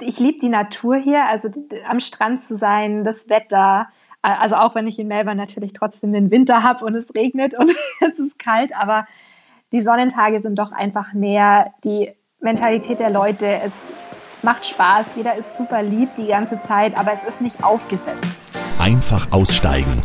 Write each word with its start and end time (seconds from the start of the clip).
ich 0.00 0.18
liebe 0.18 0.38
die 0.38 0.48
Natur 0.48 0.96
hier, 0.96 1.24
also 1.26 1.48
am 1.88 2.00
Strand 2.00 2.42
zu 2.42 2.56
sein, 2.56 3.04
das 3.04 3.28
Wetter. 3.28 3.88
Also 4.22 4.56
auch 4.56 4.74
wenn 4.74 4.86
ich 4.86 4.98
in 4.98 5.08
Melbourne 5.08 5.40
natürlich 5.40 5.72
trotzdem 5.72 6.12
den 6.12 6.30
Winter 6.30 6.62
habe 6.62 6.84
und 6.84 6.94
es 6.94 7.14
regnet 7.14 7.54
und 7.58 7.70
es 8.00 8.18
ist 8.18 8.38
kalt, 8.38 8.74
aber 8.74 9.06
die 9.72 9.82
Sonnentage 9.82 10.40
sind 10.40 10.58
doch 10.58 10.72
einfach 10.72 11.12
mehr 11.12 11.72
die 11.84 12.12
Mentalität 12.40 13.00
der 13.00 13.10
Leute. 13.10 13.46
Es 13.64 13.74
macht 14.42 14.66
Spaß, 14.66 15.08
jeder 15.16 15.34
ist 15.34 15.54
super 15.54 15.82
lieb 15.82 16.14
die 16.16 16.28
ganze 16.28 16.60
Zeit, 16.62 16.96
aber 16.96 17.12
es 17.12 17.22
ist 17.24 17.40
nicht 17.40 17.62
aufgesetzt. 17.62 18.36
Einfach 18.78 19.30
aussteigen. 19.32 20.02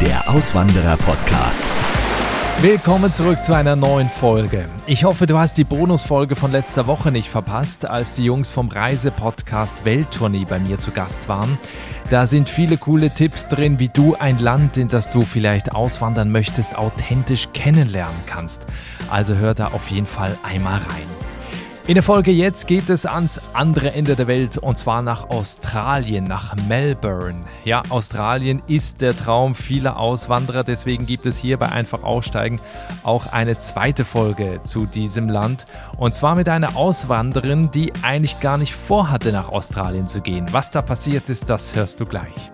Der 0.00 0.28
Auswanderer-Podcast. 0.30 1.66
Willkommen 2.60 3.12
zurück 3.12 3.44
zu 3.44 3.54
einer 3.54 3.76
neuen 3.76 4.08
Folge. 4.08 4.64
Ich 4.88 5.04
hoffe, 5.04 5.28
du 5.28 5.38
hast 5.38 5.58
die 5.58 5.64
Bonusfolge 5.64 6.34
von 6.34 6.50
letzter 6.50 6.88
Woche 6.88 7.12
nicht 7.12 7.28
verpasst, 7.28 7.88
als 7.88 8.14
die 8.14 8.24
Jungs 8.24 8.50
vom 8.50 8.68
Reisepodcast 8.68 9.84
Welttournee 9.84 10.44
bei 10.44 10.58
mir 10.58 10.80
zu 10.80 10.90
Gast 10.90 11.28
waren. 11.28 11.56
Da 12.10 12.26
sind 12.26 12.48
viele 12.48 12.76
coole 12.76 13.10
Tipps 13.10 13.46
drin, 13.46 13.78
wie 13.78 13.88
du 13.88 14.16
ein 14.16 14.38
Land, 14.38 14.76
in 14.76 14.88
das 14.88 15.08
du 15.08 15.22
vielleicht 15.22 15.70
auswandern 15.70 16.32
möchtest, 16.32 16.76
authentisch 16.76 17.46
kennenlernen 17.52 18.24
kannst. 18.26 18.66
Also 19.08 19.36
hör 19.36 19.54
da 19.54 19.68
auf 19.68 19.88
jeden 19.88 20.06
Fall 20.06 20.36
einmal 20.42 20.78
rein. 20.78 21.27
In 21.88 21.94
der 21.94 22.02
Folge 22.02 22.32
jetzt 22.32 22.66
geht 22.66 22.90
es 22.90 23.06
ans 23.06 23.40
andere 23.54 23.94
Ende 23.94 24.14
der 24.14 24.26
Welt 24.26 24.58
und 24.58 24.76
zwar 24.76 25.00
nach 25.00 25.30
Australien, 25.30 26.24
nach 26.24 26.54
Melbourne. 26.68 27.46
Ja, 27.64 27.80
Australien 27.88 28.60
ist 28.66 29.00
der 29.00 29.16
Traum 29.16 29.54
vieler 29.54 29.98
Auswanderer, 29.98 30.64
deswegen 30.64 31.06
gibt 31.06 31.24
es 31.24 31.38
hier 31.38 31.56
bei 31.56 31.70
Einfach 31.70 32.02
Aussteigen 32.02 32.60
auch 33.04 33.32
eine 33.32 33.58
zweite 33.58 34.04
Folge 34.04 34.60
zu 34.64 34.84
diesem 34.84 35.30
Land 35.30 35.64
und 35.96 36.14
zwar 36.14 36.34
mit 36.34 36.50
einer 36.50 36.76
Auswanderin, 36.76 37.70
die 37.70 37.90
eigentlich 38.02 38.38
gar 38.40 38.58
nicht 38.58 38.74
vorhatte, 38.74 39.32
nach 39.32 39.48
Australien 39.48 40.08
zu 40.08 40.20
gehen. 40.20 40.44
Was 40.50 40.70
da 40.70 40.82
passiert 40.82 41.30
ist, 41.30 41.48
das 41.48 41.74
hörst 41.74 42.00
du 42.00 42.04
gleich. 42.04 42.52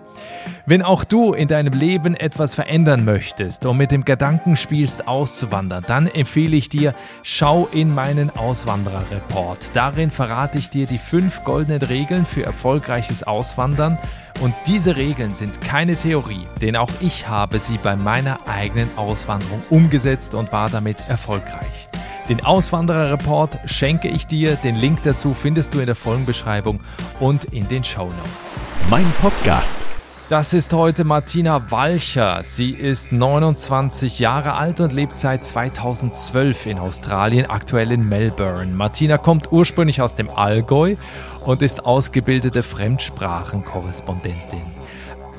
Wenn 0.67 0.83
auch 0.83 1.05
du 1.05 1.33
in 1.33 1.49
deinem 1.49 1.73
Leben 1.73 2.15
etwas 2.17 2.55
verändern 2.55 3.05
möchtest 3.05 3.67
und 3.67 3.77
mit 3.77 3.91
dem 3.91 4.05
Gedanken 4.05 4.57
spielst, 4.57 5.09
auszuwandern, 5.09 5.85
dann 5.87 6.07
empfehle 6.07 6.57
ich 6.57 6.69
dir, 6.69 6.95
schau 7.23 7.69
in 7.73 7.95
meinen 7.95 8.31
Auswandererreport. 8.31 9.71
Darin 9.75 10.11
verrate 10.11 10.59
ich 10.59 10.71
dir 10.71 10.87
die 10.87 10.99
fünf 10.99 11.45
goldenen 11.45 11.83
Regeln 11.83 12.27
für 12.27 12.45
erfolgreiches 12.45 13.23
Auswandern. 13.23 13.99
Und 14.41 14.55
diese 14.67 14.97
Regeln 14.97 15.33
sind 15.33 15.61
keine 15.61 15.95
Theorie, 15.95 16.47
denn 16.61 16.75
auch 16.75 16.91
ich 17.01 17.29
habe 17.29 17.59
sie 17.61 17.79
bei 17.79 17.95
meiner 17.95 18.49
eigenen 18.49 18.89
Auswanderung 18.97 19.63
umgesetzt 19.71 20.35
und 20.35 20.51
war 20.51 20.71
damit 20.71 21.09
erfolgreich. 21.09 21.89
Den 22.29 22.45
Auswandererreport 22.45 23.59
schenke 23.67 24.09
ich 24.09 24.27
dir. 24.27 24.57
Den 24.57 24.77
Link 24.77 25.01
dazu 25.05 25.35
findest 25.35 25.75
du 25.75 25.81
in 25.81 25.87
der 25.87 25.95
Folgenbeschreibung 25.95 26.81
und 27.21 27.45
in 27.45 27.69
den 27.69 27.85
Show 27.85 28.07
Notes. 28.07 28.63
Mein 28.89 29.07
Podcast 29.21 29.85
das 30.31 30.55
ist 30.55 30.73
heute 30.73 31.05
Martina 31.05 31.71
Walcher. 31.71 32.41
Sie 32.43 32.71
ist 32.71 33.13
29 33.13 34.19
Jahre 34.19 34.55
alt 34.55 34.81
und 34.81 34.93
lebt 34.93 35.19
seit 35.19 35.45
2012 35.45 36.67
in 36.67 36.79
Australien, 36.79 37.51
aktuell 37.51 37.93
in 37.93 38.09
Melbourne. 38.09 38.73
Martina 38.73 39.19
kommt 39.19 39.53
ursprünglich 39.53 40.01
aus 40.01 40.15
dem 40.15 40.31
Allgäu 40.31 40.97
und 41.45 41.61
ist 41.61 41.85
ausgebildete 41.85 42.63
Fremdsprachenkorrespondentin. 42.63 44.63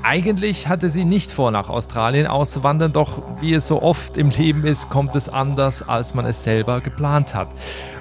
Eigentlich 0.04 0.68
hatte 0.68 0.90
sie 0.90 1.04
nicht 1.04 1.32
vor, 1.32 1.50
nach 1.50 1.68
Australien 1.68 2.28
auszuwandern, 2.28 2.94
doch 2.94 3.24
wie 3.42 3.56
es 3.56 3.68
so 3.68 3.82
oft 3.82 4.18
im 4.18 4.30
Leben 4.30 4.64
ist, 4.64 4.92
kommt 4.92 5.16
es 5.16 5.30
anders, 5.30 5.82
als 5.82 6.14
man 6.14 6.28
es 6.28 6.44
selber 6.44 6.80
geplant 6.80 7.34
hat. 7.34 7.48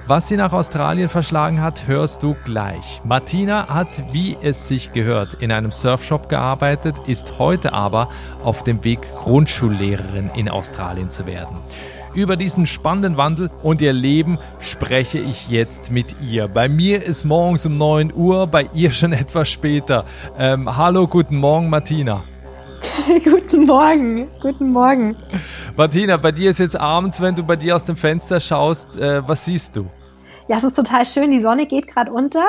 Was 0.07 0.27
sie 0.27 0.37
nach 0.37 0.53
Australien 0.53 1.09
verschlagen 1.09 1.61
hat, 1.61 1.87
hörst 1.87 2.21
du 2.21 2.35
gleich. 2.45 3.01
Martina 3.03 3.69
hat, 3.69 4.03
wie 4.13 4.37
es 4.39 4.67
sich 4.67 4.93
gehört, 4.93 5.33
in 5.41 5.51
einem 5.51 5.71
Surfshop 5.71 6.29
gearbeitet, 6.29 6.95
ist 7.07 7.39
heute 7.39 7.73
aber 7.73 8.09
auf 8.43 8.61
dem 8.61 8.83
Weg, 8.83 8.99
Grundschullehrerin 9.15 10.29
in 10.35 10.47
Australien 10.47 11.09
zu 11.09 11.25
werden. 11.25 11.57
Über 12.13 12.35
diesen 12.35 12.67
spannenden 12.67 13.17
Wandel 13.17 13.49
und 13.63 13.81
ihr 13.81 13.93
Leben 13.93 14.37
spreche 14.59 15.17
ich 15.17 15.49
jetzt 15.49 15.91
mit 15.91 16.15
ihr. 16.21 16.49
Bei 16.49 16.69
mir 16.69 17.03
ist 17.03 17.25
morgens 17.25 17.65
um 17.65 17.79
9 17.79 18.13
Uhr, 18.13 18.45
bei 18.45 18.69
ihr 18.75 18.91
schon 18.91 19.11
etwas 19.11 19.49
später. 19.49 20.05
Ähm, 20.37 20.77
hallo, 20.77 21.07
guten 21.07 21.37
Morgen, 21.37 21.67
Martina. 21.67 22.23
guten 23.23 23.65
Morgen, 23.65 24.27
guten 24.41 24.71
Morgen. 24.71 25.15
Martina, 25.75 26.17
bei 26.17 26.31
dir 26.31 26.49
ist 26.49 26.59
jetzt 26.59 26.79
abends, 26.79 27.19
wenn 27.19 27.35
du 27.35 27.43
bei 27.43 27.55
dir 27.55 27.75
aus 27.75 27.85
dem 27.85 27.97
Fenster 27.97 28.39
schaust, 28.39 28.97
äh, 28.97 29.27
was 29.27 29.45
siehst 29.45 29.75
du? 29.75 29.89
Ja, 30.47 30.57
es 30.57 30.63
ist 30.63 30.75
total 30.75 31.05
schön. 31.05 31.31
Die 31.31 31.41
Sonne 31.41 31.65
geht 31.65 31.87
gerade 31.87 32.11
unter. 32.11 32.45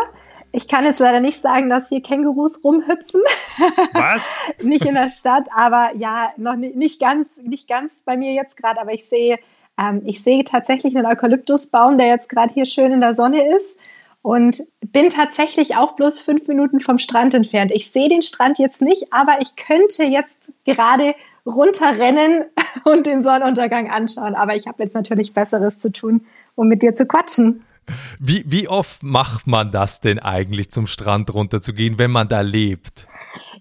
Ich 0.52 0.68
kann 0.68 0.84
jetzt 0.84 1.00
leider 1.00 1.20
nicht 1.20 1.40
sagen, 1.40 1.68
dass 1.68 1.88
hier 1.88 2.02
Kängurus 2.02 2.62
rumhüpfen. 2.62 3.20
Was? 3.92 4.22
nicht 4.62 4.84
in 4.84 4.94
der 4.94 5.10
Stadt, 5.10 5.48
aber 5.54 5.90
ja, 5.96 6.30
noch 6.36 6.56
nicht, 6.56 6.76
nicht 6.76 7.00
ganz, 7.00 7.36
nicht 7.38 7.68
ganz 7.68 8.02
bei 8.02 8.16
mir 8.16 8.32
jetzt 8.32 8.56
gerade, 8.56 8.80
aber 8.80 8.92
ich 8.92 9.08
sehe 9.08 9.38
ähm, 9.78 10.02
ich 10.04 10.22
sehe 10.22 10.44
tatsächlich 10.44 10.96
einen 10.96 11.06
Eukalyptusbaum, 11.06 11.98
der 11.98 12.08
jetzt 12.08 12.28
gerade 12.28 12.52
hier 12.52 12.64
schön 12.64 12.92
in 12.92 13.00
der 13.00 13.14
Sonne 13.14 13.56
ist 13.56 13.78
und 14.22 14.62
bin 14.80 15.10
tatsächlich 15.10 15.76
auch 15.76 15.92
bloß 15.92 16.20
fünf 16.20 16.48
Minuten 16.48 16.80
vom 16.80 16.98
Strand 16.98 17.34
entfernt. 17.34 17.70
Ich 17.72 17.90
sehe 17.90 18.08
den 18.08 18.22
Strand 18.22 18.58
jetzt 18.58 18.82
nicht, 18.82 19.12
aber 19.12 19.40
ich 19.40 19.56
könnte 19.56 20.04
jetzt 20.04 20.36
gerade 20.64 21.14
runterrennen 21.44 22.44
und 22.84 23.06
den 23.06 23.22
Sonnenuntergang 23.22 23.90
anschauen. 23.90 24.34
Aber 24.34 24.54
ich 24.54 24.66
habe 24.66 24.82
jetzt 24.82 24.94
natürlich 24.94 25.32
Besseres 25.32 25.78
zu 25.78 25.92
tun, 25.92 26.26
um 26.54 26.68
mit 26.68 26.82
dir 26.82 26.94
zu 26.94 27.06
quatschen. 27.06 27.65
Wie, 28.18 28.44
wie 28.46 28.68
oft 28.68 29.02
macht 29.02 29.46
man 29.46 29.70
das 29.70 30.00
denn 30.00 30.18
eigentlich, 30.18 30.70
zum 30.70 30.86
Strand 30.86 31.32
runterzugehen, 31.32 31.98
wenn 31.98 32.10
man 32.10 32.28
da 32.28 32.40
lebt? 32.40 33.08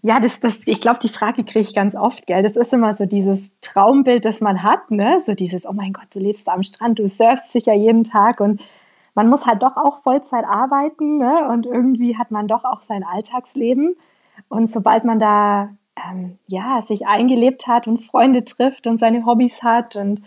Ja, 0.01 0.19
das, 0.19 0.39
das, 0.39 0.67
ich 0.67 0.81
glaube, 0.81 0.99
die 1.01 1.09
Frage 1.09 1.43
kriege 1.43 1.61
ich 1.61 1.73
ganz 1.73 1.95
oft, 1.95 2.27
gell. 2.27 2.43
Das 2.43 2.55
ist 2.55 2.73
immer 2.73 2.93
so 2.93 3.05
dieses 3.05 3.59
Traumbild, 3.61 4.25
das 4.25 4.39
man 4.39 4.61
hat, 4.61 4.91
ne? 4.91 5.21
So 5.25 5.33
dieses, 5.33 5.65
oh 5.65 5.73
mein 5.73 5.93
Gott, 5.93 6.05
du 6.11 6.19
lebst 6.19 6.47
da 6.47 6.53
am 6.53 6.63
Strand, 6.63 6.99
du 6.99 7.09
surfst 7.09 7.51
sicher 7.51 7.73
jeden 7.73 8.03
Tag 8.03 8.39
und 8.39 8.61
man 9.15 9.29
muss 9.29 9.47
halt 9.47 9.63
doch 9.63 9.77
auch 9.77 10.03
Vollzeit 10.03 10.45
arbeiten, 10.45 11.17
ne? 11.17 11.47
Und 11.49 11.65
irgendwie 11.65 12.17
hat 12.17 12.29
man 12.31 12.47
doch 12.47 12.65
auch 12.65 12.81
sein 12.81 13.03
Alltagsleben. 13.03 13.95
Und 14.49 14.69
sobald 14.69 15.05
man 15.05 15.17
da 15.17 15.69
ähm, 15.95 16.37
ja 16.47 16.81
sich 16.81 17.07
eingelebt 17.07 17.67
hat 17.67 17.87
und 17.87 18.03
Freunde 18.03 18.45
trifft 18.45 18.87
und 18.87 18.97
seine 18.97 19.25
Hobbys 19.25 19.63
hat 19.63 19.95
und 19.95 20.21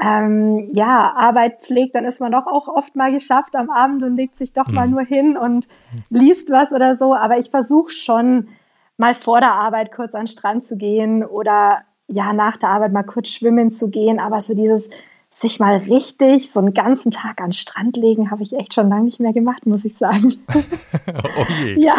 ähm, 0.00 0.66
ja, 0.72 1.12
Arbeit 1.14 1.60
pflegt, 1.60 1.94
dann 1.94 2.04
ist 2.04 2.20
man 2.20 2.32
doch 2.32 2.46
auch 2.46 2.68
oft 2.68 2.96
mal 2.96 3.12
geschafft 3.12 3.54
am 3.56 3.70
Abend 3.70 4.02
und 4.02 4.16
legt 4.16 4.36
sich 4.36 4.52
doch 4.52 4.66
mhm. 4.66 4.74
mal 4.74 4.88
nur 4.88 5.02
hin 5.02 5.36
und 5.36 5.68
liest 6.10 6.50
was 6.50 6.72
oder 6.72 6.96
so. 6.96 7.14
Aber 7.14 7.38
ich 7.38 7.50
versuche 7.50 7.92
schon, 7.92 8.48
mal 8.96 9.14
vor 9.14 9.40
der 9.40 9.52
Arbeit 9.52 9.92
kurz 9.92 10.14
an 10.14 10.22
den 10.22 10.28
Strand 10.28 10.64
zu 10.64 10.76
gehen 10.76 11.24
oder 11.24 11.82
ja, 12.06 12.32
nach 12.32 12.56
der 12.56 12.70
Arbeit 12.70 12.92
mal 12.92 13.02
kurz 13.02 13.28
schwimmen 13.28 13.70
zu 13.70 13.90
gehen. 13.90 14.20
Aber 14.20 14.40
so 14.40 14.54
dieses 14.54 14.90
sich 15.34 15.58
mal 15.58 15.78
richtig 15.78 16.52
so 16.52 16.60
einen 16.60 16.74
ganzen 16.74 17.10
Tag 17.10 17.40
an 17.40 17.48
den 17.48 17.52
Strand 17.54 17.96
legen, 17.96 18.30
habe 18.30 18.44
ich 18.44 18.52
echt 18.52 18.72
schon 18.72 18.88
lange 18.88 19.06
nicht 19.06 19.18
mehr 19.18 19.32
gemacht, 19.32 19.66
muss 19.66 19.84
ich 19.84 19.96
sagen. 19.96 20.34
oh 21.38 21.46
je. 21.60 21.82
Ja. 21.82 21.96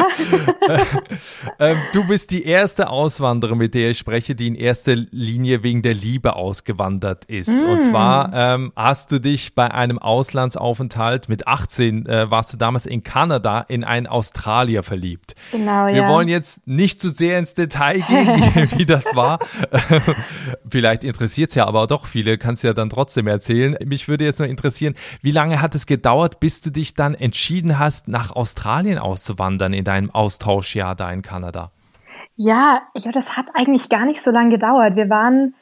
ähm, 1.60 1.78
du 1.92 2.06
bist 2.06 2.32
die 2.32 2.46
erste 2.46 2.90
Auswanderin, 2.90 3.58
mit 3.58 3.74
der 3.74 3.92
ich 3.92 3.98
spreche, 3.98 4.36
die 4.36 4.48
in 4.48 4.56
erster 4.56 4.96
Linie 4.96 5.64
wegen 5.64 5.82
der 5.82 5.94
Liebe 5.94 6.38
ausgewandert 6.38 7.26
ist. 7.26 7.62
Mm. 7.62 7.66
Und 7.66 7.82
zwar 7.84 8.32
ähm, 8.34 8.72
hast 8.74 9.12
du 9.12 9.20
dich 9.20 9.54
bei 9.54 9.70
einem 9.70 10.00
Auslandsaufenthalt 10.00 11.28
mit 11.28 11.46
18, 11.46 12.06
äh, 12.06 12.32
warst 12.32 12.54
du 12.54 12.58
damals 12.58 12.86
in 12.86 13.04
Kanada, 13.04 13.66
in 13.68 13.84
einen 13.84 14.08
Australier 14.08 14.82
verliebt. 14.82 15.36
Genau, 15.52 15.88
Wir 15.88 15.96
ja. 15.96 16.10
wollen 16.10 16.30
jetzt 16.30 16.66
nicht 16.66 17.02
zu 17.02 17.10
sehr 17.10 17.38
ins 17.38 17.54
Detail 17.54 18.00
gehen, 18.00 18.28
wie, 18.28 18.80
wie 18.80 18.86
das 18.86 19.14
war. 19.14 19.40
Vielleicht 20.68 21.04
interessiert 21.04 21.50
es 21.52 21.56
ja 21.56 21.66
aber 21.66 21.86
doch 21.88 22.06
viele, 22.06 22.38
kannst 22.38 22.64
ja 22.64 22.74
dann 22.74 22.90
trotzdem 22.90 23.25
trotzdem 23.26 23.28
erzählen. 23.28 23.78
Mich 23.86 24.08
würde 24.08 24.26
jetzt 24.26 24.40
nur 24.40 24.48
interessieren, 24.48 24.96
wie 25.22 25.32
lange 25.32 25.62
hat 25.62 25.76
es 25.76 25.86
gedauert, 25.86 26.40
bis 26.40 26.62
du 26.62 26.70
dich 26.72 26.94
dann 26.94 27.14
entschieden 27.14 27.80
hast, 27.80 28.08
nach 28.08 28.36
Australien 28.36 28.98
auszuwandern 28.98 29.74
in 29.74 29.84
deinem 29.84 30.12
Austauschjahr 30.12 30.96
da 30.96 31.12
in 31.12 31.22
Kanada? 31.22 31.72
Ja, 32.36 32.82
ja, 32.96 33.12
das 33.12 33.38
hat 33.38 33.48
eigentlich 33.54 33.90
gar 33.90 34.06
nicht 34.06 34.22
so 34.22 34.32
lange 34.32 34.50
gedauert. 34.50 34.96
Wir 34.96 35.10
waren, 35.10 35.56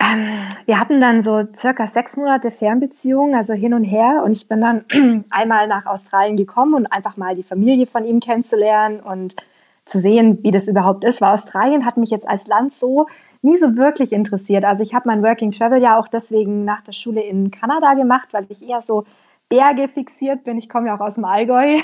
ähm, 0.00 0.48
wir 0.66 0.80
hatten 0.80 1.00
dann 1.00 1.22
so 1.22 1.44
circa 1.54 1.86
sechs 1.86 2.16
Monate 2.16 2.50
Fernbeziehung, 2.50 3.34
also 3.34 3.54
hin 3.54 3.74
und 3.74 3.84
her. 3.84 4.22
Und 4.24 4.32
ich 4.32 4.48
bin 4.48 4.60
dann 4.60 4.84
einmal 5.30 5.68
nach 5.68 5.86
Australien 5.86 6.36
gekommen 6.36 6.74
und 6.74 6.86
einfach 6.86 7.16
mal 7.16 7.34
die 7.34 7.44
Familie 7.44 7.86
von 7.86 8.04
ihm 8.04 8.20
kennenzulernen 8.20 9.00
und 9.00 9.36
zu 9.84 9.98
sehen, 9.98 10.38
wie 10.42 10.50
das 10.50 10.68
überhaupt 10.68 11.04
ist. 11.04 11.20
Weil 11.20 11.32
Australien 11.32 11.84
hat 11.84 11.96
mich 11.96 12.10
jetzt 12.10 12.28
als 12.28 12.46
Land 12.46 12.72
so 12.72 13.06
nie 13.42 13.56
so 13.56 13.76
wirklich 13.76 14.12
interessiert. 14.12 14.64
Also 14.64 14.82
ich 14.82 14.94
habe 14.94 15.08
mein 15.08 15.22
Working 15.22 15.50
Travel 15.50 15.82
ja 15.82 15.98
auch 15.98 16.08
deswegen 16.08 16.64
nach 16.64 16.82
der 16.82 16.92
Schule 16.92 17.22
in 17.22 17.50
Kanada 17.50 17.94
gemacht, 17.94 18.28
weil 18.32 18.46
ich 18.48 18.66
eher 18.66 18.80
so 18.80 19.04
Berge 19.48 19.88
fixiert 19.88 20.44
bin. 20.44 20.56
Ich 20.56 20.68
komme 20.68 20.86
ja 20.86 20.96
auch 20.96 21.00
aus 21.00 21.16
dem 21.16 21.24
Allgäu, 21.24 21.76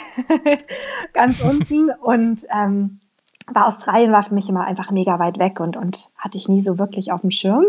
ganz 1.13 1.43
unten. 1.43 1.91
Und 1.91 2.47
ähm, 2.51 3.01
war 3.47 3.67
Australien 3.67 4.13
war 4.13 4.23
für 4.23 4.35
mich 4.35 4.49
immer 4.49 4.65
einfach 4.65 4.91
mega 4.91 5.19
weit 5.19 5.39
weg 5.39 5.61
und, 5.61 5.77
und 5.77 6.11
hatte 6.17 6.39
ich 6.39 6.49
nie 6.49 6.61
so 6.61 6.79
wirklich 6.79 7.13
auf 7.13 7.23
dem 7.23 7.31
Schirm. 7.31 7.67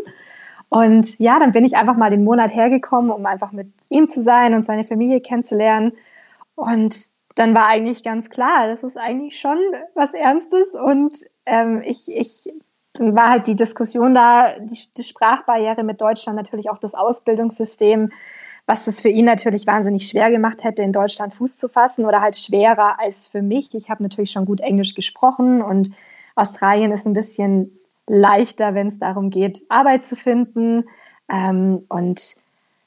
Und 0.70 1.18
ja, 1.18 1.40
dann 1.40 1.52
bin 1.52 1.66
ich 1.66 1.76
einfach 1.76 1.98
mal 1.98 2.12
den 2.12 2.24
Monat 2.24 2.54
hergekommen, 2.54 3.10
um 3.10 3.26
einfach 3.26 3.52
mit 3.52 3.74
ihm 3.90 4.08
zu 4.08 4.22
sein 4.22 4.54
und 4.54 4.66
seine 4.66 4.84
Familie 4.84 5.20
kennenzulernen. 5.20 5.94
Und 6.56 7.10
dann 7.36 7.56
war 7.56 7.68
eigentlich 7.68 8.04
ganz 8.04 8.30
klar, 8.30 8.68
das 8.68 8.84
ist 8.84 8.98
eigentlich 8.98 9.40
schon 9.40 9.58
was 9.96 10.14
Ernstes 10.14 10.76
und 10.76 11.26
ähm, 11.46 11.82
ich, 11.86 12.12
ich 12.12 12.44
war 13.00 13.30
halt 13.30 13.48
die 13.48 13.56
Diskussion 13.56 14.14
da, 14.14 14.56
die, 14.60 14.78
die 14.98 15.04
Sprachbarriere 15.04 15.84
mit 15.84 16.02
Deutschland, 16.02 16.36
natürlich 16.36 16.70
auch 16.70 16.78
das 16.78 16.94
Ausbildungssystem, 16.94 18.12
was 18.66 18.86
das 18.86 19.02
für 19.02 19.10
ihn 19.10 19.26
natürlich 19.26 19.66
wahnsinnig 19.66 20.08
schwer 20.08 20.30
gemacht 20.30 20.64
hätte, 20.64 20.84
in 20.84 20.94
Deutschland 20.94 21.34
Fuß 21.34 21.58
zu 21.58 21.70
fassen 21.70 22.06
oder 22.06 22.22
halt 22.22 22.38
schwerer 22.38 23.00
als 23.00 23.26
für 23.26 23.42
mich. 23.42 23.74
Ich 23.74 23.90
habe 23.90 24.04
natürlich 24.04 24.32
schon 24.32 24.46
gut 24.46 24.60
Englisch 24.60 24.94
gesprochen 24.94 25.62
und 25.62 25.92
Australien 26.36 26.92
ist 26.92 27.08
ein 27.08 27.14
bisschen 27.14 27.80
leichter, 28.06 28.76
wenn 28.76 28.88
es 28.88 29.00
darum 29.00 29.30
geht, 29.30 29.62
Arbeit 29.70 30.04
zu 30.04 30.16
finden. 30.16 30.86
Ähm, 31.32 31.86
und 31.90 32.36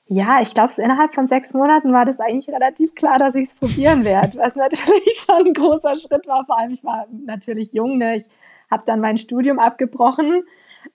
ja, 0.09 0.41
ich 0.43 0.53
glaube, 0.53 0.73
so 0.73 0.83
innerhalb 0.83 1.15
von 1.15 1.27
sechs 1.27 1.55
Monaten 1.55 1.93
war 1.93 2.05
das 2.05 2.21
eigentlich 2.21 2.55
relativ 2.55 2.95
klar, 2.95 3.19
dass 3.19 3.35
ich 3.35 3.45
es 3.45 3.55
probieren 3.55 4.05
werde, 4.05 4.39
was 4.39 4.57
natürlich 4.57 5.25
schon 5.27 5.47
ein 5.47 5.55
großer 5.55 5.97
Schritt 5.97 6.27
war. 6.27 6.45
Vor 6.45 6.59
allem, 6.59 6.73
ich 6.73 6.85
war 6.85 7.07
natürlich 7.11 7.73
jung, 7.73 7.99
ne? 7.99 8.17
ich 8.17 8.29
habe 8.73 8.83
dann 8.85 9.01
mein 9.01 9.19
Studium 9.19 9.59
abgebrochen. 9.59 10.43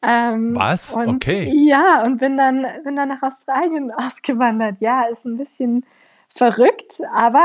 Ähm, 0.02 0.56
was? 0.56 0.94
Und, 0.94 1.08
okay. 1.08 1.52
Ja, 1.54 2.04
und 2.04 2.18
bin 2.18 2.38
dann, 2.38 2.66
bin 2.84 2.96
dann 2.96 3.10
nach 3.10 3.24
Australien 3.24 3.92
ausgewandert. 3.96 4.78
Ja, 4.80 5.04
ist 5.04 5.26
ein 5.26 5.38
bisschen 5.38 5.86
verrückt, 6.28 7.02
aber 7.14 7.42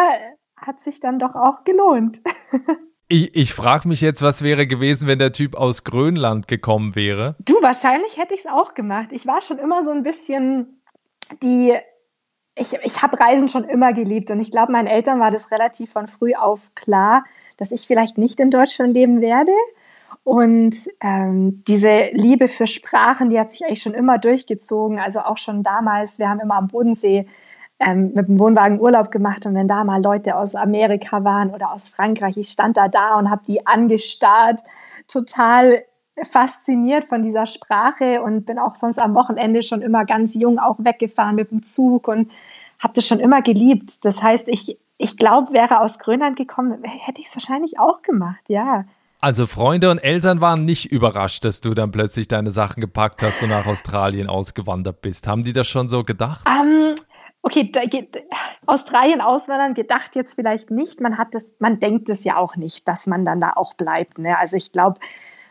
hat 0.57 0.81
sich 0.81 1.01
dann 1.01 1.19
doch 1.19 1.35
auch 1.35 1.65
gelohnt. 1.65 2.21
Ich, 3.09 3.37
ich 3.37 3.53
frage 3.53 3.89
mich 3.89 4.01
jetzt, 4.01 4.23
was 4.23 4.41
wäre 4.41 4.67
gewesen, 4.67 5.07
wenn 5.07 5.19
der 5.19 5.33
Typ 5.33 5.55
aus 5.55 5.85
Grönland 5.85 6.49
gekommen 6.49 6.95
wäre? 6.95 7.37
Du, 7.45 7.61
wahrscheinlich 7.61 8.17
hätte 8.17 8.33
ich 8.33 8.41
es 8.47 8.51
auch 8.51 8.73
gemacht. 8.73 9.09
Ich 9.11 9.27
war 9.27 9.43
schon 9.43 9.59
immer 9.59 9.85
so 9.85 9.91
ein 9.91 10.03
bisschen 10.03 10.81
die, 11.43 11.75
ich, 12.55 12.73
ich 12.83 13.03
habe 13.03 13.21
Reisen 13.21 13.51
schon 13.51 13.65
immer 13.65 13.93
geliebt 13.93 14.31
und 14.31 14.41
ich 14.41 14.51
glaube, 14.51 14.73
meinen 14.73 14.87
Eltern 14.87 15.21
war 15.21 15.31
das 15.31 15.51
relativ 15.51 15.93
von 15.93 16.07
früh 16.07 16.33
auf 16.35 16.61
klar, 16.75 17.25
dass 17.59 17.71
ich 17.71 17.87
vielleicht 17.87 18.17
nicht 18.17 18.41
in 18.41 18.51
Deutschland 18.51 18.95
leben 18.95 19.21
werde. 19.21 19.53
Und 20.25 20.77
ähm, 21.01 21.65
diese 21.67 22.11
Liebe 22.13 22.49
für 22.49 22.67
Sprachen, 22.67 23.31
die 23.31 23.41
hat 23.41 23.53
sich 23.53 23.65
eigentlich 23.65 23.83
schon 23.83 23.95
immer 23.95 24.19
durchgezogen. 24.19 25.01
Also 25.01 25.21
auch 25.21 25.39
schon 25.39 25.63
damals, 25.63 26.19
wir 26.19 26.29
haben 26.29 26.41
immer 26.41 26.57
am 26.57 26.69
Bodensee 26.69 27.27
ähm, 27.81 28.13
mit 28.15 28.29
dem 28.29 28.39
Wohnwagen 28.39 28.81
Urlaub 28.81 29.11
gemacht 29.11 29.45
und 29.47 29.55
wenn 29.55 29.67
da 29.67 29.83
mal 29.83 30.01
Leute 30.01 30.37
aus 30.37 30.55
Amerika 30.55 31.25
waren 31.25 31.51
oder 31.51 31.73
aus 31.73 31.89
Frankreich, 31.89 32.37
ich 32.37 32.49
stand 32.49 32.77
da 32.77 32.89
da 32.89 33.19
und 33.19 33.31
habe 33.31 33.43
die 33.47 33.67
angestarrt, 33.67 34.63
total 35.09 35.83
fasziniert 36.23 37.07
von 37.07 37.23
dieser 37.23 37.47
Sprache 37.47 38.23
und 38.23 38.45
bin 38.45 38.59
auch 38.59 38.77
sonst 38.77 38.99
am 38.99 39.15
Wochenende 39.15 39.63
schon 39.63 39.83
immer 39.83 40.05
ganz 40.05 40.35
jung 40.35 40.59
auch 40.59 40.77
weggefahren 40.79 41.35
mit 41.35 41.51
dem 41.51 41.65
Zug 41.65 42.07
und 42.07 42.31
habe 42.79 42.93
das 42.95 43.07
schon 43.07 43.19
immer 43.19 43.43
geliebt. 43.43 44.05
Das 44.05 44.23
heißt, 44.23 44.49
ich, 44.49 44.79
ich 44.99 45.17
glaube, 45.17 45.53
wäre 45.53 45.81
aus 45.81 45.99
Grönland 45.99 46.37
gekommen, 46.37 46.85
hätte 46.85 47.21
ich 47.21 47.29
es 47.29 47.35
wahrscheinlich 47.35 47.79
auch 47.79 48.03
gemacht, 48.03 48.45
ja. 48.49 48.85
Also 49.25 49.47
Freunde 49.47 49.89
und 49.89 49.99
Eltern 49.99 50.41
waren 50.41 50.65
nicht 50.65 50.91
überrascht, 50.91 51.45
dass 51.45 51.61
du 51.61 51.75
dann 51.75 51.93
plötzlich 51.93 52.27
deine 52.27 52.51
Sachen 52.51 52.81
gepackt 52.81 53.23
hast 53.23 53.41
und 53.41 53.51
nach 53.51 53.67
Australien 53.67 54.29
ausgewandert 54.29 55.01
bist. 55.01 55.29
Haben 55.29 55.45
die 55.45 55.53
das 55.53 55.69
schon 55.69 55.89
so 55.89 56.03
gedacht? 56.03 56.45
Um, 56.45 56.67
ähm, 56.67 56.95
okay, 57.41 57.71
da 57.71 57.83
Australien 58.67 59.21
auswandern 59.21 59.75
gedacht 59.75 60.17
jetzt 60.17 60.35
vielleicht 60.35 60.73
nicht. 60.73 61.01
Man 61.01 61.19
hat 61.19 61.37
das, 61.37 61.55
man 61.61 61.79
denkt 61.79 62.09
es 62.09 62.25
ja 62.25 62.37
auch 62.37 62.57
nicht, 62.57 62.89
dass 62.89 63.07
man 63.07 63.25
dann 63.25 63.41
da 63.41 63.53
auch 63.55 63.75
bleibt. 63.75 64.19
Ne? 64.19 64.37
Also 64.37 64.57
ich 64.57 64.73
glaube, 64.73 64.99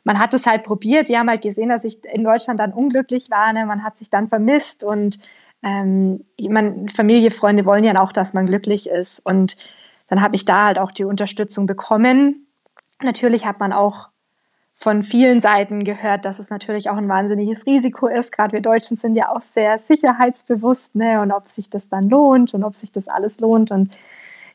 man 0.03 0.19
hat 0.19 0.33
es 0.33 0.45
halt 0.45 0.65
probiert. 0.65 1.07
Die 1.07 1.17
haben 1.17 1.29
halt 1.29 1.41
gesehen, 1.41 1.69
dass 1.69 1.85
ich 1.85 2.03
in 2.03 2.25
Deutschland 2.25 2.59
dann 2.59 2.73
unglücklich 2.73 3.31
war. 3.31 3.53
Ne? 3.53 3.65
Man 3.65 3.85
hat 3.85 3.97
sich 3.97 4.09
dann 4.09 4.27
vermisst 4.27 4.83
und 4.83 5.17
ähm, 5.63 6.25
man, 6.37 6.89
Familie, 6.89 7.31
Freunde 7.31 7.65
wollen 7.65 7.85
ja 7.85 7.97
auch, 8.01 8.11
dass 8.11 8.33
man 8.33 8.47
glücklich 8.47 8.89
ist. 8.89 9.25
Und 9.25 9.55
dann 10.07 10.21
habe 10.21 10.35
ich 10.35 10.43
da 10.43 10.65
halt 10.65 10.77
auch 10.77 10.91
die 10.91 11.05
Unterstützung 11.05 11.67
bekommen. 11.67 12.47
Natürlich 13.03 13.45
hat 13.45 13.59
man 13.59 13.73
auch 13.73 14.09
von 14.75 15.03
vielen 15.03 15.41
Seiten 15.41 15.83
gehört, 15.83 16.25
dass 16.25 16.39
es 16.39 16.49
natürlich 16.49 16.89
auch 16.89 16.97
ein 16.97 17.07
wahnsinniges 17.07 17.67
Risiko 17.67 18.07
ist. 18.07 18.31
Gerade 18.31 18.53
wir 18.53 18.61
Deutschen 18.61 18.97
sind 18.97 19.15
ja 19.15 19.29
auch 19.29 19.41
sehr 19.41 19.77
sicherheitsbewusst, 19.77 20.95
ne? 20.95 21.21
Und 21.21 21.31
ob 21.31 21.47
sich 21.47 21.69
das 21.69 21.87
dann 21.87 22.09
lohnt 22.09 22.55
und 22.55 22.63
ob 22.63 22.75
sich 22.75 22.91
das 22.91 23.07
alles 23.07 23.39
lohnt. 23.39 23.69
Und 23.69 23.95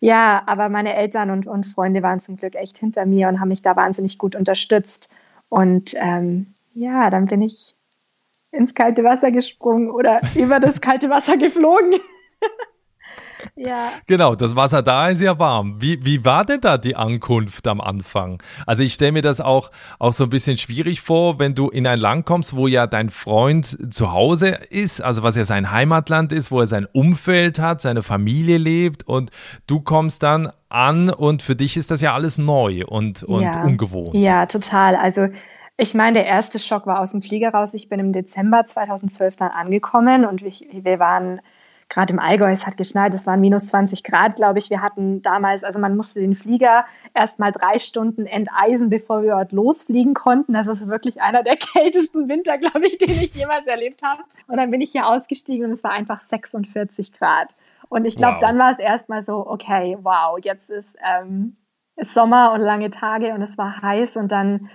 ja, 0.01 0.43
aber 0.47 0.69
meine 0.69 0.95
Eltern 0.95 1.31
und, 1.31 1.47
und 1.47 1.65
Freunde 1.65 2.03
waren 2.03 2.21
zum 2.21 2.37
Glück 2.37 2.57
echt 2.57 2.79
hinter 2.79 3.07
mir 3.07 3.29
und 3.29 3.41
haben 3.41 3.49
mich 3.49 3.63
da 3.63 3.77
wahnsinnig 3.77 4.19
gut 4.19 4.35
unterstützt. 4.35 5.09
Und 5.49 5.95
ähm, 5.97 6.55
ja, 6.75 7.09
dann 7.09 7.27
bin 7.27 7.43
ich 7.43 7.77
ins 8.51 8.75
kalte 8.75 9.05
Wasser 9.05 9.31
gesprungen 9.31 9.91
oder 9.91 10.21
über 10.35 10.59
das 10.59 10.81
kalte 10.81 11.09
Wasser 11.09 11.37
geflogen. 11.37 11.95
ja. 13.57 13.91
Genau, 14.07 14.35
das 14.35 14.55
Wasser 14.55 14.83
da 14.83 15.09
ist 15.09 15.23
ja 15.23 15.39
warm. 15.39 15.81
Wie, 15.81 16.05
wie 16.05 16.25
war 16.25 16.45
denn 16.45 16.61
da 16.61 16.77
die 16.77 16.95
Ankunft 16.95 17.67
am 17.67 17.81
Anfang? 17.81 18.43
Also 18.67 18.83
ich 18.83 18.93
stelle 18.93 19.13
mir 19.13 19.23
das 19.23 19.41
auch, 19.41 19.71
auch 19.99 20.13
so 20.13 20.25
ein 20.25 20.31
bisschen 20.31 20.59
schwierig 20.59 21.01
vor, 21.01 21.39
wenn 21.39 21.55
du 21.55 21.71
in 21.71 21.87
ein 21.87 21.99
Land 21.99 22.27
kommst, 22.27 22.55
wo 22.55 22.67
ja 22.67 22.87
dein 22.87 23.09
Freund 23.09 23.93
zu 23.93 24.13
Hause 24.13 24.49
ist, 24.69 25.01
also 25.01 25.23
was 25.23 25.37
ja 25.37 25.47
sein 25.47 25.71
Heimatland 25.71 26.33
ist, 26.33 26.51
wo 26.51 26.61
er 26.61 26.67
sein 26.67 26.87
Umfeld 26.93 27.59
hat, 27.59 27.81
seine 27.81 28.03
Familie 28.03 28.59
lebt 28.59 29.09
und 29.09 29.31
du 29.67 29.81
kommst 29.81 30.23
dann 30.23 30.53
an 30.69 31.09
und 31.09 31.41
für 31.41 31.57
dich 31.57 31.79
ist 31.79 31.91
das 31.91 32.03
ja 32.03 32.13
alles 32.13 32.37
neu 32.37 32.85
und, 32.87 33.23
und 33.23 33.43
ja. 33.43 33.63
ungewohnt. 33.63 34.15
Ja, 34.15 34.45
total. 34.45 34.97
Also 34.97 35.29
ich 35.79 35.95
meine, 35.95 36.15
der 36.15 36.27
erste 36.27 36.59
Schock 36.59 36.87
war 36.87 37.01
aus 37.01 37.13
dem 37.13 37.23
Flieger 37.23 37.51
raus. 37.51 37.73
Ich 37.73 37.89
bin 37.89 38.01
im 38.01 38.13
Dezember 38.13 38.65
2012 38.65 39.37
dann 39.37 39.51
angekommen 39.51 40.27
und 40.27 40.43
ich, 40.43 40.67
wir 40.73 40.99
waren 40.99 41.41
gerade 41.89 42.13
im 42.13 42.19
Allgäu, 42.19 42.51
es 42.51 42.67
hat 42.67 42.77
geschneit, 42.77 43.15
es 43.15 43.27
waren 43.27 43.41
minus 43.41 43.69
20 43.69 44.03
Grad, 44.03 44.37
glaube 44.37 44.59
ich. 44.59 44.71
Wir 44.71 44.83
hatten 44.83 45.23
damals, 45.23 45.63
also 45.63 45.79
man 45.79 45.97
musste 45.97 46.21
den 46.21 46.35
Flieger 46.35 46.85
erst 47.15 47.39
mal 47.39 47.53
drei 47.53 47.79
Stunden 47.79 48.27
enteisen, 48.27 48.91
bevor 48.91 49.23
wir 49.23 49.31
dort 49.33 49.53
losfliegen 49.53 50.15
konnten. 50.15 50.53
Das 50.53 50.67
ist 50.67 50.89
wirklich 50.89 51.21
einer 51.21 51.43
der 51.43 51.57
kältesten 51.57 52.29
Winter, 52.29 52.59
glaube 52.59 52.87
ich, 52.87 52.99
den 52.99 53.11
ich 53.11 53.35
jemals 53.35 53.67
erlebt 53.67 54.03
habe. 54.03 54.23
Und 54.49 54.57
dann 54.57 54.71
bin 54.71 54.81
ich 54.81 54.93
hier 54.93 55.07
ausgestiegen 55.07 55.67
und 55.67 55.73
es 55.73 55.85
war 55.85 55.93
einfach 55.93 56.21
46 56.21 57.13
Grad. 57.13 57.55
Und 57.89 58.05
ich 58.05 58.17
glaube, 58.17 58.35
wow. 58.35 58.41
dann 58.41 58.59
war 58.59 58.73
es 58.73 58.79
erstmal 58.79 59.23
so, 59.23 59.47
okay, 59.47 59.97
wow, 60.03 60.39
jetzt 60.43 60.71
ist, 60.71 60.97
ähm, 61.05 61.55
ist 61.95 62.15
Sommer 62.15 62.53
und 62.53 62.61
lange 62.61 62.91
Tage 62.91 63.33
und 63.33 63.43
es 63.43 63.57
war 63.59 63.81
heiß 63.81 64.17
und 64.17 64.33
dann, 64.33 64.71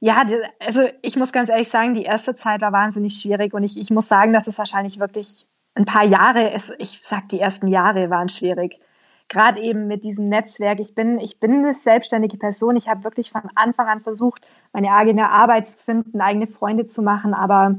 ja, 0.00 0.26
also 0.58 0.82
ich 1.00 1.16
muss 1.16 1.32
ganz 1.32 1.48
ehrlich 1.48 1.70
sagen, 1.70 1.94
die 1.94 2.02
erste 2.02 2.34
Zeit 2.34 2.60
war 2.60 2.72
wahnsinnig 2.72 3.14
schwierig 3.14 3.54
und 3.54 3.62
ich, 3.62 3.78
ich 3.78 3.90
muss 3.90 4.08
sagen, 4.08 4.32
dass 4.32 4.48
es 4.48 4.58
wahrscheinlich 4.58 4.98
wirklich 4.98 5.46
ein 5.74 5.84
paar 5.84 6.04
Jahre, 6.04 6.52
es, 6.52 6.72
ich 6.78 7.00
sag, 7.02 7.28
die 7.28 7.40
ersten 7.40 7.68
Jahre 7.68 8.10
waren 8.10 8.28
schwierig. 8.28 8.80
Gerade 9.28 9.60
eben 9.60 9.86
mit 9.86 10.04
diesem 10.04 10.28
Netzwerk. 10.28 10.80
Ich 10.80 10.94
bin, 10.94 11.18
ich 11.18 11.40
bin 11.40 11.52
eine 11.58 11.74
selbstständige 11.74 12.36
Person. 12.36 12.76
Ich 12.76 12.88
habe 12.88 13.04
wirklich 13.04 13.30
von 13.30 13.42
Anfang 13.54 13.88
an 13.88 14.00
versucht, 14.02 14.46
meine 14.72 14.92
eigene 14.92 15.30
Arbeit 15.30 15.66
zu 15.66 15.78
finden, 15.78 16.20
eigene 16.20 16.46
Freunde 16.46 16.86
zu 16.86 17.02
machen. 17.02 17.34
Aber 17.34 17.74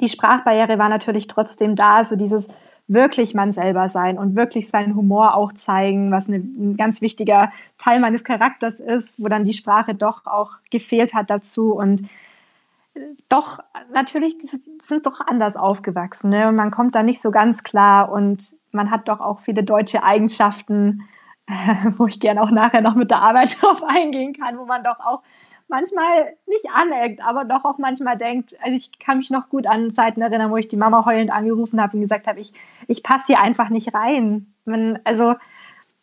die 0.00 0.08
Sprachbarriere 0.08 0.78
war 0.78 0.88
natürlich 0.88 1.26
trotzdem 1.26 1.74
da. 1.74 2.04
So 2.04 2.16
dieses, 2.16 2.48
wirklich 2.88 3.34
man 3.34 3.52
selber 3.52 3.86
sein 3.88 4.18
und 4.18 4.34
wirklich 4.34 4.68
seinen 4.68 4.96
Humor 4.96 5.36
auch 5.36 5.52
zeigen, 5.52 6.10
was 6.10 6.26
eine, 6.26 6.38
ein 6.38 6.76
ganz 6.76 7.02
wichtiger 7.02 7.52
Teil 7.76 8.00
meines 8.00 8.24
Charakters 8.24 8.80
ist, 8.80 9.22
wo 9.22 9.28
dann 9.28 9.44
die 9.44 9.52
Sprache 9.52 9.94
doch 9.94 10.26
auch 10.26 10.52
gefehlt 10.70 11.14
hat 11.14 11.30
dazu 11.30 11.74
und 11.74 12.02
doch 13.28 13.58
natürlich 13.92 14.36
sind 14.82 15.06
doch 15.06 15.20
anders 15.20 15.56
aufgewachsen 15.56 16.30
ne? 16.30 16.48
und 16.48 16.56
man 16.56 16.70
kommt 16.70 16.94
da 16.94 17.02
nicht 17.02 17.20
so 17.20 17.30
ganz 17.30 17.62
klar 17.62 18.10
und 18.10 18.54
man 18.72 18.90
hat 18.90 19.08
doch 19.08 19.20
auch 19.20 19.40
viele 19.40 19.64
deutsche 19.64 20.02
Eigenschaften, 20.02 21.02
äh, 21.46 21.52
wo 21.98 22.06
ich 22.06 22.20
gerne 22.20 22.42
auch 22.42 22.50
nachher 22.50 22.80
noch 22.80 22.94
mit 22.94 23.10
der 23.10 23.20
Arbeit 23.20 23.56
drauf 23.62 23.82
eingehen 23.86 24.32
kann, 24.34 24.58
wo 24.58 24.64
man 24.64 24.82
doch 24.82 25.00
auch 25.00 25.22
manchmal 25.68 26.34
nicht 26.46 26.66
aneckt, 26.72 27.22
aber 27.22 27.44
doch 27.44 27.64
auch 27.64 27.78
manchmal 27.78 28.16
denkt, 28.16 28.54
also 28.62 28.76
ich 28.76 28.98
kann 28.98 29.18
mich 29.18 29.30
noch 29.30 29.50
gut 29.50 29.66
an 29.66 29.94
Zeiten 29.94 30.22
erinnern, 30.22 30.50
wo 30.50 30.56
ich 30.56 30.68
die 30.68 30.78
Mama 30.78 31.04
heulend 31.04 31.30
angerufen 31.30 31.80
habe 31.80 31.96
und 31.96 32.00
gesagt 32.00 32.26
habe, 32.26 32.40
ich, 32.40 32.54
ich 32.86 33.02
passe 33.02 33.26
hier 33.26 33.40
einfach 33.40 33.68
nicht 33.68 33.94
rein. 33.94 34.54
Man, 34.64 34.98
also 35.04 35.34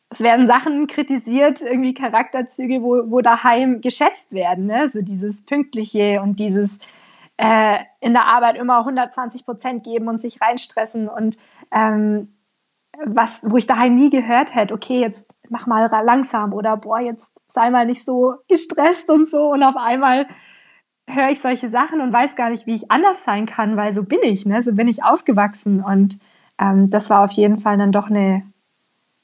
es 0.09 0.21
werden 0.21 0.47
Sachen 0.47 0.87
kritisiert, 0.87 1.61
irgendwie 1.61 1.93
Charakterzüge, 1.93 2.81
wo, 2.81 3.11
wo 3.11 3.21
daheim 3.21 3.81
geschätzt 3.81 4.31
werden, 4.31 4.67
ne? 4.67 4.87
so 4.87 5.01
dieses 5.01 5.45
Pünktliche 5.45 6.21
und 6.21 6.39
dieses 6.39 6.79
äh, 7.37 7.79
in 7.99 8.13
der 8.13 8.27
Arbeit 8.27 8.55
immer 8.55 8.79
120 8.79 9.45
Prozent 9.45 9.83
geben 9.83 10.07
und 10.07 10.19
sich 10.19 10.41
reinstressen 10.41 11.09
und 11.09 11.37
ähm, 11.71 12.35
was, 13.03 13.41
wo 13.43 13.57
ich 13.57 13.67
daheim 13.67 13.95
nie 13.95 14.09
gehört 14.09 14.55
hätte, 14.55 14.73
okay, 14.73 15.01
jetzt 15.01 15.29
mach 15.49 15.67
mal 15.67 15.89
langsam 16.03 16.53
oder 16.53 16.77
boah, 16.77 16.99
jetzt 16.99 17.29
sei 17.47 17.69
mal 17.69 17.85
nicht 17.85 18.05
so 18.05 18.35
gestresst 18.47 19.09
und 19.09 19.27
so 19.27 19.51
und 19.51 19.63
auf 19.63 19.75
einmal 19.75 20.27
höre 21.07 21.29
ich 21.29 21.41
solche 21.41 21.69
Sachen 21.69 22.01
und 22.01 22.13
weiß 22.13 22.35
gar 22.35 22.49
nicht, 22.49 22.65
wie 22.65 22.73
ich 22.73 22.91
anders 22.91 23.23
sein 23.23 23.45
kann, 23.45 23.77
weil 23.77 23.93
so 23.93 24.03
bin 24.03 24.19
ich, 24.23 24.45
ne? 24.45 24.63
so 24.63 24.73
bin 24.73 24.87
ich 24.87 25.03
aufgewachsen 25.03 25.83
und 25.83 26.19
ähm, 26.59 26.89
das 26.89 27.09
war 27.09 27.23
auf 27.23 27.31
jeden 27.31 27.59
Fall 27.59 27.77
dann 27.77 27.91
doch 27.91 28.09
eine, 28.09 28.43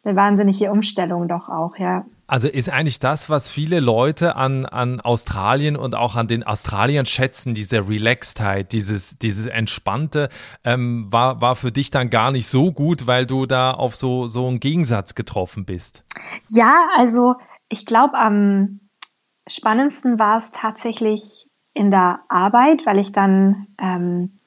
eine 0.03 0.15
wahnsinnige 0.15 0.71
Umstellung 0.71 1.27
doch 1.27 1.49
auch, 1.49 1.77
ja. 1.77 2.05
Also 2.27 2.47
ist 2.47 2.69
eigentlich 2.69 2.99
das, 2.99 3.29
was 3.29 3.49
viele 3.49 3.81
Leute 3.81 4.37
an, 4.37 4.65
an 4.65 5.01
Australien 5.01 5.75
und 5.75 5.95
auch 5.95 6.15
an 6.15 6.27
den 6.27 6.43
Australiern 6.43 7.05
schätzen, 7.05 7.53
diese 7.53 7.89
Relaxedheit, 7.89 8.71
dieses, 8.71 9.17
dieses 9.19 9.47
Entspannte, 9.47 10.29
ähm, 10.63 11.11
war, 11.11 11.41
war 11.41 11.57
für 11.57 11.73
dich 11.73 11.91
dann 11.91 12.09
gar 12.09 12.31
nicht 12.31 12.47
so 12.47 12.71
gut, 12.71 13.05
weil 13.05 13.25
du 13.25 13.45
da 13.45 13.71
auf 13.71 13.95
so, 13.95 14.27
so 14.27 14.47
einen 14.47 14.61
Gegensatz 14.61 15.13
getroffen 15.13 15.65
bist. 15.65 16.03
Ja, 16.49 16.87
also 16.95 17.35
ich 17.67 17.85
glaube, 17.85 18.17
am 18.17 18.79
spannendsten 19.49 20.17
war 20.17 20.37
es 20.37 20.51
tatsächlich 20.53 21.47
in 21.73 21.91
der 21.91 22.21
Arbeit, 22.29 22.85
weil 22.85 22.99
ich 22.99 23.11
dann 23.11 23.67
ähm, 23.77 24.39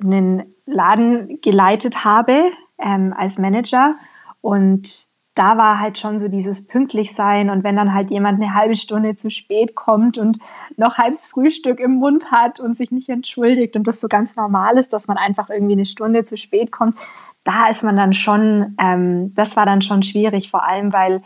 einen 0.00 0.54
Laden 0.64 1.40
geleitet 1.42 2.04
habe 2.04 2.52
ähm, 2.78 3.12
als 3.16 3.38
Manager 3.38 3.96
und 4.40 5.10
da 5.34 5.56
war 5.56 5.78
halt 5.78 5.96
schon 5.96 6.18
so 6.18 6.28
dieses 6.28 6.66
pünktlich 6.66 7.14
sein 7.14 7.50
und 7.50 7.62
wenn 7.62 7.76
dann 7.76 7.94
halt 7.94 8.10
jemand 8.10 8.42
eine 8.42 8.54
halbe 8.54 8.74
Stunde 8.74 9.14
zu 9.14 9.30
spät 9.30 9.74
kommt 9.74 10.18
und 10.18 10.38
noch 10.76 10.98
halbes 10.98 11.26
Frühstück 11.26 11.78
im 11.78 11.92
Mund 11.92 12.32
hat 12.32 12.58
und 12.58 12.76
sich 12.76 12.90
nicht 12.90 13.08
entschuldigt 13.08 13.76
und 13.76 13.86
das 13.86 14.00
so 14.00 14.08
ganz 14.08 14.36
normal 14.36 14.76
ist, 14.76 14.92
dass 14.92 15.06
man 15.06 15.16
einfach 15.16 15.48
irgendwie 15.48 15.74
eine 15.74 15.86
Stunde 15.86 16.24
zu 16.24 16.36
spät 16.36 16.72
kommt, 16.72 16.98
da 17.44 17.68
ist 17.68 17.84
man 17.84 17.96
dann 17.96 18.12
schon, 18.12 18.76
ähm, 18.80 19.32
das 19.34 19.56
war 19.56 19.66
dann 19.66 19.82
schon 19.82 20.02
schwierig, 20.02 20.50
vor 20.50 20.64
allem 20.64 20.92
weil 20.92 21.22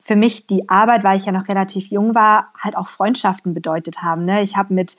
für 0.00 0.16
mich 0.16 0.46
die 0.46 0.68
Arbeit, 0.68 1.02
weil 1.02 1.16
ich 1.16 1.24
ja 1.24 1.32
noch 1.32 1.48
relativ 1.48 1.86
jung 1.86 2.14
war, 2.14 2.52
halt 2.60 2.76
auch 2.76 2.88
Freundschaften 2.88 3.54
bedeutet 3.54 4.02
haben. 4.02 4.24
Ne? 4.24 4.42
Ich 4.42 4.56
habe 4.56 4.74
mit 4.74 4.96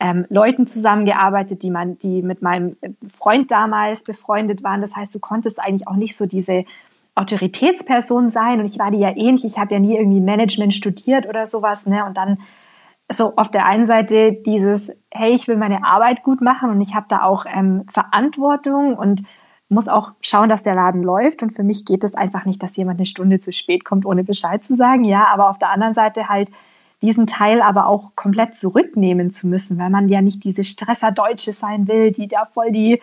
ähm, 0.00 0.26
Leuten 0.28 0.66
zusammengearbeitet, 0.66 1.62
die, 1.62 1.70
man, 1.70 1.98
die 1.98 2.22
mit 2.22 2.42
meinem 2.42 2.76
Freund 3.08 3.50
damals 3.50 4.04
befreundet 4.04 4.62
waren. 4.62 4.80
Das 4.80 4.96
heißt, 4.96 5.14
du 5.14 5.20
konntest 5.20 5.60
eigentlich 5.60 5.86
auch 5.88 5.96
nicht 5.96 6.16
so 6.16 6.26
diese 6.26 6.64
Autoritätsperson 7.18 8.28
sein 8.28 8.60
und 8.60 8.66
ich 8.66 8.78
war 8.78 8.90
die 8.90 8.98
ja 8.98 9.10
ähnlich. 9.10 9.44
Ich 9.44 9.58
habe 9.58 9.74
ja 9.74 9.80
nie 9.80 9.96
irgendwie 9.96 10.20
Management 10.20 10.72
studiert 10.72 11.26
oder 11.26 11.46
sowas. 11.46 11.86
Ne? 11.86 12.04
Und 12.04 12.16
dann 12.16 12.38
so 13.10 13.34
auf 13.36 13.50
der 13.50 13.66
einen 13.66 13.86
Seite 13.86 14.32
dieses, 14.32 14.92
hey, 15.10 15.32
ich 15.34 15.48
will 15.48 15.56
meine 15.56 15.84
Arbeit 15.84 16.22
gut 16.22 16.40
machen 16.40 16.70
und 16.70 16.80
ich 16.80 16.94
habe 16.94 17.06
da 17.08 17.22
auch 17.22 17.46
ähm, 17.46 17.84
Verantwortung 17.90 18.96
und 18.96 19.22
muss 19.68 19.88
auch 19.88 20.12
schauen, 20.20 20.48
dass 20.48 20.62
der 20.62 20.74
Laden 20.74 21.02
läuft. 21.02 21.42
Und 21.42 21.50
für 21.50 21.62
mich 21.62 21.84
geht 21.84 22.04
es 22.04 22.14
einfach 22.14 22.44
nicht, 22.44 22.62
dass 22.62 22.76
jemand 22.76 22.98
eine 22.98 23.06
Stunde 23.06 23.40
zu 23.40 23.52
spät 23.52 23.84
kommt, 23.84 24.06
ohne 24.06 24.24
Bescheid 24.24 24.64
zu 24.64 24.74
sagen. 24.74 25.04
Ja, 25.04 25.26
aber 25.32 25.50
auf 25.50 25.58
der 25.58 25.70
anderen 25.70 25.94
Seite 25.94 26.28
halt 26.28 26.50
diesen 27.02 27.26
Teil 27.26 27.62
aber 27.62 27.86
auch 27.86 28.16
komplett 28.16 28.56
zurücknehmen 28.56 29.30
zu 29.30 29.46
müssen, 29.46 29.78
weil 29.78 29.90
man 29.90 30.08
ja 30.08 30.20
nicht 30.20 30.42
diese 30.44 30.64
Stresser-Deutsche 30.64 31.52
sein 31.52 31.86
will, 31.86 32.12
die 32.12 32.28
da 32.28 32.44
voll 32.46 32.72
die 32.72 33.00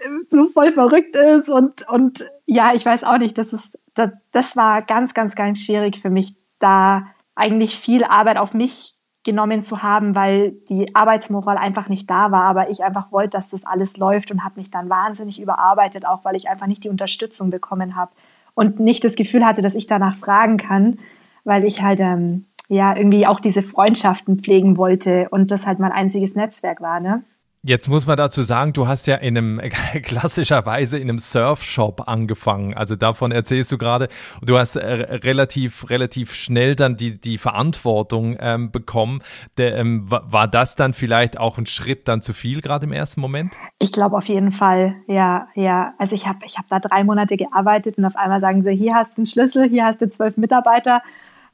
so 0.30 0.46
voll 0.48 0.72
verrückt 0.72 1.16
ist 1.16 1.48
und, 1.48 1.88
und 1.88 2.24
ja, 2.46 2.74
ich 2.74 2.84
weiß 2.84 3.04
auch 3.04 3.18
nicht, 3.18 3.38
das 3.38 3.52
ist, 3.52 3.78
das, 3.94 4.10
das 4.32 4.56
war 4.56 4.82
ganz, 4.82 5.14
ganz, 5.14 5.34
ganz 5.34 5.60
schwierig 5.60 6.00
für 6.00 6.10
mich, 6.10 6.36
da 6.58 7.06
eigentlich 7.34 7.78
viel 7.78 8.04
Arbeit 8.04 8.38
auf 8.38 8.54
mich 8.54 8.94
genommen 9.24 9.64
zu 9.64 9.82
haben, 9.82 10.14
weil 10.14 10.52
die 10.68 10.94
Arbeitsmoral 10.94 11.58
einfach 11.58 11.88
nicht 11.88 12.08
da 12.08 12.30
war, 12.30 12.44
aber 12.44 12.70
ich 12.70 12.84
einfach 12.84 13.10
wollte, 13.10 13.30
dass 13.30 13.50
das 13.50 13.64
alles 13.64 13.96
läuft 13.96 14.30
und 14.30 14.44
habe 14.44 14.60
mich 14.60 14.70
dann 14.70 14.88
wahnsinnig 14.88 15.42
überarbeitet, 15.42 16.06
auch 16.06 16.24
weil 16.24 16.36
ich 16.36 16.48
einfach 16.48 16.68
nicht 16.68 16.84
die 16.84 16.88
Unterstützung 16.88 17.50
bekommen 17.50 17.96
habe 17.96 18.12
und 18.54 18.78
nicht 18.78 19.04
das 19.04 19.16
Gefühl 19.16 19.44
hatte, 19.44 19.62
dass 19.62 19.74
ich 19.74 19.86
danach 19.86 20.16
fragen 20.16 20.56
kann, 20.56 20.98
weil 21.44 21.64
ich 21.64 21.82
halt 21.82 22.00
ähm, 22.00 22.46
ja 22.68 22.96
irgendwie 22.96 23.26
auch 23.26 23.40
diese 23.40 23.62
Freundschaften 23.62 24.38
pflegen 24.38 24.76
wollte 24.76 25.28
und 25.30 25.50
das 25.50 25.66
halt 25.66 25.80
mein 25.80 25.92
einziges 25.92 26.36
Netzwerk 26.36 26.80
war, 26.80 27.00
ne? 27.00 27.22
Jetzt 27.68 27.88
muss 27.88 28.06
man 28.06 28.16
dazu 28.16 28.42
sagen, 28.42 28.72
du 28.72 28.86
hast 28.86 29.08
ja 29.08 29.16
in 29.16 29.36
einem 29.36 29.60
klassischerweise 30.02 30.98
in 30.98 31.08
einem 31.10 31.18
Surfshop 31.18 32.06
angefangen. 32.06 32.74
Also 32.74 32.94
davon 32.94 33.32
erzählst 33.32 33.72
du 33.72 33.78
gerade. 33.78 34.06
Du 34.40 34.56
hast 34.56 34.76
äh, 34.76 34.86
relativ 34.86 35.90
relativ 35.90 36.32
schnell 36.32 36.76
dann 36.76 36.96
die 36.96 37.20
die 37.20 37.38
Verantwortung 37.38 38.36
ähm, 38.38 38.70
bekommen. 38.70 39.20
Der, 39.58 39.76
ähm, 39.78 40.08
war 40.08 40.46
das 40.46 40.76
dann 40.76 40.94
vielleicht 40.94 41.40
auch 41.40 41.58
ein 41.58 41.66
Schritt 41.66 42.06
dann 42.06 42.22
zu 42.22 42.34
viel 42.34 42.60
gerade 42.60 42.86
im 42.86 42.92
ersten 42.92 43.20
Moment? 43.20 43.54
Ich 43.80 43.90
glaube 43.90 44.16
auf 44.16 44.26
jeden 44.26 44.52
Fall. 44.52 44.94
Ja, 45.08 45.48
ja. 45.56 45.92
Also 45.98 46.14
ich 46.14 46.28
habe 46.28 46.46
ich 46.46 46.58
habe 46.58 46.68
da 46.70 46.78
drei 46.78 47.02
Monate 47.02 47.36
gearbeitet 47.36 47.98
und 47.98 48.04
auf 48.04 48.14
einmal 48.14 48.38
sagen 48.38 48.62
sie, 48.62 48.76
hier 48.76 48.94
hast 48.94 49.14
du 49.14 49.22
einen 49.22 49.26
Schlüssel, 49.26 49.68
hier 49.68 49.86
hast 49.86 50.00
du 50.00 50.08
zwölf 50.08 50.36
Mitarbeiter 50.36 51.02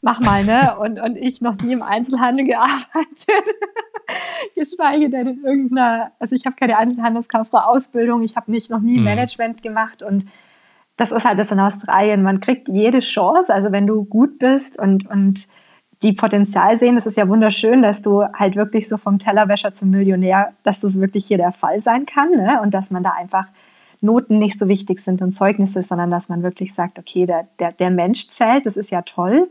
mach 0.03 0.21
mal, 0.21 0.45
ne? 0.45 0.77
Und, 0.79 1.01
und 1.01 1.17
ich 1.17 1.41
noch 1.41 1.57
nie 1.57 1.73
im 1.73 1.83
Einzelhandel 1.83 2.45
gearbeitet. 2.45 3.49
Geschweige 4.55 5.09
denn 5.09 5.27
in 5.27 5.45
irgendeiner, 5.45 6.13
also 6.19 6.35
ich 6.35 6.45
habe 6.45 6.57
keine 6.57 6.77
Einzelhandelskauffrau-Ausbildung, 6.77 8.23
ich 8.23 8.37
habe 8.37 8.51
nicht 8.51 8.69
noch 8.69 8.81
nie 8.81 8.99
mhm. 8.99 9.05
Management 9.05 9.63
gemacht 9.63 10.03
und 10.03 10.27
das 10.97 11.11
ist 11.11 11.25
halt 11.25 11.39
das 11.39 11.51
in 11.51 11.59
Australien. 11.59 12.23
Man 12.23 12.41
kriegt 12.41 12.69
jede 12.69 13.01
Chance, 13.01 13.55
also 13.55 13.73
wenn 13.73 13.87
du 13.87 14.05
gut 14.05 14.39
bist 14.39 14.79
und, 14.79 15.09
und 15.09 15.47
die 16.03 16.13
Potenzial 16.13 16.77
sehen, 16.77 16.97
das 16.97 17.07
ist 17.07 17.17
ja 17.17 17.29
wunderschön, 17.29 17.81
dass 17.81 18.03
du 18.03 18.25
halt 18.35 18.57
wirklich 18.57 18.89
so 18.89 18.99
vom 18.99 19.19
Tellerwäscher 19.19 19.73
zum 19.73 19.91
Millionär, 19.91 20.53
dass 20.65 20.81
das 20.81 21.01
wirklich 21.01 21.27
hier 21.27 21.39
der 21.39 21.53
Fall 21.53 21.81
sein 21.81 22.07
kann 22.07 22.31
ne? 22.31 22.61
und 22.61 22.75
dass 22.75 22.91
man 22.91 23.03
da 23.03 23.11
einfach 23.11 23.47
Noten 24.01 24.39
nicht 24.39 24.59
so 24.59 24.67
wichtig 24.67 24.99
sind 24.99 25.23
und 25.23 25.35
Zeugnisse, 25.35 25.83
sondern 25.85 26.11
dass 26.11 26.29
man 26.29 26.43
wirklich 26.43 26.75
sagt, 26.75 26.99
okay, 26.99 27.25
der, 27.25 27.47
der, 27.61 27.71
der 27.71 27.91
Mensch 27.91 28.29
zählt, 28.29 28.67
das 28.67 28.77
ist 28.77 28.91
ja 28.91 29.03
toll. 29.03 29.49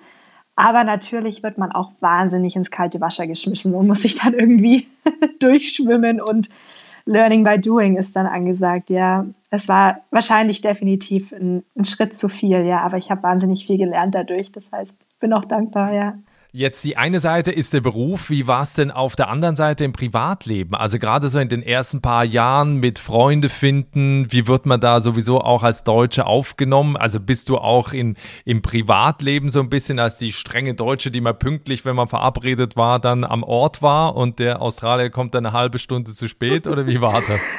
Aber 0.56 0.84
natürlich 0.84 1.44
wird 1.44 1.58
man 1.58 1.72
auch 1.72 1.92
wahnsinnig 2.02 2.56
ins 2.56 2.72
kalte 2.72 3.02
Wasser 3.02 3.26
geschmissen 3.26 3.74
und 3.74 3.88
muss 3.88 4.02
sich 4.02 4.16
dann 4.16 4.34
irgendwie 4.34 4.88
durchschwimmen 5.40 6.22
und 6.22 6.50
Learning 7.06 7.44
by 7.44 7.60
Doing 7.60 7.98
ist 7.98 8.16
dann 8.16 8.28
angesagt. 8.28 8.90
Ja, 8.90 9.26
es 9.50 9.68
war 9.68 10.02
wahrscheinlich 10.12 10.62
definitiv 10.62 11.32
ein, 11.32 11.64
ein 11.76 11.86
Schritt 11.86 12.18
zu 12.18 12.30
viel, 12.30 12.64
ja, 12.64 12.82
aber 12.82 12.98
ich 12.98 13.10
habe 13.10 13.24
wahnsinnig 13.24 13.66
viel 13.66 13.78
gelernt 13.78 14.14
dadurch. 14.14 14.52
Das 14.52 14.64
heißt, 14.72 14.94
bin 15.20 15.34
auch 15.34 15.46
dankbar, 15.46 15.94
ja. 15.94 16.14
Jetzt 16.54 16.84
die 16.84 16.98
eine 16.98 17.22
Seite 17.22 17.50
ist 17.50 17.72
der 17.72 17.80
Beruf. 17.80 18.30
Wie 18.30 18.46
war 18.46 18.64
es 18.64 18.74
denn 18.74 18.92
auf 18.92 19.16
der 19.16 19.30
anderen 19.30 19.56
Seite 19.56 19.86
im 19.86 19.94
Privatleben? 19.94 20.76
Also 20.76 21.00
gerade 21.00 21.30
so 21.30 21.40
in 21.40 21.48
den 21.48 21.64
ersten 21.64 22.02
paar 22.02 22.26
Jahren 22.26 22.82
mit 22.82 23.00
Freunde 23.00 23.48
finden. 23.48 24.30
Wie 24.34 24.48
wird 24.48 24.66
man 24.66 24.82
da 24.82 25.00
sowieso 25.00 25.40
auch 25.40 25.64
als 25.64 25.86
Deutsche 25.86 26.26
aufgenommen? 26.26 26.98
Also 26.98 27.22
bist 27.22 27.48
du 27.48 27.58
auch 27.58 27.94
in, 27.94 28.18
im 28.44 28.62
Privatleben 28.62 29.48
so 29.48 29.62
ein 29.62 29.70
bisschen 29.70 29.98
als 29.98 30.18
die 30.18 30.34
strenge 30.34 30.74
Deutsche, 30.74 31.10
die 31.10 31.22
mal 31.22 31.34
pünktlich, 31.34 31.86
wenn 31.86 31.96
man 31.96 32.10
verabredet 32.10 32.76
war, 32.76 33.00
dann 33.00 33.24
am 33.24 33.44
Ort 33.44 33.82
war 33.82 34.18
und 34.18 34.40
der 34.40 34.62
Australier 34.62 35.10
kommt 35.10 35.34
dann 35.34 35.46
eine 35.46 35.58
halbe 35.58 35.80
Stunde 35.80 36.14
zu 36.14 36.28
spät? 36.28 36.68
Oder 36.68 36.86
wie 36.86 37.00
war 37.00 37.14
das? 37.14 37.40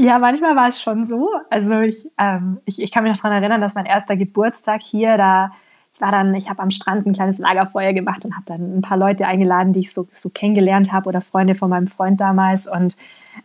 Ja, 0.00 0.18
manchmal 0.18 0.56
war 0.56 0.68
es 0.68 0.80
schon 0.80 1.04
so. 1.04 1.28
Also 1.50 1.80
ich, 1.80 2.08
ähm, 2.18 2.60
ich, 2.64 2.80
ich 2.80 2.90
kann 2.92 3.02
mich 3.02 3.12
noch 3.12 3.20
daran 3.20 3.42
erinnern, 3.42 3.60
dass 3.60 3.74
mein 3.74 3.84
erster 3.84 4.16
Geburtstag 4.16 4.80
hier, 4.80 5.18
da 5.18 5.50
ich 5.96 6.00
war 6.02 6.10
dann, 6.10 6.34
ich 6.34 6.50
habe 6.50 6.62
am 6.62 6.70
Strand 6.70 7.06
ein 7.06 7.14
kleines 7.14 7.38
Lagerfeuer 7.38 7.94
gemacht 7.94 8.26
und 8.26 8.34
habe 8.34 8.44
dann 8.44 8.76
ein 8.76 8.82
paar 8.82 8.98
Leute 8.98 9.26
eingeladen, 9.26 9.72
die 9.72 9.80
ich 9.80 9.94
so, 9.94 10.06
so 10.12 10.28
kennengelernt 10.28 10.92
habe 10.92 11.08
oder 11.08 11.22
Freunde 11.22 11.54
von 11.54 11.70
meinem 11.70 11.86
Freund 11.86 12.20
damals. 12.20 12.66
Und 12.66 12.98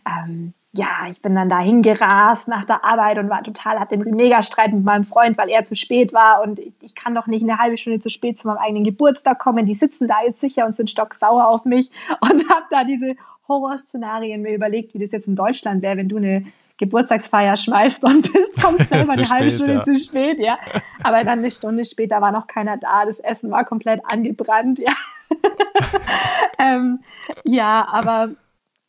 ähm, 0.06 0.52
ja, 0.74 1.06
ich 1.10 1.22
bin 1.22 1.34
dann 1.34 1.48
dahin 1.48 1.80
gerast 1.80 2.48
nach 2.48 2.66
der 2.66 2.84
Arbeit 2.84 3.16
und 3.16 3.30
war 3.30 3.42
total, 3.42 3.80
hatte 3.80 3.94
einen 3.94 4.16
Megastreit 4.16 4.70
mit 4.70 4.84
meinem 4.84 5.04
Freund, 5.04 5.38
weil 5.38 5.48
er 5.48 5.64
zu 5.64 5.74
spät 5.74 6.12
war 6.12 6.42
und 6.42 6.58
ich, 6.58 6.74
ich 6.82 6.94
kann 6.94 7.14
doch 7.14 7.26
nicht 7.26 7.42
eine 7.42 7.56
halbe 7.56 7.78
Stunde 7.78 8.00
zu 8.00 8.10
spät 8.10 8.38
zu 8.38 8.46
meinem 8.48 8.58
eigenen 8.58 8.84
Geburtstag 8.84 9.38
kommen. 9.38 9.64
Die 9.64 9.74
sitzen 9.74 10.06
da 10.06 10.16
jetzt 10.22 10.40
sicher 10.40 10.66
und 10.66 10.76
sind 10.76 10.90
stocksauer 10.90 11.48
auf 11.48 11.64
mich 11.64 11.90
und 12.20 12.50
habe 12.50 12.66
da 12.70 12.84
diese 12.84 13.14
Horrorszenarien 13.48 14.42
mir 14.42 14.54
überlegt, 14.54 14.92
wie 14.92 14.98
das 14.98 15.12
jetzt 15.12 15.26
in 15.26 15.36
Deutschland 15.36 15.80
wäre, 15.80 15.96
wenn 15.96 16.10
du 16.10 16.18
eine 16.18 16.44
Geburtstagsfeier 16.82 17.56
schmeißt 17.56 18.02
und 18.02 18.32
bist, 18.32 18.60
kommst 18.62 18.88
selber 18.88 19.12
eine 19.12 19.28
halbe 19.28 19.50
Stunde 19.52 19.74
ja. 19.74 19.82
zu 19.82 19.94
spät, 19.94 20.40
ja. 20.40 20.58
Aber 21.04 21.22
dann 21.22 21.38
eine 21.38 21.50
Stunde 21.50 21.84
später 21.84 22.20
war 22.20 22.32
noch 22.32 22.48
keiner 22.48 22.76
da, 22.76 23.06
das 23.06 23.20
Essen 23.20 23.52
war 23.52 23.64
komplett 23.64 24.00
angebrannt, 24.04 24.80
ja. 24.80 24.92
ähm, 26.58 26.98
ja, 27.44 27.86
aber 27.88 28.30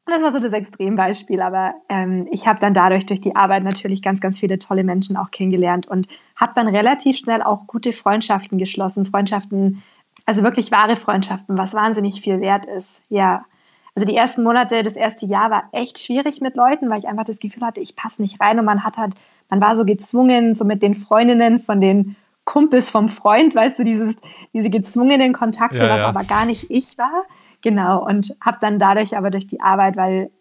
das 0.08 0.22
war 0.24 0.32
so 0.32 0.40
das 0.40 0.54
Extrembeispiel, 0.54 1.40
aber 1.40 1.76
ähm, 1.88 2.28
ich 2.32 2.48
habe 2.48 2.60
dann 2.60 2.74
dadurch 2.74 3.06
durch 3.06 3.22
die 3.22 3.36
Arbeit 3.36 3.64
natürlich 3.64 4.02
ganz, 4.02 4.20
ganz 4.20 4.40
viele 4.40 4.58
tolle 4.58 4.84
Menschen 4.84 5.16
auch 5.16 5.30
kennengelernt 5.30 5.88
und 5.88 6.08
habe 6.36 6.54
dann 6.56 6.68
relativ 6.68 7.18
schnell 7.18 7.44
auch 7.44 7.68
gute 7.68 7.94
Freundschaften 7.94 8.58
geschlossen, 8.58 9.06
Freundschaften, 9.06 9.84
also 10.26 10.42
wirklich 10.42 10.72
wahre 10.72 10.96
Freundschaften, 10.96 11.60
was 11.60 11.76
wahnsinnig 11.76 12.22
viel 12.22 12.42
wert 12.42 12.66
ist, 12.66 13.04
ja. 13.10 13.46
Also 13.96 14.08
die 14.08 14.16
ersten 14.16 14.44
Monate, 14.44 14.82
das 14.82 14.96
erste 14.96 15.26
Jahr 15.26 15.52
war 15.52 15.70
echt 15.72 16.00
schwierig 16.00 16.42
mit 16.42 16.56
Leuten, 16.56 16.90
weil 16.90 17.00
ich 17.00 17.08
einfach 17.08 17.26
das 17.26 17.40
Gefühl 17.40 17.64
hatte, 17.64 17.82
ich 17.82 17.96
passe 17.96 18.22
nicht 18.22 18.42
rein 18.42 18.58
und 18.58 18.66
man 18.66 18.84
hat 18.84 18.98
halt, 18.98 19.14
man 19.50 19.62
war 19.62 19.76
so 19.76 19.86
gezwungen, 19.86 20.54
so 20.56 20.66
mit 20.66 20.82
den 20.82 20.96
Freundinnen 20.96 21.60
von 21.60 21.80
den 21.80 22.16
Kumpels 22.44 22.90
vom 22.90 23.08
Freund, 23.08 23.56
weißt 23.56 23.80
du, 23.80 23.84
dieses, 23.84 24.18
diese 24.54 24.70
gezwungenen 24.70 25.32
Kontakte, 25.32 25.78
ja, 25.78 25.90
was 25.90 26.00
ja. 26.00 26.08
aber 26.08 26.24
gar 26.24 26.46
nicht 26.46 26.72
ich 26.72 26.98
war. 26.98 27.24
Genau, 27.62 28.06
und 28.06 28.36
habe 28.42 28.58
dann 28.60 28.80
dadurch 28.80 29.16
aber 29.16 29.30
durch 29.30 29.48
die 29.48 29.62
Arbeit, 29.62 29.96
weil 29.96 30.32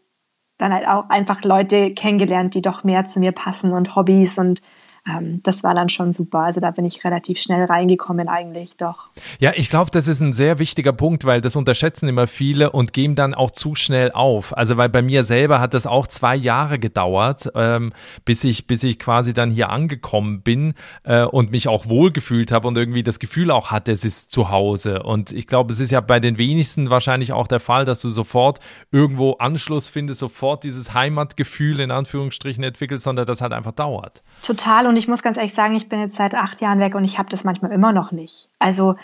dann 0.58 0.72
halt 0.72 0.88
auch 0.88 1.08
einfach 1.10 1.42
Leute 1.42 1.92
kennengelernt, 1.92 2.54
die 2.54 2.62
doch 2.62 2.84
mehr 2.84 3.06
zu 3.06 3.20
mir 3.20 3.32
passen 3.32 3.72
und 3.72 3.94
Hobbys 3.94 4.38
und 4.38 4.62
ähm, 5.04 5.40
das 5.42 5.64
war 5.64 5.74
dann 5.74 5.88
schon 5.88 6.12
super. 6.12 6.40
Also 6.40 6.60
da 6.60 6.70
bin 6.70 6.84
ich 6.84 7.04
relativ 7.04 7.40
schnell 7.40 7.64
reingekommen 7.64 8.28
eigentlich, 8.28 8.76
doch. 8.76 9.08
Ja, 9.40 9.52
ich 9.56 9.68
glaube, 9.68 9.90
das 9.90 10.06
ist 10.06 10.20
ein 10.20 10.32
sehr 10.32 10.60
wichtiger 10.60 10.92
Punkt, 10.92 11.24
weil 11.24 11.40
das 11.40 11.56
unterschätzen 11.56 12.08
immer 12.08 12.28
viele 12.28 12.70
und 12.70 12.92
geben 12.92 13.16
dann 13.16 13.34
auch 13.34 13.50
zu 13.50 13.74
schnell 13.74 14.12
auf. 14.12 14.56
Also 14.56 14.76
weil 14.76 14.88
bei 14.88 15.02
mir 15.02 15.24
selber 15.24 15.60
hat 15.60 15.74
das 15.74 15.88
auch 15.88 16.06
zwei 16.06 16.36
Jahre 16.36 16.78
gedauert, 16.78 17.50
ähm, 17.56 17.92
bis 18.24 18.44
ich 18.44 18.68
bis 18.68 18.84
ich 18.84 19.00
quasi 19.00 19.34
dann 19.34 19.50
hier 19.50 19.70
angekommen 19.70 20.42
bin 20.42 20.74
äh, 21.02 21.24
und 21.24 21.50
mich 21.50 21.66
auch 21.66 21.88
wohlgefühlt 21.88 22.52
habe 22.52 22.68
und 22.68 22.76
irgendwie 22.76 23.02
das 23.02 23.18
Gefühl 23.18 23.50
auch 23.50 23.72
hatte, 23.72 23.90
es 23.90 24.04
ist 24.04 24.30
zu 24.30 24.50
Hause. 24.50 25.02
Und 25.02 25.32
ich 25.32 25.48
glaube, 25.48 25.72
es 25.72 25.80
ist 25.80 25.90
ja 25.90 26.00
bei 26.00 26.20
den 26.20 26.38
wenigsten 26.38 26.90
wahrscheinlich 26.90 27.32
auch 27.32 27.48
der 27.48 27.60
Fall, 27.60 27.84
dass 27.84 28.00
du 28.02 28.08
sofort 28.08 28.60
irgendwo 28.92 29.32
Anschluss 29.32 29.88
findest, 29.88 30.20
sofort 30.20 30.62
dieses 30.62 30.94
Heimatgefühl 30.94 31.80
in 31.80 31.90
Anführungsstrichen 31.90 32.62
entwickelst, 32.62 33.02
sondern 33.02 33.26
das 33.26 33.40
halt 33.40 33.52
einfach 33.52 33.72
dauert. 33.72 34.22
Total. 34.42 34.91
Und 34.92 34.98
ich 34.98 35.08
muss 35.08 35.22
ganz 35.22 35.38
ehrlich 35.38 35.54
sagen, 35.54 35.74
ich 35.74 35.88
bin 35.88 36.00
jetzt 36.00 36.16
seit 36.16 36.34
acht 36.34 36.60
Jahren 36.60 36.78
weg 36.78 36.94
und 36.94 37.02
ich 37.02 37.16
habe 37.16 37.30
das 37.30 37.44
manchmal 37.44 37.72
immer 37.72 37.94
noch 37.94 38.12
nicht. 38.12 38.50
Also 38.58 38.96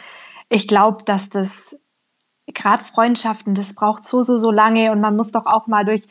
ich 0.50 0.68
glaube, 0.68 1.02
dass 1.04 1.30
das 1.30 1.80
gerade 2.46 2.84
Freundschaften, 2.84 3.54
das 3.54 3.72
braucht 3.72 4.04
so, 4.04 4.22
so, 4.22 4.36
so 4.36 4.50
lange 4.50 4.92
und 4.92 5.00
man 5.00 5.16
muss 5.16 5.32
doch 5.32 5.46
auch 5.46 5.66
mal 5.66 5.86
durch, 5.86 6.06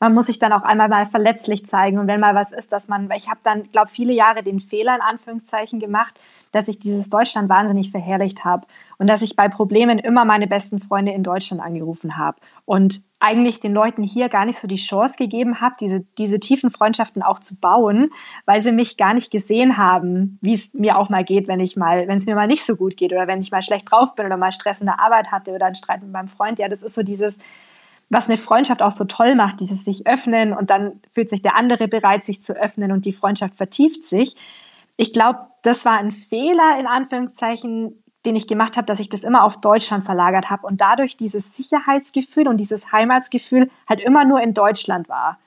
man 0.00 0.14
muss 0.14 0.28
sich 0.28 0.38
dann 0.38 0.54
auch 0.54 0.62
einmal 0.62 0.88
mal 0.88 1.04
verletzlich 1.04 1.66
zeigen 1.66 1.98
und 1.98 2.06
wenn 2.06 2.20
mal 2.20 2.34
was 2.34 2.52
ist, 2.52 2.72
dass 2.72 2.88
man, 2.88 3.10
ich 3.10 3.28
habe 3.28 3.40
dann, 3.42 3.64
glaube 3.64 3.90
viele 3.90 4.14
Jahre 4.14 4.42
den 4.42 4.60
Fehler 4.60 4.94
in 4.94 5.02
Anführungszeichen 5.02 5.78
gemacht, 5.78 6.18
dass 6.52 6.68
ich 6.68 6.78
dieses 6.78 7.10
Deutschland 7.10 7.48
wahnsinnig 7.48 7.90
verherrlicht 7.90 8.44
habe 8.44 8.66
und 8.98 9.08
dass 9.08 9.22
ich 9.22 9.36
bei 9.36 9.48
Problemen 9.48 9.98
immer 9.98 10.24
meine 10.24 10.46
besten 10.46 10.78
Freunde 10.78 11.12
in 11.12 11.22
Deutschland 11.22 11.62
angerufen 11.62 12.16
habe 12.16 12.38
und 12.64 13.02
eigentlich 13.20 13.58
den 13.58 13.74
Leuten 13.74 14.02
hier 14.02 14.28
gar 14.28 14.44
nicht 14.44 14.58
so 14.58 14.68
die 14.68 14.76
Chance 14.76 15.16
gegeben 15.18 15.60
habe, 15.60 15.74
diese, 15.80 16.04
diese 16.18 16.38
tiefen 16.38 16.70
Freundschaften 16.70 17.22
auch 17.22 17.40
zu 17.40 17.56
bauen, 17.56 18.10
weil 18.46 18.60
sie 18.60 18.70
mich 18.70 18.96
gar 18.96 19.14
nicht 19.14 19.30
gesehen 19.30 19.76
haben, 19.76 20.38
wie 20.40 20.54
es 20.54 20.72
mir 20.72 20.96
auch 20.98 21.08
mal 21.08 21.24
geht, 21.24 21.48
wenn 21.48 21.60
ich 21.60 21.76
mal, 21.76 22.06
wenn 22.06 22.18
es 22.18 22.26
mir 22.26 22.36
mal 22.36 22.46
nicht 22.46 22.64
so 22.64 22.76
gut 22.76 22.96
geht 22.96 23.12
oder 23.12 23.26
wenn 23.26 23.40
ich 23.40 23.50
mal 23.50 23.62
schlecht 23.62 23.90
drauf 23.90 24.14
bin 24.14 24.26
oder 24.26 24.36
mal 24.36 24.52
Stress 24.52 24.80
in 24.80 24.86
der 24.86 25.00
Arbeit 25.00 25.32
hatte 25.32 25.52
oder 25.52 25.66
einen 25.66 25.74
Streit 25.74 26.02
mit 26.02 26.12
meinem 26.12 26.28
Freund. 26.28 26.58
Ja, 26.58 26.68
das 26.68 26.82
ist 26.82 26.94
so 26.94 27.02
dieses, 27.02 27.38
was 28.10 28.28
eine 28.28 28.38
Freundschaft 28.38 28.82
auch 28.82 28.92
so 28.92 29.04
toll 29.04 29.34
macht, 29.34 29.60
dieses 29.60 29.84
sich 29.84 30.06
öffnen 30.06 30.52
und 30.52 30.70
dann 30.70 31.00
fühlt 31.12 31.28
sich 31.28 31.42
der 31.42 31.56
andere 31.56 31.88
bereit, 31.88 32.24
sich 32.24 32.42
zu 32.42 32.54
öffnen 32.54 32.92
und 32.92 33.04
die 33.04 33.12
Freundschaft 33.12 33.56
vertieft 33.56 34.04
sich. 34.04 34.36
Ich 35.00 35.12
glaube, 35.12 35.38
das 35.62 35.84
war 35.84 35.96
ein 35.96 36.10
Fehler 36.10 36.76
in 36.78 36.86
Anführungszeichen, 36.86 38.02
den 38.26 38.34
ich 38.34 38.48
gemacht 38.48 38.76
habe, 38.76 38.86
dass 38.86 38.98
ich 38.98 39.08
das 39.08 39.22
immer 39.22 39.44
auf 39.44 39.60
Deutschland 39.60 40.04
verlagert 40.04 40.50
habe 40.50 40.66
und 40.66 40.80
dadurch 40.80 41.16
dieses 41.16 41.54
Sicherheitsgefühl 41.54 42.48
und 42.48 42.56
dieses 42.56 42.90
Heimatsgefühl 42.90 43.70
halt 43.88 44.00
immer 44.00 44.24
nur 44.24 44.40
in 44.40 44.54
Deutschland 44.54 45.08
war. 45.08 45.38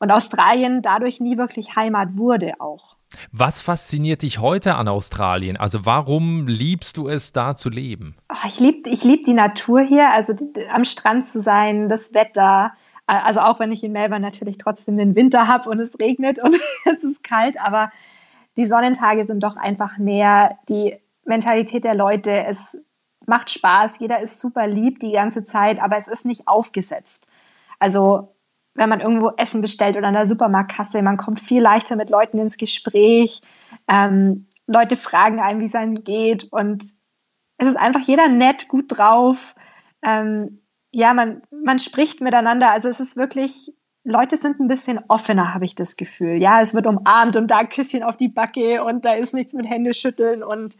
Und 0.00 0.10
Australien 0.10 0.82
dadurch 0.82 1.20
nie 1.20 1.38
wirklich 1.38 1.76
Heimat 1.76 2.16
wurde 2.16 2.54
auch. 2.58 2.96
Was 3.30 3.60
fasziniert 3.60 4.22
dich 4.22 4.40
heute 4.40 4.74
an 4.74 4.88
Australien? 4.88 5.56
Also 5.56 5.86
warum 5.86 6.48
liebst 6.48 6.96
du 6.96 7.08
es, 7.08 7.32
da 7.32 7.54
zu 7.54 7.70
leben? 7.70 8.16
Oh, 8.28 8.46
ich 8.48 8.58
liebe 8.58 8.90
ich 8.90 9.04
lieb 9.04 9.24
die 9.24 9.34
Natur 9.34 9.82
hier, 9.82 10.10
also 10.10 10.32
die, 10.32 10.66
am 10.68 10.82
Strand 10.82 11.28
zu 11.28 11.40
sein, 11.40 11.88
das 11.88 12.12
Wetter. 12.12 12.72
Also 13.06 13.38
auch 13.40 13.60
wenn 13.60 13.70
ich 13.70 13.84
in 13.84 13.92
Melbourne 13.92 14.26
natürlich 14.26 14.58
trotzdem 14.58 14.96
den 14.96 15.14
Winter 15.14 15.46
habe 15.46 15.70
und 15.70 15.78
es 15.78 15.96
regnet 16.00 16.42
und 16.42 16.56
es 16.84 17.04
ist 17.04 17.22
kalt, 17.22 17.60
aber 17.60 17.92
die 18.56 18.66
Sonnentage 18.66 19.24
sind 19.24 19.42
doch 19.42 19.56
einfach 19.56 19.98
mehr 19.98 20.58
die 20.68 20.98
Mentalität 21.24 21.84
der 21.84 21.94
Leute. 21.94 22.44
Es 22.44 22.76
macht 23.26 23.50
Spaß, 23.50 23.98
jeder 23.98 24.20
ist 24.20 24.38
super 24.38 24.66
lieb 24.66 25.00
die 25.00 25.12
ganze 25.12 25.44
Zeit, 25.44 25.82
aber 25.82 25.96
es 25.96 26.08
ist 26.08 26.24
nicht 26.24 26.48
aufgesetzt. 26.48 27.26
Also 27.78 28.34
wenn 28.74 28.88
man 28.88 29.00
irgendwo 29.00 29.30
Essen 29.36 29.60
bestellt 29.60 29.96
oder 29.96 30.08
an 30.08 30.14
der 30.14 30.28
Supermarktkasse, 30.28 31.02
man 31.02 31.16
kommt 31.16 31.40
viel 31.40 31.62
leichter 31.62 31.96
mit 31.96 32.10
Leuten 32.10 32.38
ins 32.38 32.56
Gespräch. 32.56 33.40
Ähm, 33.88 34.46
Leute 34.66 34.96
fragen 34.96 35.40
einem, 35.40 35.60
wie 35.60 35.64
es 35.64 35.74
einem 35.74 36.04
geht 36.04 36.44
und 36.52 36.84
es 37.58 37.68
ist 37.68 37.76
einfach 37.76 38.02
jeder 38.02 38.28
nett, 38.28 38.68
gut 38.68 38.84
drauf. 38.88 39.54
Ähm, 40.02 40.60
ja, 40.90 41.14
man, 41.14 41.42
man 41.50 41.78
spricht 41.78 42.20
miteinander. 42.20 42.70
Also 42.70 42.88
es 42.88 43.00
ist 43.00 43.16
wirklich 43.16 43.74
Leute 44.06 44.36
sind 44.36 44.60
ein 44.60 44.68
bisschen 44.68 45.00
offener, 45.08 45.52
habe 45.52 45.64
ich 45.64 45.74
das 45.74 45.96
Gefühl. 45.96 46.40
Ja, 46.40 46.60
es 46.60 46.74
wird 46.74 46.86
umarmt 46.86 47.36
und 47.36 47.50
da 47.50 47.58
ein 47.58 47.68
Küsschen 47.68 48.04
auf 48.04 48.16
die 48.16 48.28
Backe 48.28 48.84
und 48.84 49.04
da 49.04 49.14
ist 49.14 49.34
nichts 49.34 49.52
mit 49.52 49.68
Hände 49.68 49.94
schütteln 49.94 50.44
und 50.44 50.76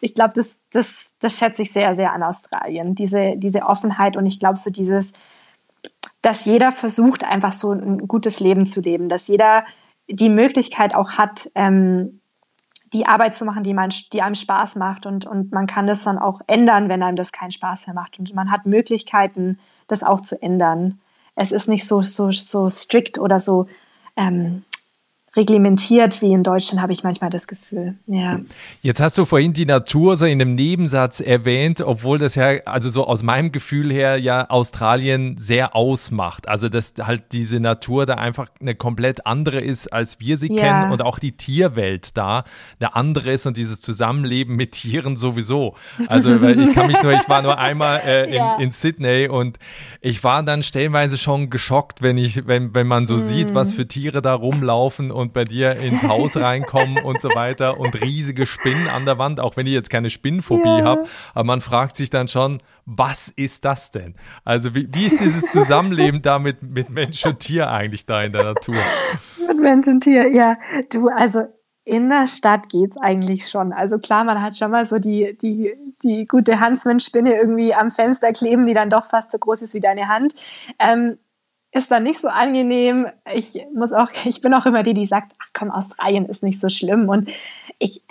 ich 0.00 0.14
glaube, 0.14 0.32
das, 0.36 0.60
das, 0.70 1.10
das 1.18 1.36
schätze 1.36 1.62
ich 1.62 1.72
sehr, 1.72 1.96
sehr 1.96 2.12
an 2.12 2.22
Australien, 2.22 2.94
diese, 2.94 3.34
diese 3.36 3.62
Offenheit. 3.62 4.16
Und 4.16 4.26
ich 4.26 4.38
glaube 4.38 4.58
so 4.58 4.70
dieses, 4.70 5.12
dass 6.22 6.44
jeder 6.44 6.70
versucht 6.70 7.24
einfach 7.24 7.52
so 7.52 7.72
ein 7.72 8.06
gutes 8.06 8.38
Leben 8.38 8.66
zu 8.66 8.80
leben, 8.80 9.08
dass 9.08 9.26
jeder 9.26 9.64
die 10.08 10.28
Möglichkeit 10.28 10.94
auch 10.94 11.12
hat, 11.12 11.50
ähm, 11.54 12.20
die 12.92 13.06
Arbeit 13.06 13.34
zu 13.36 13.44
machen, 13.44 13.64
die, 13.64 13.74
man, 13.74 13.92
die 14.12 14.22
einem 14.22 14.34
Spaß 14.34 14.76
macht. 14.76 15.04
Und, 15.04 15.26
und 15.26 15.52
man 15.52 15.66
kann 15.66 15.86
das 15.86 16.04
dann 16.04 16.18
auch 16.18 16.40
ändern, 16.46 16.88
wenn 16.88 17.02
einem 17.02 17.16
das 17.16 17.32
keinen 17.32 17.50
Spaß 17.50 17.86
mehr 17.86 17.94
macht. 17.94 18.18
Und 18.18 18.34
man 18.34 18.50
hat 18.50 18.66
Möglichkeiten, 18.66 19.58
das 19.88 20.02
auch 20.02 20.20
zu 20.20 20.40
ändern 20.40 21.00
es 21.38 21.52
ist 21.52 21.68
nicht 21.68 21.86
so, 21.86 22.02
so, 22.02 22.32
so 22.32 22.68
strikt 22.68 23.18
oder 23.18 23.38
so 23.38 23.68
ähm, 24.16 24.64
reglementiert 25.36 26.22
wie 26.22 26.32
in 26.32 26.42
Deutschland, 26.42 26.80
habe 26.80 26.92
ich 26.92 27.04
manchmal 27.04 27.30
das 27.30 27.46
Gefühl. 27.46 27.94
Ja. 28.06 28.40
Jetzt 28.82 29.00
hast 29.00 29.18
du 29.18 29.24
vorhin 29.24 29.52
die 29.52 29.66
Natur 29.66 30.16
so 30.16 30.24
in 30.24 30.40
einem 30.40 30.54
Nebensatz 30.54 31.20
erwähnt, 31.20 31.80
obwohl 31.80 32.18
das 32.18 32.34
ja, 32.34 32.58
also 32.64 32.88
so 32.88 33.06
aus 33.06 33.22
meinem 33.22 33.52
Gefühl 33.52 33.92
her 33.92 34.18
ja 34.18 34.48
Australien 34.48 35.36
sehr 35.38 35.76
ausmacht. 35.76 36.48
Also 36.48 36.68
dass 36.68 36.94
halt 37.00 37.24
diese 37.32 37.60
Natur 37.60 38.06
da 38.06 38.14
einfach 38.14 38.48
eine 38.60 38.74
komplett 38.74 39.26
andere 39.26 39.60
ist, 39.60 39.92
als 39.92 40.18
wir 40.18 40.38
sie 40.38 40.52
ja. 40.52 40.62
kennen 40.62 40.92
und 40.92 41.02
auch 41.02 41.18
die 41.18 41.32
Tierwelt 41.32 42.16
da 42.16 42.44
eine 42.80 42.96
andere 42.96 43.32
ist 43.32 43.46
und 43.46 43.56
dieses 43.56 43.80
Zusammenleben 43.80 44.56
mit 44.56 44.72
Tieren 44.72 45.16
sowieso. 45.16 45.74
Also 46.08 46.40
weil 46.40 46.58
ich 46.58 46.74
kann 46.74 46.86
mich 46.86 47.02
nur, 47.02 47.12
ich 47.12 47.28
war 47.28 47.42
nur 47.42 47.58
einmal 47.58 48.00
äh, 48.06 48.34
ja. 48.34 48.56
in, 48.56 48.62
in, 48.62 48.72
Sydney 48.72 49.28
und 49.28 49.58
ich 50.00 50.24
war 50.24 50.42
dann 50.42 50.62
stellenweise 50.62 51.18
schon 51.18 51.50
geschockt, 51.50 52.02
wenn 52.02 52.16
ich, 52.16 52.46
wenn, 52.46 52.74
wenn 52.74 52.86
man 52.86 53.06
so 53.06 53.16
mm. 53.16 53.18
sieht, 53.18 53.54
was 53.54 53.72
für 53.72 53.86
Tiere 53.86 54.22
da 54.22 54.34
rumlaufen 54.34 55.10
und 55.10 55.27
bei 55.32 55.44
dir 55.44 55.76
ins 55.76 56.02
Haus 56.02 56.36
reinkommen 56.40 56.98
und 56.98 57.20
so 57.20 57.28
weiter 57.30 57.78
und 57.78 58.00
riesige 58.00 58.46
Spinnen 58.46 58.88
an 58.88 59.04
der 59.04 59.18
Wand, 59.18 59.40
auch 59.40 59.56
wenn 59.56 59.66
ich 59.66 59.72
jetzt 59.72 59.90
keine 59.90 60.10
Spinnenphobie 60.10 60.68
ja. 60.68 60.84
habe. 60.84 61.04
Aber 61.34 61.44
man 61.44 61.60
fragt 61.60 61.96
sich 61.96 62.10
dann 62.10 62.28
schon, 62.28 62.58
was 62.84 63.28
ist 63.28 63.64
das 63.64 63.90
denn? 63.90 64.14
Also 64.44 64.74
wie, 64.74 64.88
wie 64.92 65.06
ist 65.06 65.20
dieses 65.20 65.50
Zusammenleben 65.52 66.22
da 66.22 66.38
mit, 66.38 66.62
mit 66.62 66.90
Mensch 66.90 67.24
und 67.26 67.40
Tier 67.40 67.70
eigentlich 67.70 68.06
da 68.06 68.22
in 68.22 68.32
der 68.32 68.44
Natur? 68.44 68.74
Mit 69.46 69.60
Mensch 69.60 69.88
und 69.88 70.02
Tier, 70.02 70.28
ja. 70.28 70.56
Du, 70.92 71.08
also 71.08 71.44
in 71.88 72.10
der 72.10 72.26
Stadt 72.26 72.68
geht's 72.68 73.00
eigentlich 73.00 73.48
schon. 73.48 73.72
Also 73.72 73.98
klar, 73.98 74.24
man 74.24 74.42
hat 74.42 74.58
schon 74.58 74.70
mal 74.70 74.84
so 74.84 74.98
die, 74.98 75.38
die, 75.40 75.74
die 76.02 76.26
gute 76.26 76.60
Huntsman-Spinne 76.60 77.34
irgendwie 77.34 77.74
am 77.74 77.90
Fenster 77.90 78.32
kleben, 78.32 78.66
die 78.66 78.74
dann 78.74 78.90
doch 78.90 79.06
fast 79.06 79.32
so 79.32 79.38
groß 79.38 79.62
ist 79.62 79.72
wie 79.72 79.80
deine 79.80 80.06
Hand. 80.06 80.34
Ähm, 80.78 81.16
ist 81.72 81.90
dann 81.90 82.02
nicht 82.02 82.20
so 82.20 82.28
angenehm. 82.28 83.06
Ich 83.34 83.58
muss 83.74 83.92
auch, 83.92 84.08
ich 84.24 84.40
bin 84.40 84.54
auch 84.54 84.66
immer 84.66 84.82
die, 84.82 84.94
die 84.94 85.06
sagt, 85.06 85.32
ach 85.38 85.48
komm, 85.52 85.70
Australien 85.70 86.26
ist 86.26 86.42
nicht 86.42 86.60
so 86.60 86.68
schlimm. 86.68 87.08
Und 87.08 87.30
ich, 87.78 88.02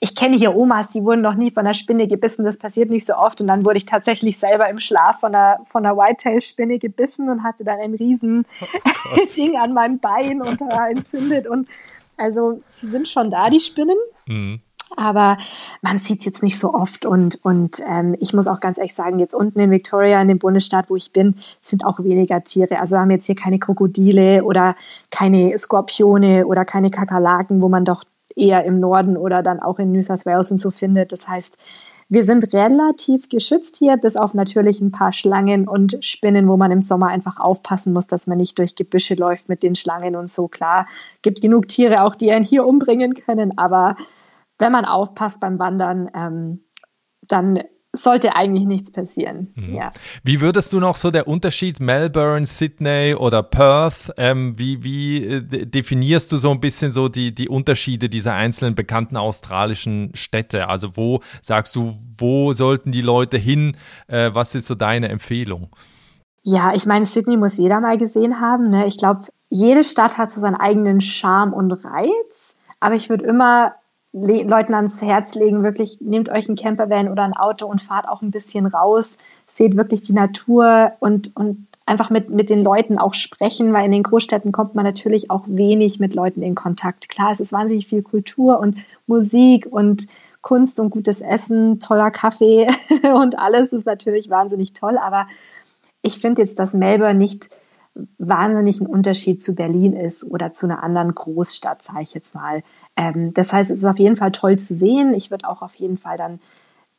ich 0.00 0.14
kenne 0.14 0.36
hier 0.36 0.54
Omas, 0.54 0.88
die 0.88 1.02
wurden 1.02 1.22
noch 1.22 1.34
nie 1.34 1.50
von 1.50 1.66
einer 1.66 1.74
Spinne 1.74 2.06
gebissen. 2.06 2.44
Das 2.44 2.58
passiert 2.58 2.90
nicht 2.90 3.06
so 3.06 3.14
oft. 3.14 3.40
Und 3.40 3.48
dann 3.48 3.64
wurde 3.64 3.78
ich 3.78 3.86
tatsächlich 3.86 4.38
selber 4.38 4.68
im 4.68 4.78
Schlaf 4.78 5.20
von 5.20 5.34
einer, 5.34 5.60
von 5.64 5.84
einer 5.84 5.96
Whitetail-Spinne 5.96 6.78
gebissen 6.78 7.28
und 7.28 7.42
hatte 7.42 7.64
dann 7.64 7.80
ein 7.80 7.94
riesen 7.94 8.46
oh 8.60 9.26
Ding 9.36 9.56
an 9.56 9.72
meinem 9.72 9.98
Bein 9.98 10.42
und 10.42 10.60
war 10.60 10.90
entzündet. 10.90 11.46
Und 11.46 11.68
also, 12.16 12.56
sie 12.68 12.88
sind 12.88 13.08
schon 13.08 13.30
da, 13.30 13.50
die 13.50 13.60
Spinnen. 13.60 13.96
Mhm 14.26 14.60
aber 14.94 15.38
man 15.82 15.98
sieht 15.98 16.20
es 16.20 16.24
jetzt 16.24 16.42
nicht 16.42 16.58
so 16.58 16.72
oft. 16.72 17.06
Und, 17.06 17.38
und 17.44 17.80
ähm, 17.88 18.14
ich 18.20 18.32
muss 18.32 18.46
auch 18.46 18.60
ganz 18.60 18.78
ehrlich 18.78 18.94
sagen, 18.94 19.18
jetzt 19.18 19.34
unten 19.34 19.58
in 19.58 19.70
Victoria, 19.70 20.20
in 20.20 20.28
dem 20.28 20.38
Bundesstaat, 20.38 20.90
wo 20.90 20.96
ich 20.96 21.12
bin, 21.12 21.36
sind 21.60 21.84
auch 21.84 21.98
weniger 22.00 22.42
Tiere. 22.44 22.78
Also 22.78 22.96
wir 22.96 23.00
haben 23.00 23.10
jetzt 23.10 23.26
hier 23.26 23.34
keine 23.34 23.58
Krokodile 23.58 24.44
oder 24.44 24.76
keine 25.10 25.58
Skorpione 25.58 26.46
oder 26.46 26.64
keine 26.64 26.90
Kakerlaken, 26.90 27.62
wo 27.62 27.68
man 27.68 27.84
doch 27.84 28.04
eher 28.36 28.64
im 28.64 28.80
Norden 28.80 29.16
oder 29.16 29.42
dann 29.42 29.60
auch 29.60 29.78
in 29.78 29.92
New 29.92 30.02
South 30.02 30.26
Wales 30.26 30.50
und 30.50 30.58
so 30.58 30.70
findet. 30.70 31.12
Das 31.12 31.26
heißt, 31.26 31.56
wir 32.08 32.22
sind 32.22 32.52
relativ 32.52 33.28
geschützt 33.28 33.76
hier, 33.78 33.96
bis 33.96 34.16
auf 34.16 34.32
natürlich 34.32 34.80
ein 34.80 34.92
paar 34.92 35.12
Schlangen 35.12 35.66
und 35.66 35.98
Spinnen, 36.02 36.46
wo 36.46 36.56
man 36.56 36.70
im 36.70 36.80
Sommer 36.80 37.08
einfach 37.08 37.38
aufpassen 37.40 37.92
muss, 37.92 38.06
dass 38.06 38.28
man 38.28 38.38
nicht 38.38 38.56
durch 38.60 38.76
Gebüsche 38.76 39.16
läuft 39.16 39.48
mit 39.48 39.64
den 39.64 39.74
Schlangen 39.74 40.14
und 40.14 40.30
so. 40.30 40.46
Klar, 40.46 40.86
gibt 41.22 41.40
genug 41.40 41.66
Tiere 41.66 42.04
auch, 42.04 42.14
die 42.14 42.30
einen 42.30 42.44
hier 42.44 42.64
umbringen 42.64 43.14
können, 43.14 43.58
aber 43.58 43.96
wenn 44.58 44.72
man 44.72 44.84
aufpasst 44.84 45.40
beim 45.40 45.58
Wandern, 45.58 46.10
ähm, 46.14 46.64
dann 47.22 47.60
sollte 47.96 48.36
eigentlich 48.36 48.66
nichts 48.66 48.92
passieren. 48.92 49.52
Mhm. 49.54 49.74
Ja. 49.74 49.92
Wie 50.22 50.40
würdest 50.40 50.72
du 50.72 50.80
noch 50.80 50.96
so 50.96 51.10
der 51.10 51.28
Unterschied 51.28 51.80
Melbourne, 51.80 52.46
Sydney 52.46 53.14
oder 53.14 53.42
Perth, 53.42 54.12
ähm, 54.16 54.58
wie, 54.58 54.82
wie 54.84 55.24
äh, 55.24 55.66
definierst 55.66 56.30
du 56.32 56.36
so 56.36 56.50
ein 56.50 56.60
bisschen 56.60 56.92
so 56.92 57.08
die, 57.08 57.34
die 57.34 57.48
Unterschiede 57.48 58.08
dieser 58.08 58.34
einzelnen 58.34 58.74
bekannten 58.74 59.16
australischen 59.16 60.10
Städte? 60.14 60.68
Also 60.68 60.96
wo 60.96 61.20
sagst 61.42 61.74
du, 61.76 61.94
wo 62.18 62.52
sollten 62.52 62.92
die 62.92 63.02
Leute 63.02 63.38
hin? 63.38 63.76
Äh, 64.08 64.30
was 64.32 64.54
ist 64.54 64.66
so 64.66 64.74
deine 64.74 65.08
Empfehlung? 65.08 65.68
Ja, 66.42 66.72
ich 66.74 66.86
meine, 66.86 67.06
Sydney 67.06 67.36
muss 67.36 67.56
jeder 67.56 67.80
mal 67.80 67.98
gesehen 67.98 68.40
haben. 68.40 68.70
Ne? 68.70 68.86
Ich 68.86 68.98
glaube, 68.98 69.26
jede 69.48 69.82
Stadt 69.84 70.16
hat 70.18 70.30
so 70.30 70.40
seinen 70.40 70.54
eigenen 70.54 71.00
Charme 71.00 71.52
und 71.52 71.72
Reiz. 71.72 72.56
Aber 72.78 72.94
ich 72.94 73.08
würde 73.08 73.24
immer 73.24 73.74
Leuten 74.16 74.74
ans 74.74 75.02
Herz 75.02 75.34
legen, 75.34 75.62
wirklich 75.62 75.98
nehmt 76.00 76.30
euch 76.30 76.48
ein 76.48 76.56
Campervan 76.56 77.10
oder 77.10 77.22
ein 77.24 77.36
Auto 77.36 77.66
und 77.66 77.82
fahrt 77.82 78.08
auch 78.08 78.22
ein 78.22 78.30
bisschen 78.30 78.64
raus, 78.64 79.18
seht 79.46 79.76
wirklich 79.76 80.00
die 80.00 80.14
Natur 80.14 80.92
und, 81.00 81.36
und 81.36 81.66
einfach 81.84 82.08
mit, 82.08 82.30
mit 82.30 82.48
den 82.48 82.62
Leuten 82.62 82.98
auch 82.98 83.12
sprechen, 83.12 83.74
weil 83.74 83.84
in 83.84 83.92
den 83.92 84.02
Großstädten 84.02 84.52
kommt 84.52 84.74
man 84.74 84.86
natürlich 84.86 85.30
auch 85.30 85.42
wenig 85.46 86.00
mit 86.00 86.14
Leuten 86.14 86.42
in 86.42 86.54
Kontakt. 86.54 87.10
Klar, 87.10 87.30
es 87.30 87.40
ist 87.40 87.52
wahnsinnig 87.52 87.88
viel 87.88 88.02
Kultur 88.02 88.58
und 88.58 88.78
Musik 89.06 89.66
und 89.70 90.06
Kunst 90.40 90.80
und 90.80 90.90
gutes 90.90 91.20
Essen, 91.20 91.78
toller 91.78 92.10
Kaffee 92.10 92.68
und 93.14 93.38
alles 93.38 93.72
ist 93.72 93.84
natürlich 93.84 94.30
wahnsinnig 94.30 94.72
toll, 94.72 94.96
aber 94.96 95.26
ich 96.00 96.18
finde 96.20 96.40
jetzt, 96.40 96.58
dass 96.58 96.72
Melbourne 96.72 97.18
nicht 97.18 97.50
wahnsinnig 98.18 98.80
ein 98.80 98.86
Unterschied 98.86 99.42
zu 99.42 99.54
Berlin 99.54 99.92
ist 99.92 100.24
oder 100.24 100.52
zu 100.52 100.66
einer 100.66 100.82
anderen 100.82 101.14
Großstadt, 101.14 101.82
sage 101.82 102.02
ich 102.02 102.14
jetzt 102.14 102.34
mal. 102.34 102.62
Ähm, 102.96 103.34
das 103.34 103.52
heißt, 103.52 103.70
es 103.70 103.78
ist 103.78 103.84
auf 103.84 103.98
jeden 103.98 104.16
Fall 104.16 104.32
toll 104.32 104.58
zu 104.58 104.74
sehen. 104.74 105.14
Ich 105.14 105.30
würde 105.30 105.48
auch 105.48 105.62
auf 105.62 105.74
jeden 105.74 105.98
Fall 105.98 106.16
dann 106.16 106.40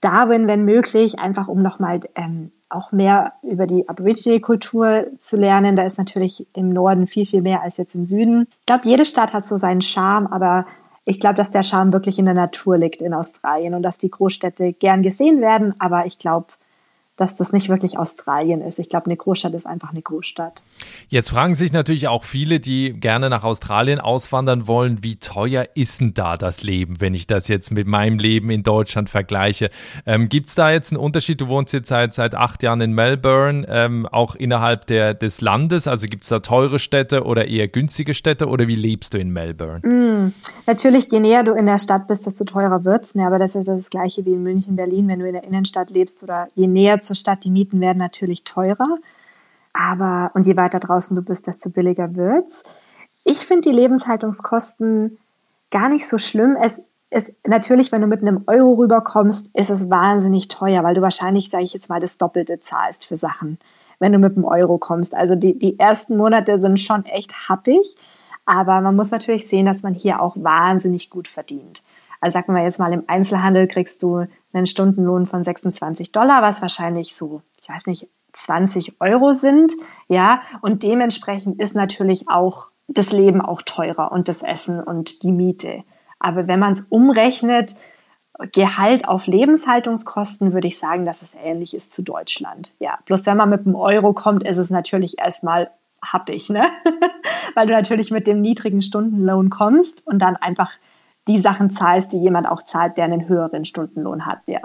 Darwin, 0.02 0.48
wenn 0.48 0.64
möglich, 0.64 1.20
einfach 1.20 1.48
um 1.48 1.62
nochmal 1.62 2.02
ähm, 2.16 2.52
auch 2.70 2.92
mehr 2.92 3.34
über 3.42 3.66
die 3.66 3.88
Aborigine-Kultur 3.88 5.08
zu 5.20 5.38
lernen. 5.38 5.76
Da 5.76 5.84
ist 5.84 5.98
natürlich 5.98 6.46
im 6.54 6.70
Norden 6.70 7.08
viel, 7.08 7.26
viel 7.26 7.42
mehr 7.42 7.62
als 7.62 7.78
jetzt 7.78 7.96
im 7.96 8.06
Süden. 8.06 8.48
Ich 8.60 8.66
glaube, 8.66 8.88
jede 8.88 9.06
Stadt 9.06 9.34
hat 9.34 9.48
so 9.48 9.58
seinen 9.58 9.82
Charme, 9.82 10.28
aber 10.28 10.66
ich 11.06 11.20
glaube, 11.20 11.36
dass 11.36 11.50
der 11.50 11.64
Charme 11.64 11.94
wirklich 11.94 12.20
in 12.20 12.26
der 12.26 12.34
Natur 12.34 12.78
liegt 12.78 13.02
in 13.02 13.14
Australien 13.14 13.74
und 13.74 13.82
dass 13.82 13.98
die 13.98 14.12
Großstädte 14.12 14.74
gern 14.74 15.02
gesehen 15.02 15.42
werden. 15.42 15.74
Aber 15.80 16.06
ich 16.06 16.20
glaube, 16.20 16.48
dass 17.18 17.36
das 17.36 17.52
nicht 17.52 17.68
wirklich 17.68 17.98
Australien 17.98 18.62
ist. 18.62 18.78
Ich 18.78 18.90
glaube, 18.90 19.08
eine 19.08 19.18
Großstadt 19.18 19.54
ist 19.56 19.66
einfach 19.66 19.90
eine 19.90 20.04
Großstadt. 20.04 20.64
Jetzt 21.10 21.32
fragen 21.32 21.56
sich 21.56 21.74
natürlich 21.74 22.08
auch 22.08 22.24
viele, 22.24 22.60
die 22.60 22.94
gerne 22.94 23.30
nach 23.32 23.44
Australien 23.44 24.00
auswandern 24.00 24.68
wollen, 24.68 25.02
wie 25.02 25.16
teuer 25.16 25.68
ist 25.74 26.00
denn 26.00 26.14
da 26.14 26.38
das 26.38 26.62
Leben, 26.62 27.02
wenn 27.02 27.16
ich 27.16 27.26
das 27.26 27.48
jetzt 27.48 27.72
mit 27.72 27.88
meinem 27.88 28.20
Leben 28.20 28.52
in 28.52 28.62
Deutschland 28.62 29.10
vergleiche? 29.10 29.72
Ähm, 30.06 30.30
Gibt 30.30 30.48
es 30.48 30.56
da 30.56 30.70
jetzt 30.72 30.92
einen 30.92 31.02
Unterschied? 31.02 31.42
Du 31.42 31.48
wohnst 31.48 31.74
jetzt 31.74 31.90
seit, 31.90 32.14
seit 32.14 32.36
acht 32.36 32.62
Jahren 32.62 32.82
in 32.82 32.94
Melbourne, 32.94 33.66
ähm, 33.68 34.06
auch 34.06 34.36
innerhalb 34.36 34.86
der, 34.86 35.16
des 35.16 35.42
Landes. 35.42 35.88
Also 35.88 36.06
gibt 36.06 36.22
es 36.22 36.30
da 36.30 36.40
teure 36.40 36.78
Städte 36.78 37.24
oder 37.24 37.48
eher 37.48 37.68
günstige 37.68 38.14
Städte 38.14 38.48
oder 38.48 38.68
wie 38.68 38.76
lebst 38.76 39.16
du 39.16 39.18
in 39.18 39.34
Melbourne? 39.34 39.80
Mm, 39.80 40.34
natürlich, 40.68 41.08
je 41.12 41.20
näher 41.20 41.44
du 41.44 41.54
in 41.54 41.66
der 41.66 41.80
Stadt 41.80 42.08
bist, 42.08 42.28
desto 42.28 42.46
teurer 42.46 42.86
wird 42.86 43.06
es. 43.06 43.16
Ne? 43.16 43.26
Aber 43.26 43.40
das 43.40 43.56
ist 43.56 43.68
das 43.68 43.90
Gleiche 43.90 44.24
wie 44.26 44.34
in 44.34 44.44
München, 44.44 44.76
Berlin, 44.76 45.08
wenn 45.08 45.18
du 45.18 45.28
in 45.28 45.34
der 45.34 45.44
Innenstadt 45.44 45.90
lebst 45.90 46.22
oder 46.22 46.48
je 46.54 46.68
näher 46.68 47.00
zur 47.08 47.16
Stadt. 47.16 47.44
Die 47.44 47.50
Mieten 47.50 47.82
werden 47.82 47.98
natürlich 47.98 48.44
teurer, 48.44 48.98
aber 49.74 50.32
und 50.34 50.46
je 50.46 50.58
weiter 50.58 50.80
draußen 50.80 51.16
du 51.16 51.22
bist, 51.22 51.48
desto 51.48 51.70
billiger 51.70 52.16
wird's. 52.16 52.64
Ich 53.24 53.40
finde 53.40 53.70
die 53.70 53.76
Lebenshaltungskosten 53.76 55.18
gar 55.72 55.90
nicht 55.90 56.08
so 56.08 56.18
schlimm. 56.18 56.56
Es 56.62 56.82
ist 57.10 57.34
natürlich, 57.46 57.92
wenn 57.92 58.02
du 58.02 58.08
mit 58.08 58.22
einem 58.22 58.44
Euro 58.48 58.74
rüberkommst, 58.74 59.50
ist 59.54 59.70
es 59.70 59.90
wahnsinnig 59.90 60.48
teuer, 60.48 60.84
weil 60.84 60.96
du 60.96 61.02
wahrscheinlich, 61.02 61.50
sage 61.50 61.64
ich 61.64 61.74
jetzt 61.74 61.90
mal, 61.90 62.00
das 62.00 62.18
Doppelte 62.18 62.60
zahlst 62.60 63.06
für 63.06 63.18
Sachen, 63.18 63.60
wenn 64.00 64.12
du 64.12 64.20
mit 64.20 64.36
einem 64.36 64.46
Euro 64.46 64.78
kommst. 64.78 65.16
Also 65.16 65.36
die, 65.36 65.58
die 65.58 65.80
ersten 65.80 66.18
Monate 66.18 66.60
sind 66.60 66.80
schon 66.80 67.06
echt 67.06 67.50
happig, 67.50 67.96
aber 68.46 68.82
man 68.82 68.96
muss 68.96 69.12
natürlich 69.12 69.48
sehen, 69.48 69.66
dass 69.66 69.84
man 69.84 69.94
hier 69.94 70.22
auch 70.22 70.36
wahnsinnig 70.38 71.10
gut 71.10 71.28
verdient. 71.28 71.84
Also 72.20 72.34
sagen 72.34 72.54
wir 72.54 72.64
jetzt 72.64 72.80
mal, 72.80 72.94
im 72.94 73.04
Einzelhandel 73.08 73.68
kriegst 73.68 74.02
du 74.04 74.26
einen 74.58 74.66
Stundenlohn 74.66 75.26
von 75.26 75.44
26 75.44 76.12
Dollar, 76.12 76.42
was 76.42 76.62
wahrscheinlich 76.62 77.16
so, 77.16 77.42
ich 77.62 77.70
weiß 77.70 77.86
nicht, 77.88 78.08
20 78.34 79.02
Euro 79.02 79.34
sind. 79.34 79.74
Ja, 80.08 80.42
und 80.62 80.84
dementsprechend 80.84 81.60
ist 81.60 81.76
natürlich 81.76 82.30
auch 82.30 82.68
das 82.88 83.12
Leben 83.12 83.42
auch 83.42 83.62
teurer 83.62 84.12
und 84.12 84.28
das 84.28 84.44
Essen 84.44 84.82
und 84.82 85.24
die 85.24 85.32
Miete. 85.32 85.84
Aber 86.20 86.48
wenn 86.48 86.60
man 86.60 86.74
es 86.74 86.86
umrechnet, 86.90 87.76
Gehalt 88.52 89.08
auf 89.08 89.26
Lebenshaltungskosten, 89.26 90.54
würde 90.54 90.68
ich 90.68 90.78
sagen, 90.78 91.06
dass 91.06 91.24
es 91.24 91.36
ähnlich 91.44 91.74
ist 91.74 91.92
zu 91.92 92.04
Deutschland. 92.04 92.72
Ja, 92.78 93.00
bloß 93.06 93.26
wenn 93.26 93.38
man 93.38 93.50
mit 93.50 93.66
dem 93.66 93.76
Euro 93.76 94.14
kommt, 94.14 94.44
ist 94.44 94.58
es 94.58 94.70
natürlich 94.70 95.18
erstmal 95.18 95.72
happig, 96.04 96.50
ne? 96.50 96.66
Weil 97.56 97.66
du 97.66 97.74
natürlich 97.74 98.12
mit 98.12 98.28
dem 98.28 98.42
niedrigen 98.42 98.84
Stundenlohn 98.84 99.50
kommst 99.50 100.06
und 100.06 100.20
dann 100.20 100.36
einfach 100.36 100.74
die 101.28 101.40
Sachen 101.40 101.72
zahlst, 101.72 102.14
die 102.14 102.20
jemand 102.20 102.48
auch 102.48 102.64
zahlt, 102.64 102.98
der 102.98 103.06
einen 103.06 103.28
höheren 103.28 103.66
Stundenlohn 103.66 104.26
hat. 104.26 104.40
Ja. 104.46 104.60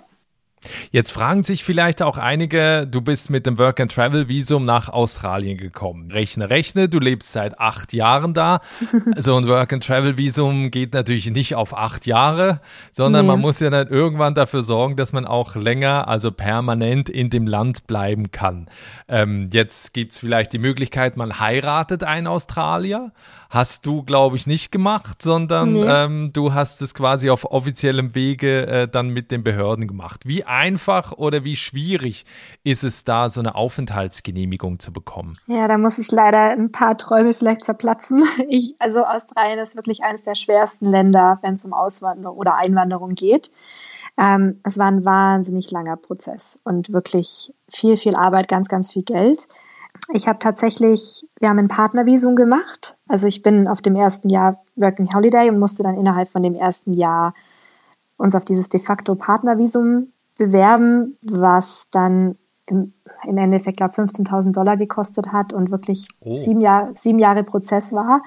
Jetzt 0.91 1.11
fragen 1.11 1.43
sich 1.43 1.65
vielleicht 1.65 2.03
auch 2.03 2.19
einige, 2.19 2.87
du 2.87 3.01
bist 3.01 3.31
mit 3.31 3.47
dem 3.47 3.59
Work 3.59 3.81
and 3.81 3.93
Travel 3.93 4.29
Visum 4.29 4.65
nach 4.65 4.89
Australien 4.89 5.57
gekommen. 5.57 6.11
Rechne, 6.11 6.51
rechne, 6.51 6.89
du 6.89 6.99
lebst 7.01 7.33
seit 7.33 7.59
acht 7.59 7.93
Jahren 7.93 8.35
da. 8.35 8.61
So 9.17 9.37
ein 9.37 9.47
Work 9.47 9.73
and 9.73 9.85
Travel 9.85 10.17
Visum 10.17 10.71
geht 10.71 10.95
natürlich 10.95 11.31
nicht 11.31 11.55
auf 11.55 11.77
acht 11.77 12.07
Jahre, 12.07 12.61
sondern 12.93 13.27
nee. 13.27 13.33
man 13.33 13.41
muss 13.41 13.61
ja 13.61 13.71
dann 13.71 13.89
irgendwann 13.89 14.35
dafür 14.35 14.63
sorgen, 14.63 14.97
dass 14.97 15.13
man 15.13 15.27
auch 15.27 15.55
länger, 15.55 16.09
also 16.09 16.31
permanent 16.31 17.09
in 17.09 17.31
dem 17.31 17.47
Land 17.47 17.87
bleiben 17.87 18.31
kann. 18.31 18.69
Ähm, 19.09 19.51
jetzt 19.53 19.93
gibt 19.93 20.13
es 20.13 20.19
vielleicht 20.19 20.53
die 20.53 20.59
Möglichkeit, 20.59 21.17
man 21.17 21.41
heiratet 21.41 22.05
einen 22.05 22.27
Australier 22.27 23.13
hast 23.53 23.85
du, 23.85 24.03
glaube 24.03 24.37
ich, 24.37 24.47
nicht 24.47 24.73
gemacht, 24.73 25.21
sondern 25.21 25.75
nee. 25.75 25.85
ähm, 25.87 26.31
du 26.33 26.55
hast 26.55 26.81
es 26.81 26.95
quasi 26.95 27.29
auf 27.29 27.45
offiziellem 27.45 28.15
Wege 28.15 28.67
äh, 28.67 28.89
dann 28.89 29.11
mit 29.11 29.31
den 29.31 29.45
Behörden 29.45 29.87
gemacht. 29.87 30.23
Wie 30.25 30.45
einfach 30.45 31.13
oder 31.13 31.45
wie 31.45 31.55
schwierig 31.57 32.25
ist 32.65 32.83
es 32.83 33.05
da, 33.05 33.29
so 33.29 33.41
eine 33.41 33.55
Aufenthaltsgenehmigung 33.55 34.79
zu 34.79 34.91
bekommen? 34.91 35.37
Ja, 35.49 35.69
da 35.69 35.77
muss 35.77 35.99
ich 35.99 36.11
leider 36.11 36.51
ein 36.51 36.73
paar 36.73 36.97
Träume 36.97 37.35
vielleicht 37.35 37.65
zerplatzen. 37.65 38.25
Ich, 38.49 38.75
also 38.79 39.05
Australien 39.05 39.59
ist 39.59 39.77
wirklich 39.77 40.03
eines 40.03 40.23
der 40.25 40.35
schwersten 40.35 40.87
Länder, 40.91 41.39
wenn 41.43 41.55
es 41.55 41.65
um 41.65 41.73
Auswanderung 41.73 42.37
oder 42.37 42.57
Einwanderung 42.57 43.15
geht. 43.15 43.51
Ähm, 44.19 44.61
es 44.65 44.79
war 44.79 44.87
ein 44.87 45.05
wahnsinnig 45.05 45.71
langer 45.71 45.97
Prozess 45.97 46.59
und 46.65 46.93
wirklich 46.93 47.55
viel, 47.69 47.97
viel 47.97 48.17
Arbeit, 48.17 48.49
ganz, 48.49 48.69
ganz 48.69 48.93
viel 48.93 49.03
Geld. 49.03 49.49
Ich 50.13 50.29
habe 50.29 50.39
tatsächlich, 50.39 51.27
wir 51.39 51.49
haben 51.49 51.59
ein 51.59 51.69
Partnervisum 51.69 52.37
gemacht. 52.37 52.97
Also 53.09 53.27
ich 53.27 53.43
bin 53.43 53.69
auf 53.69 53.81
dem 53.81 53.97
ersten 53.97 54.29
Jahr 54.29 54.63
Working 54.77 55.15
Holiday 55.15 55.49
und 55.49 55.59
musste 55.59 55.83
dann 55.83 55.97
innerhalb 55.97 56.29
von 56.29 56.43
dem 56.43 56.55
ersten 56.55 56.93
Jahr 56.93 57.35
uns 58.17 58.35
auf 58.35 58.45
dieses 58.45 58.69
de 58.69 58.81
facto 58.81 59.15
Partnervisum 59.15 60.13
bewerben, 60.37 61.17
was 61.23 61.89
dann 61.91 62.37
im, 62.67 62.93
im 63.25 63.37
Endeffekt, 63.37 63.77
glaube 63.77 63.95
15.000 63.95 64.53
Dollar 64.53 64.77
gekostet 64.77 65.33
hat 65.33 65.53
und 65.53 65.71
wirklich 65.71 66.09
oh. 66.21 66.37
sieben, 66.37 66.61
Jahr, 66.61 66.91
sieben 66.95 67.19
Jahre 67.19 67.45
Prozess 67.45 67.93
war. 67.93 68.23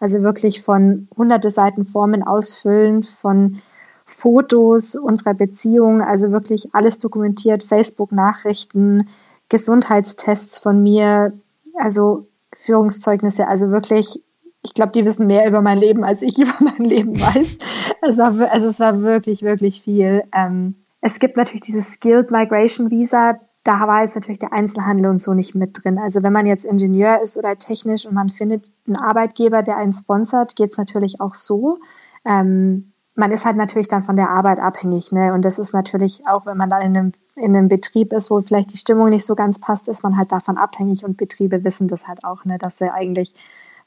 Also 0.00 0.22
wirklich 0.22 0.62
von 0.62 1.08
hunderte 1.16 1.50
Seiten 1.50 1.84
Formen 1.84 2.22
ausfüllen, 2.22 3.02
von 3.02 3.60
Fotos 4.06 4.94
unserer 4.94 5.34
Beziehung, 5.34 6.00
also 6.00 6.30
wirklich 6.30 6.74
alles 6.74 6.98
dokumentiert, 6.98 7.62
Facebook-Nachrichten, 7.62 9.08
Gesundheitstests 9.48 10.58
von 10.58 10.82
mir, 10.82 11.32
also 11.74 12.26
Führungszeugnisse, 12.54 13.46
also 13.46 13.70
wirklich, 13.70 14.22
ich 14.62 14.74
glaube, 14.74 14.92
die 14.92 15.04
wissen 15.04 15.26
mehr 15.26 15.46
über 15.46 15.60
mein 15.60 15.78
Leben, 15.78 16.04
als 16.04 16.22
ich 16.22 16.38
über 16.38 16.54
mein 16.60 16.84
Leben 16.84 17.20
weiß. 17.20 17.58
Es 18.02 18.18
war, 18.18 18.50
also 18.50 18.68
es 18.68 18.80
war 18.80 19.02
wirklich, 19.02 19.42
wirklich 19.42 19.82
viel. 19.82 20.24
Ähm, 20.34 20.76
es 21.00 21.18
gibt 21.18 21.36
natürlich 21.36 21.62
dieses 21.62 21.92
Skilled 21.92 22.30
Migration 22.30 22.90
Visa, 22.90 23.38
da 23.68 23.86
war 23.86 24.02
jetzt 24.02 24.14
natürlich 24.14 24.38
der 24.38 24.52
Einzelhandel 24.52 25.10
und 25.10 25.18
so 25.18 25.34
nicht 25.34 25.54
mit 25.54 25.84
drin. 25.84 25.98
Also 25.98 26.22
wenn 26.22 26.32
man 26.32 26.46
jetzt 26.46 26.64
Ingenieur 26.64 27.20
ist 27.20 27.36
oder 27.36 27.56
technisch 27.58 28.06
und 28.06 28.14
man 28.14 28.30
findet 28.30 28.72
einen 28.86 28.96
Arbeitgeber, 28.96 29.62
der 29.62 29.76
einen 29.76 29.92
sponsert, 29.92 30.56
geht 30.56 30.70
es 30.72 30.78
natürlich 30.78 31.20
auch 31.20 31.34
so. 31.34 31.78
Ähm, 32.24 32.92
man 33.14 33.30
ist 33.30 33.44
halt 33.44 33.56
natürlich 33.56 33.88
dann 33.88 34.04
von 34.04 34.16
der 34.16 34.30
Arbeit 34.30 34.60
abhängig, 34.60 35.12
ne? 35.12 35.34
Und 35.34 35.44
das 35.44 35.58
ist 35.58 35.74
natürlich 35.74 36.22
auch, 36.26 36.46
wenn 36.46 36.56
man 36.56 36.70
dann 36.70 36.82
in 36.82 36.96
einem, 36.96 37.12
in 37.38 37.56
einem 37.56 37.68
Betrieb 37.68 38.12
ist, 38.12 38.30
wo 38.30 38.40
vielleicht 38.40 38.72
die 38.72 38.76
Stimmung 38.76 39.08
nicht 39.08 39.24
so 39.24 39.34
ganz 39.34 39.58
passt, 39.58 39.88
ist 39.88 40.02
man 40.02 40.16
halt 40.16 40.32
davon 40.32 40.58
abhängig 40.58 41.04
und 41.04 41.16
Betriebe 41.16 41.64
wissen 41.64 41.88
das 41.88 42.06
halt 42.08 42.24
auch, 42.24 42.44
ne? 42.44 42.58
Dass 42.58 42.78
sie 42.78 42.92
eigentlich 42.92 43.34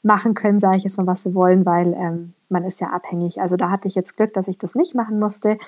machen 0.02 0.34
können, 0.34 0.58
sage 0.58 0.78
ich 0.78 0.84
jetzt 0.84 0.96
mal, 0.98 1.06
was 1.06 1.22
sie 1.22 1.34
wollen, 1.34 1.64
weil 1.64 1.94
ähm, 1.94 2.34
man 2.48 2.64
ist 2.64 2.80
ja 2.80 2.88
abhängig. 2.88 3.40
Also 3.40 3.56
da 3.56 3.70
hatte 3.70 3.88
ich 3.88 3.94
jetzt 3.94 4.16
Glück, 4.16 4.34
dass 4.34 4.48
ich 4.48 4.58
das 4.58 4.74
nicht 4.74 4.94
machen 4.94 5.18
musste. 5.18 5.58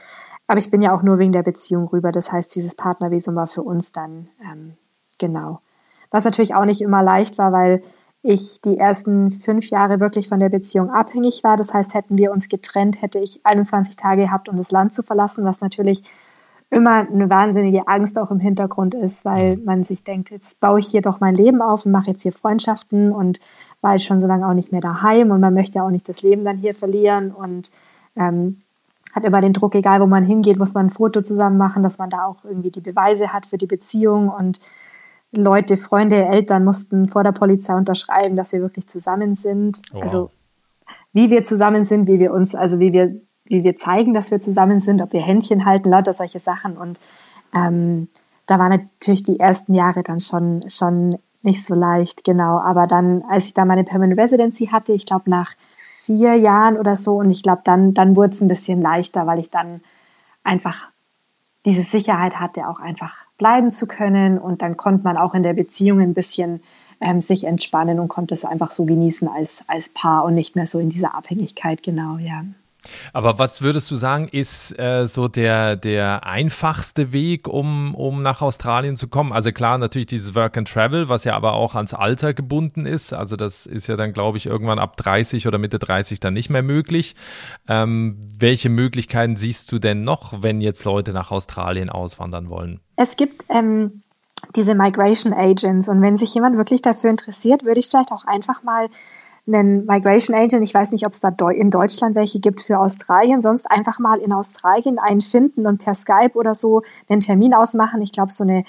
Aber 0.46 0.58
ich 0.58 0.70
bin 0.70 0.82
ja 0.82 0.94
auch 0.94 1.02
nur 1.02 1.18
wegen 1.18 1.32
der 1.32 1.42
Beziehung 1.42 1.86
rüber. 1.88 2.12
Das 2.12 2.32
heißt, 2.32 2.54
dieses 2.54 2.74
Partnervisum 2.74 3.34
war 3.36 3.46
für 3.46 3.62
uns 3.62 3.92
dann 3.92 4.28
ähm, 4.42 4.74
genau. 5.18 5.60
Was 6.10 6.24
natürlich 6.24 6.54
auch 6.54 6.64
nicht 6.64 6.80
immer 6.80 7.02
leicht 7.02 7.38
war, 7.38 7.52
weil 7.52 7.82
ich 8.22 8.60
die 8.62 8.78
ersten 8.78 9.30
fünf 9.30 9.68
Jahre 9.68 10.00
wirklich 10.00 10.28
von 10.28 10.40
der 10.40 10.48
Beziehung 10.48 10.90
abhängig 10.90 11.44
war. 11.44 11.56
Das 11.56 11.74
heißt, 11.74 11.92
hätten 11.94 12.16
wir 12.16 12.32
uns 12.32 12.48
getrennt, 12.48 13.02
hätte 13.02 13.18
ich 13.18 13.44
21 13.44 13.96
Tage 13.96 14.22
gehabt, 14.22 14.48
um 14.48 14.56
das 14.56 14.70
Land 14.70 14.94
zu 14.94 15.02
verlassen, 15.02 15.44
was 15.44 15.60
natürlich 15.60 16.02
immer 16.70 17.08
eine 17.08 17.30
wahnsinnige 17.30 17.86
Angst 17.86 18.18
auch 18.18 18.30
im 18.30 18.40
Hintergrund 18.40 18.94
ist, 18.94 19.24
weil 19.24 19.56
mhm. 19.56 19.64
man 19.64 19.84
sich 19.84 20.02
denkt, 20.02 20.30
jetzt 20.30 20.60
baue 20.60 20.80
ich 20.80 20.88
hier 20.88 21.02
doch 21.02 21.20
mein 21.20 21.34
Leben 21.34 21.62
auf 21.62 21.86
und 21.86 21.92
mache 21.92 22.10
jetzt 22.10 22.22
hier 22.22 22.32
Freundschaften 22.32 23.12
und 23.12 23.40
war 23.80 23.92
jetzt 23.92 24.04
schon 24.04 24.20
so 24.20 24.26
lange 24.26 24.48
auch 24.48 24.54
nicht 24.54 24.72
mehr 24.72 24.80
daheim 24.80 25.30
und 25.30 25.40
man 25.40 25.54
möchte 25.54 25.78
ja 25.78 25.86
auch 25.86 25.90
nicht 25.90 26.08
das 26.08 26.22
Leben 26.22 26.44
dann 26.44 26.56
hier 26.56 26.74
verlieren 26.74 27.30
und 27.30 27.70
ähm, 28.16 28.62
hat 29.14 29.24
immer 29.24 29.40
den 29.40 29.52
Druck, 29.52 29.74
egal 29.74 30.00
wo 30.00 30.06
man 30.06 30.24
hingeht, 30.24 30.58
muss 30.58 30.74
man 30.74 30.86
ein 30.86 30.90
Foto 30.90 31.22
zusammen 31.22 31.56
machen, 31.56 31.82
dass 31.82 31.98
man 31.98 32.10
da 32.10 32.24
auch 32.24 32.44
irgendwie 32.44 32.70
die 32.70 32.80
Beweise 32.80 33.32
hat 33.32 33.46
für 33.46 33.58
die 33.58 33.66
Beziehung 33.66 34.28
und 34.28 34.58
Leute, 35.30 35.76
Freunde, 35.76 36.24
Eltern 36.24 36.64
mussten 36.64 37.08
vor 37.08 37.22
der 37.24 37.32
Polizei 37.32 37.74
unterschreiben, 37.74 38.36
dass 38.36 38.52
wir 38.52 38.60
wirklich 38.60 38.86
zusammen 38.86 39.34
sind. 39.34 39.80
Wow. 39.92 40.02
Also 40.02 40.30
wie 41.12 41.30
wir 41.30 41.44
zusammen 41.44 41.84
sind, 41.84 42.08
wie 42.08 42.18
wir 42.18 42.32
uns, 42.32 42.54
also 42.54 42.80
wie 42.80 42.92
wir, 42.92 43.20
wie 43.44 43.64
wir 43.64 43.76
zeigen, 43.76 44.14
dass 44.14 44.30
wir 44.30 44.40
zusammen 44.40 44.80
sind, 44.80 45.02
ob 45.02 45.12
wir 45.12 45.20
Händchen 45.20 45.64
halten, 45.64 45.90
lauter 45.90 46.12
solche 46.12 46.38
Sachen. 46.38 46.76
Und 46.76 47.00
ähm, 47.54 48.08
da 48.46 48.58
waren 48.58 48.70
natürlich 48.70 49.22
die 49.22 49.38
ersten 49.38 49.74
Jahre 49.74 50.02
dann 50.02 50.20
schon, 50.20 50.68
schon 50.68 51.18
nicht 51.42 51.64
so 51.64 51.74
leicht, 51.74 52.24
genau. 52.24 52.58
Aber 52.58 52.86
dann, 52.86 53.22
als 53.28 53.46
ich 53.46 53.54
da 53.54 53.64
meine 53.64 53.84
Permanent 53.84 54.18
Residency 54.18 54.68
hatte, 54.68 54.92
ich 54.92 55.06
glaube 55.06 55.28
nach 55.28 55.52
vier 55.74 56.34
Jahren 56.34 56.78
oder 56.78 56.96
so, 56.96 57.16
und 57.16 57.30
ich 57.30 57.42
glaube, 57.42 57.62
dann, 57.64 57.94
dann 57.94 58.16
wurde 58.16 58.32
es 58.32 58.40
ein 58.40 58.48
bisschen 58.48 58.80
leichter, 58.80 59.26
weil 59.26 59.38
ich 59.38 59.50
dann 59.50 59.80
einfach 60.42 60.88
diese 61.64 61.82
Sicherheit 61.82 62.40
hatte, 62.40 62.68
auch 62.68 62.80
einfach 62.80 63.24
bleiben 63.38 63.72
zu 63.72 63.86
können. 63.86 64.38
Und 64.38 64.62
dann 64.62 64.76
konnte 64.76 65.04
man 65.04 65.16
auch 65.16 65.34
in 65.34 65.42
der 65.42 65.54
Beziehung 65.54 66.00
ein 66.00 66.14
bisschen 66.14 66.62
ähm, 67.00 67.20
sich 67.20 67.44
entspannen 67.44 68.00
und 68.00 68.08
konnte 68.08 68.34
es 68.34 68.44
einfach 68.44 68.70
so 68.70 68.84
genießen 68.84 69.28
als, 69.28 69.64
als 69.66 69.90
Paar 69.90 70.24
und 70.24 70.34
nicht 70.34 70.56
mehr 70.56 70.66
so 70.66 70.78
in 70.78 70.90
dieser 70.90 71.14
Abhängigkeit, 71.14 71.82
genau, 71.82 72.16
ja. 72.16 72.44
Aber 73.12 73.38
was 73.38 73.62
würdest 73.62 73.90
du 73.90 73.96
sagen, 73.96 74.28
ist 74.28 74.78
äh, 74.78 75.06
so 75.06 75.28
der, 75.28 75.76
der 75.76 76.26
einfachste 76.26 77.12
Weg, 77.12 77.48
um, 77.48 77.94
um 77.94 78.22
nach 78.22 78.42
Australien 78.42 78.96
zu 78.96 79.08
kommen? 79.08 79.32
Also 79.32 79.52
klar, 79.52 79.78
natürlich 79.78 80.06
dieses 80.06 80.34
Work 80.34 80.56
and 80.56 80.68
Travel, 80.68 81.08
was 81.08 81.24
ja 81.24 81.34
aber 81.34 81.54
auch 81.54 81.74
ans 81.74 81.94
Alter 81.94 82.34
gebunden 82.34 82.86
ist. 82.86 83.12
Also 83.12 83.36
das 83.36 83.66
ist 83.66 83.86
ja 83.86 83.96
dann, 83.96 84.12
glaube 84.12 84.38
ich, 84.38 84.46
irgendwann 84.46 84.78
ab 84.78 84.96
30 84.96 85.46
oder 85.46 85.58
Mitte 85.58 85.78
30 85.78 86.20
dann 86.20 86.34
nicht 86.34 86.50
mehr 86.50 86.62
möglich. 86.62 87.14
Ähm, 87.68 88.20
welche 88.38 88.68
Möglichkeiten 88.68 89.36
siehst 89.36 89.72
du 89.72 89.78
denn 89.78 90.02
noch, 90.02 90.42
wenn 90.42 90.60
jetzt 90.60 90.84
Leute 90.84 91.12
nach 91.12 91.30
Australien 91.30 91.90
auswandern 91.90 92.48
wollen? 92.48 92.80
Es 92.96 93.16
gibt 93.16 93.44
ähm, 93.48 94.02
diese 94.56 94.74
Migration 94.74 95.32
Agents 95.32 95.88
und 95.88 96.02
wenn 96.02 96.16
sich 96.16 96.34
jemand 96.34 96.56
wirklich 96.56 96.82
dafür 96.82 97.10
interessiert, 97.10 97.64
würde 97.64 97.80
ich 97.80 97.88
vielleicht 97.88 98.12
auch 98.12 98.24
einfach 98.24 98.62
mal 98.62 98.88
einen 99.46 99.84
Migration 99.84 100.34
Agent, 100.36 100.62
ich 100.62 100.72
weiß 100.72 100.92
nicht, 100.92 101.06
ob 101.06 101.12
es 101.12 101.20
da 101.20 101.28
in 101.50 101.70
Deutschland 101.70 102.14
welche 102.14 102.40
gibt 102.40 102.60
für 102.60 102.78
Australien, 102.78 103.42
sonst 103.42 103.70
einfach 103.70 103.98
mal 103.98 104.18
in 104.18 104.32
Australien 104.32 104.98
einen 104.98 105.20
finden 105.20 105.66
und 105.66 105.78
per 105.78 105.94
Skype 105.94 106.32
oder 106.34 106.54
so 106.54 106.82
einen 107.08 107.20
Termin 107.20 107.52
ausmachen. 107.52 108.00
Ich 108.00 108.12
glaube, 108.12 108.32
so 108.32 108.44
eine 108.44 108.64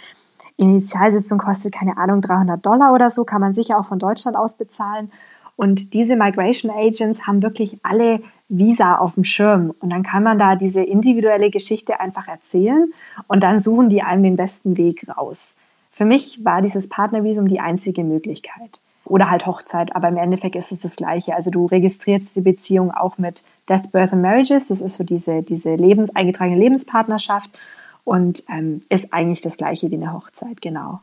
Initialsitzung 0.58 1.38
kostet, 1.38 1.74
keine 1.74 1.98
Ahnung, 1.98 2.22
300 2.22 2.66
Dollar 2.66 2.94
oder 2.94 3.10
so, 3.10 3.24
kann 3.24 3.42
man 3.42 3.54
sicher 3.54 3.80
auch 3.80 3.86
von 3.86 4.00
Deutschland 4.00 4.36
aus 4.38 4.56
bezahlen. 4.56 5.12
Und 5.56 5.94
diese 5.94 6.18
Migration 6.18 6.70
Agents 6.70 7.26
haben 7.26 7.42
wirklich 7.42 7.80
alle 7.84 8.22
Visa 8.50 8.98
auf 8.98 9.14
dem 9.16 9.24
Schirm. 9.24 9.74
Und 9.80 9.92
dann 9.92 10.04
kann 10.04 10.24
man 10.24 10.38
da 10.38 10.56
diese 10.56 10.82
individuelle 10.82 11.50
Geschichte 11.50 12.02
einfach 12.02 12.28
erzählen 12.28 12.92
und 13.28 13.44
dann 13.44 13.62
suchen 13.62 13.90
die 13.90 14.02
einem 14.02 14.24
den 14.24 14.36
besten 14.36 14.78
Weg 14.78 15.08
raus. 15.18 15.56
Für 15.92 16.04
mich 16.04 16.44
war 16.44 16.62
dieses 16.62 16.90
Partnervisum 16.90 17.48
die 17.48 17.62
einzige 17.62 18.04
Möglichkeit 18.04 18.82
oder 19.06 19.30
halt 19.30 19.46
Hochzeit, 19.46 19.96
aber 19.96 20.10
im 20.10 20.18
Endeffekt 20.18 20.56
ist 20.56 20.72
es 20.72 20.80
das 20.80 20.96
Gleiche. 20.96 21.36
Also 21.36 21.52
du 21.52 21.66
registrierst 21.66 22.36
die 22.36 22.42
Beziehung 22.42 22.92
auch 22.92 23.18
mit 23.18 23.44
Death, 23.70 23.92
Birth 23.92 24.14
and 24.14 24.22
Marriages, 24.22 24.68
das 24.68 24.82
ist 24.82 24.96
so 24.96 25.04
diese, 25.04 25.44
diese 25.44 25.76
Lebens, 25.76 26.16
eingetragene 26.16 26.60
Lebenspartnerschaft 26.60 27.60
und 28.04 28.44
ähm, 28.50 28.82
ist 28.90 29.14
eigentlich 29.14 29.42
das 29.42 29.58
Gleiche 29.58 29.90
wie 29.92 29.96
eine 29.96 30.14
Hochzeit, 30.14 30.62
genau. 30.62 31.02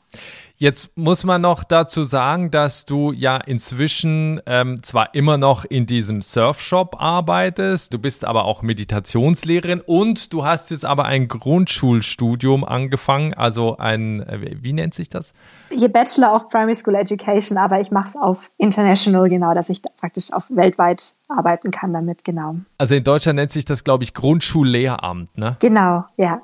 Jetzt 0.62 0.96
muss 0.96 1.24
man 1.24 1.42
noch 1.42 1.64
dazu 1.64 2.04
sagen, 2.04 2.52
dass 2.52 2.86
du 2.86 3.10
ja 3.10 3.36
inzwischen 3.36 4.40
ähm, 4.46 4.80
zwar 4.84 5.12
immer 5.12 5.36
noch 5.36 5.64
in 5.64 5.86
diesem 5.86 6.22
Surfshop 6.22 6.94
arbeitest, 7.00 7.92
du 7.92 7.98
bist 7.98 8.24
aber 8.24 8.44
auch 8.44 8.62
Meditationslehrerin 8.62 9.80
und 9.84 10.32
du 10.32 10.44
hast 10.44 10.70
jetzt 10.70 10.84
aber 10.84 11.06
ein 11.06 11.26
Grundschulstudium 11.26 12.62
angefangen, 12.62 13.34
also 13.34 13.76
ein, 13.78 14.20
äh, 14.20 14.54
wie 14.62 14.72
nennt 14.72 14.94
sich 14.94 15.08
das? 15.08 15.32
Ihr 15.70 15.88
Bachelor 15.88 16.32
of 16.32 16.48
Primary 16.48 16.76
School 16.76 16.94
Education, 16.94 17.58
aber 17.58 17.80
ich 17.80 17.90
mache 17.90 18.10
es 18.10 18.14
auf 18.14 18.52
International, 18.56 19.28
genau, 19.28 19.54
dass 19.54 19.68
ich 19.68 19.82
praktisch 19.82 20.32
auf 20.32 20.44
weltweit 20.48 21.16
arbeiten 21.26 21.72
kann 21.72 21.92
damit, 21.92 22.22
genau. 22.22 22.54
Also 22.78 22.94
in 22.94 23.02
Deutschland 23.02 23.34
nennt 23.34 23.50
sich 23.50 23.64
das, 23.64 23.82
glaube 23.82 24.04
ich, 24.04 24.14
Grundschullehramt, 24.14 25.36
ne? 25.36 25.56
Genau, 25.58 26.04
ja. 26.16 26.40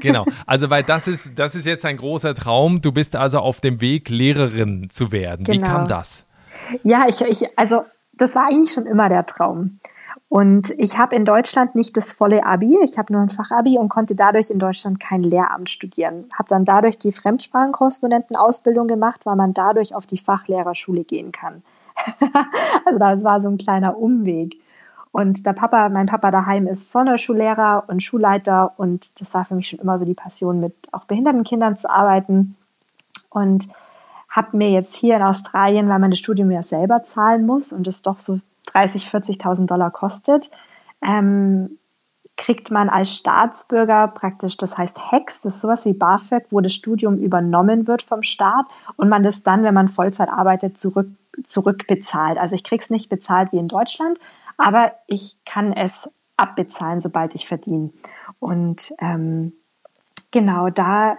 Genau, 0.00 0.24
also 0.46 0.70
weil 0.70 0.82
das 0.82 1.08
ist, 1.08 1.30
das 1.36 1.54
ist 1.54 1.66
jetzt 1.66 1.84
ein 1.84 1.96
großer 1.96 2.34
Traum. 2.34 2.80
Du 2.80 2.92
bist 2.92 3.16
also 3.16 3.38
auf 3.38 3.60
dem 3.60 3.80
Weg, 3.80 4.08
Lehrerin 4.08 4.88
zu 4.90 5.12
werden. 5.12 5.44
Genau. 5.44 5.66
Wie 5.66 5.70
kam 5.70 5.88
das? 5.88 6.26
Ja, 6.82 7.04
ich, 7.08 7.20
ich, 7.20 7.46
also 7.58 7.82
das 8.12 8.34
war 8.34 8.46
eigentlich 8.46 8.72
schon 8.72 8.86
immer 8.86 9.08
der 9.08 9.26
Traum. 9.26 9.78
Und 10.28 10.70
ich 10.78 10.96
habe 10.96 11.14
in 11.14 11.26
Deutschland 11.26 11.74
nicht 11.74 11.94
das 11.94 12.14
volle 12.14 12.46
Abi, 12.46 12.78
ich 12.82 12.96
habe 12.96 13.12
nur 13.12 13.20
ein 13.20 13.28
Fachabi 13.28 13.78
und 13.78 13.90
konnte 13.90 14.14
dadurch 14.14 14.48
in 14.48 14.58
Deutschland 14.58 14.98
kein 14.98 15.22
Lehramt 15.22 15.68
studieren. 15.68 16.26
Habe 16.38 16.48
dann 16.48 16.64
dadurch 16.64 16.96
die 16.96 17.12
Fremdsprachenkorrespondentenausbildung 17.12 18.86
gemacht, 18.86 19.26
weil 19.26 19.36
man 19.36 19.52
dadurch 19.52 19.94
auf 19.94 20.06
die 20.06 20.16
Fachlehrerschule 20.16 21.04
gehen 21.04 21.32
kann. 21.32 21.62
also 22.86 22.98
das 22.98 23.24
war 23.24 23.42
so 23.42 23.50
ein 23.50 23.58
kleiner 23.58 23.98
Umweg. 23.98 24.61
Und 25.12 25.44
der 25.46 25.52
Papa, 25.52 25.90
mein 25.90 26.06
Papa 26.06 26.30
daheim 26.30 26.66
ist 26.66 26.90
Sonderschullehrer 26.90 27.84
und 27.86 28.02
Schulleiter 28.02 28.72
und 28.78 29.20
das 29.20 29.34
war 29.34 29.44
für 29.44 29.54
mich 29.54 29.68
schon 29.68 29.78
immer 29.78 29.98
so 29.98 30.06
die 30.06 30.14
Passion, 30.14 30.58
mit 30.58 30.74
auch 30.90 31.04
behinderten 31.04 31.44
Kindern 31.44 31.76
zu 31.76 31.88
arbeiten. 31.88 32.56
Und 33.30 33.68
habe 34.32 34.56
mir 34.56 34.70
jetzt 34.70 34.96
hier 34.96 35.16
in 35.16 35.22
Australien, 35.22 35.90
weil 35.90 35.98
man 35.98 36.10
das 36.10 36.18
Studium 36.18 36.50
ja 36.50 36.62
selber 36.62 37.02
zahlen 37.02 37.44
muss 37.44 37.72
und 37.72 37.86
es 37.86 38.00
doch 38.00 38.18
so 38.18 38.40
30, 38.72 39.08
40.000 39.08 39.66
Dollar 39.66 39.90
kostet, 39.90 40.50
ähm, 41.02 41.78
kriegt 42.38 42.70
man 42.70 42.88
als 42.88 43.14
Staatsbürger 43.14 44.08
praktisch, 44.08 44.56
das 44.56 44.78
heißt 44.78 45.12
HEX, 45.12 45.42
das 45.42 45.56
ist 45.56 45.60
sowas 45.60 45.84
wie 45.84 45.92
BAföG, 45.92 46.46
wo 46.50 46.60
das 46.60 46.72
Studium 46.72 47.18
übernommen 47.18 47.86
wird 47.86 48.02
vom 48.02 48.22
Staat 48.22 48.64
und 48.96 49.10
man 49.10 49.22
das 49.22 49.42
dann, 49.42 49.64
wenn 49.64 49.74
man 49.74 49.88
Vollzeit 49.88 50.30
arbeitet, 50.30 50.80
zurück, 50.80 51.08
zurückbezahlt. 51.46 52.38
Also 52.38 52.56
ich 52.56 52.64
kriege 52.64 52.82
es 52.82 52.90
nicht 52.90 53.10
bezahlt 53.10 53.52
wie 53.52 53.58
in 53.58 53.68
Deutschland, 53.68 54.18
aber 54.56 54.92
ich 55.06 55.38
kann 55.44 55.72
es 55.72 56.10
abbezahlen, 56.36 57.00
sobald 57.00 57.34
ich 57.34 57.46
verdiene. 57.46 57.90
Und 58.38 58.92
ähm, 59.00 59.52
genau 60.30 60.70
da, 60.70 61.18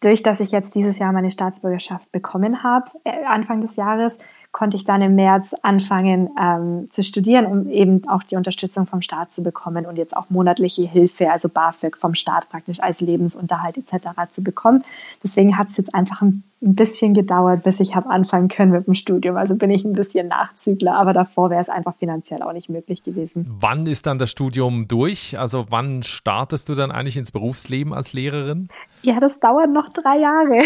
durch 0.00 0.22
dass 0.22 0.40
ich 0.40 0.52
jetzt 0.52 0.74
dieses 0.74 0.98
Jahr 0.98 1.12
meine 1.12 1.30
Staatsbürgerschaft 1.30 2.12
bekommen 2.12 2.62
habe, 2.62 2.90
äh, 3.04 3.24
Anfang 3.24 3.60
des 3.60 3.76
Jahres, 3.76 4.18
konnte 4.54 4.76
ich 4.76 4.84
dann 4.84 5.02
im 5.02 5.16
März 5.16 5.52
anfangen 5.62 6.30
ähm, 6.40 6.88
zu 6.92 7.02
studieren, 7.02 7.44
um 7.44 7.68
eben 7.68 8.08
auch 8.08 8.22
die 8.22 8.36
Unterstützung 8.36 8.86
vom 8.86 9.02
Staat 9.02 9.32
zu 9.32 9.42
bekommen 9.42 9.84
und 9.84 9.98
jetzt 9.98 10.16
auch 10.16 10.30
monatliche 10.30 10.82
Hilfe, 10.82 11.32
also 11.32 11.48
BAföG 11.48 11.98
vom 11.98 12.14
Staat 12.14 12.48
praktisch 12.48 12.80
als 12.80 13.00
Lebensunterhalt 13.00 13.76
etc. 13.76 14.30
zu 14.30 14.44
bekommen. 14.44 14.84
Deswegen 15.24 15.58
hat 15.58 15.70
es 15.70 15.76
jetzt 15.76 15.92
einfach 15.92 16.22
ein, 16.22 16.44
ein 16.62 16.76
bisschen 16.76 17.14
gedauert, 17.14 17.64
bis 17.64 17.80
ich 17.80 17.96
habe 17.96 18.08
anfangen 18.08 18.46
können 18.46 18.70
mit 18.70 18.86
dem 18.86 18.94
Studium. 18.94 19.36
Also 19.36 19.56
bin 19.56 19.70
ich 19.70 19.84
ein 19.84 19.92
bisschen 19.92 20.28
Nachzügler, 20.28 20.94
aber 20.94 21.12
davor 21.12 21.50
wäre 21.50 21.60
es 21.60 21.68
einfach 21.68 21.96
finanziell 21.96 22.40
auch 22.42 22.52
nicht 22.52 22.68
möglich 22.68 23.02
gewesen. 23.02 23.52
Wann 23.58 23.88
ist 23.88 24.06
dann 24.06 24.20
das 24.20 24.30
Studium 24.30 24.86
durch? 24.86 25.36
Also 25.36 25.66
wann 25.70 26.04
startest 26.04 26.68
du 26.68 26.76
dann 26.76 26.92
eigentlich 26.92 27.16
ins 27.16 27.32
Berufsleben 27.32 27.92
als 27.92 28.12
Lehrerin? 28.12 28.68
Ja, 29.02 29.18
das 29.18 29.40
dauert 29.40 29.72
noch 29.72 29.88
drei 29.92 30.20
Jahre. 30.20 30.62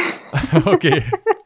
okay. 0.66 1.03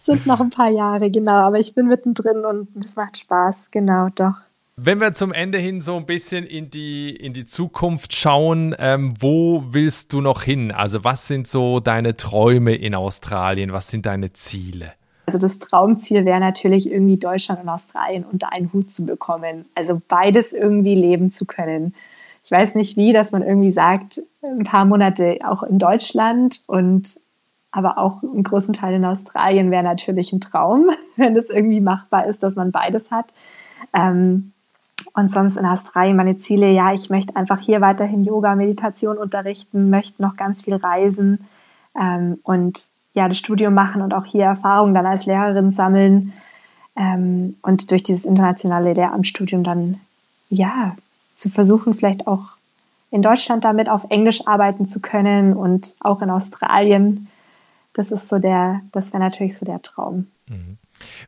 sind 0.00 0.26
noch 0.26 0.40
ein 0.40 0.50
paar 0.50 0.70
Jahre, 0.70 1.10
genau. 1.10 1.32
Aber 1.32 1.58
ich 1.58 1.74
bin 1.74 1.86
mittendrin 1.86 2.44
und 2.44 2.68
es 2.84 2.96
macht 2.96 3.18
Spaß, 3.18 3.70
genau, 3.70 4.08
doch. 4.14 4.34
Wenn 4.76 4.98
wir 4.98 5.14
zum 5.14 5.32
Ende 5.32 5.58
hin 5.58 5.80
so 5.80 5.96
ein 5.96 6.04
bisschen 6.04 6.44
in 6.44 6.68
die, 6.68 7.14
in 7.14 7.32
die 7.32 7.46
Zukunft 7.46 8.12
schauen, 8.12 8.74
ähm, 8.80 9.14
wo 9.20 9.62
willst 9.68 10.12
du 10.12 10.20
noch 10.20 10.42
hin? 10.42 10.72
Also 10.72 11.04
was 11.04 11.28
sind 11.28 11.46
so 11.46 11.78
deine 11.78 12.16
Träume 12.16 12.74
in 12.74 12.96
Australien? 12.96 13.72
Was 13.72 13.88
sind 13.88 14.04
deine 14.04 14.32
Ziele? 14.32 14.92
Also 15.26 15.38
das 15.38 15.60
Traumziel 15.60 16.24
wäre 16.24 16.40
natürlich 16.40 16.90
irgendwie 16.90 17.16
Deutschland 17.18 17.62
und 17.62 17.68
Australien 17.68 18.24
unter 18.24 18.52
einen 18.52 18.72
Hut 18.72 18.90
zu 18.90 19.06
bekommen. 19.06 19.64
Also 19.76 20.02
beides 20.08 20.52
irgendwie 20.52 20.96
leben 20.96 21.30
zu 21.30 21.44
können. 21.44 21.94
Ich 22.44 22.50
weiß 22.50 22.74
nicht 22.74 22.96
wie, 22.96 23.12
dass 23.12 23.30
man 23.30 23.42
irgendwie 23.42 23.70
sagt, 23.70 24.20
ein 24.42 24.64
paar 24.64 24.84
Monate 24.84 25.38
auch 25.44 25.62
in 25.62 25.78
Deutschland 25.78 26.62
und 26.66 27.20
aber 27.74 27.98
auch 27.98 28.22
einen 28.22 28.44
großen 28.44 28.72
Teil 28.72 28.94
in 28.94 29.04
Australien 29.04 29.70
wäre 29.70 29.82
natürlich 29.82 30.32
ein 30.32 30.40
Traum, 30.40 30.90
wenn 31.16 31.36
es 31.36 31.50
irgendwie 31.50 31.80
machbar 31.80 32.26
ist, 32.26 32.42
dass 32.42 32.54
man 32.54 32.70
beides 32.70 33.10
hat. 33.10 33.32
Ähm, 33.92 34.52
und 35.12 35.30
sonst 35.30 35.56
in 35.56 35.66
Australien 35.66 36.16
meine 36.16 36.38
Ziele, 36.38 36.70
ja, 36.70 36.92
ich 36.92 37.10
möchte 37.10 37.36
einfach 37.36 37.60
hier 37.60 37.80
weiterhin 37.80 38.24
Yoga, 38.24 38.54
Meditation 38.54 39.18
unterrichten, 39.18 39.90
möchte 39.90 40.22
noch 40.22 40.36
ganz 40.36 40.62
viel 40.62 40.76
reisen 40.76 41.46
ähm, 42.00 42.38
und 42.44 42.90
ja, 43.12 43.28
das 43.28 43.38
Studium 43.38 43.74
machen 43.74 44.02
und 44.02 44.14
auch 44.14 44.24
hier 44.24 44.44
Erfahrungen 44.44 44.94
dann 44.94 45.06
als 45.06 45.26
Lehrerin 45.26 45.70
sammeln 45.70 46.32
ähm, 46.96 47.56
und 47.62 47.90
durch 47.90 48.02
dieses 48.02 48.24
internationale 48.24 48.92
Lehramtsstudium 48.92 49.62
dann, 49.64 50.00
ja, 50.48 50.96
zu 51.34 51.48
versuchen, 51.48 51.94
vielleicht 51.94 52.26
auch 52.28 52.50
in 53.10 53.22
Deutschland 53.22 53.64
damit 53.64 53.88
auf 53.88 54.06
Englisch 54.10 54.46
arbeiten 54.46 54.88
zu 54.88 55.00
können 55.00 55.54
und 55.54 55.94
auch 56.00 56.22
in 56.22 56.30
Australien 56.30 57.28
das 57.94 58.10
ist 58.10 58.28
so 58.28 58.38
der, 58.38 58.82
das 58.92 59.12
wäre 59.12 59.22
natürlich 59.22 59.56
so 59.56 59.64
der 59.64 59.80
Traum. 59.80 60.26
Mhm. 60.48 60.78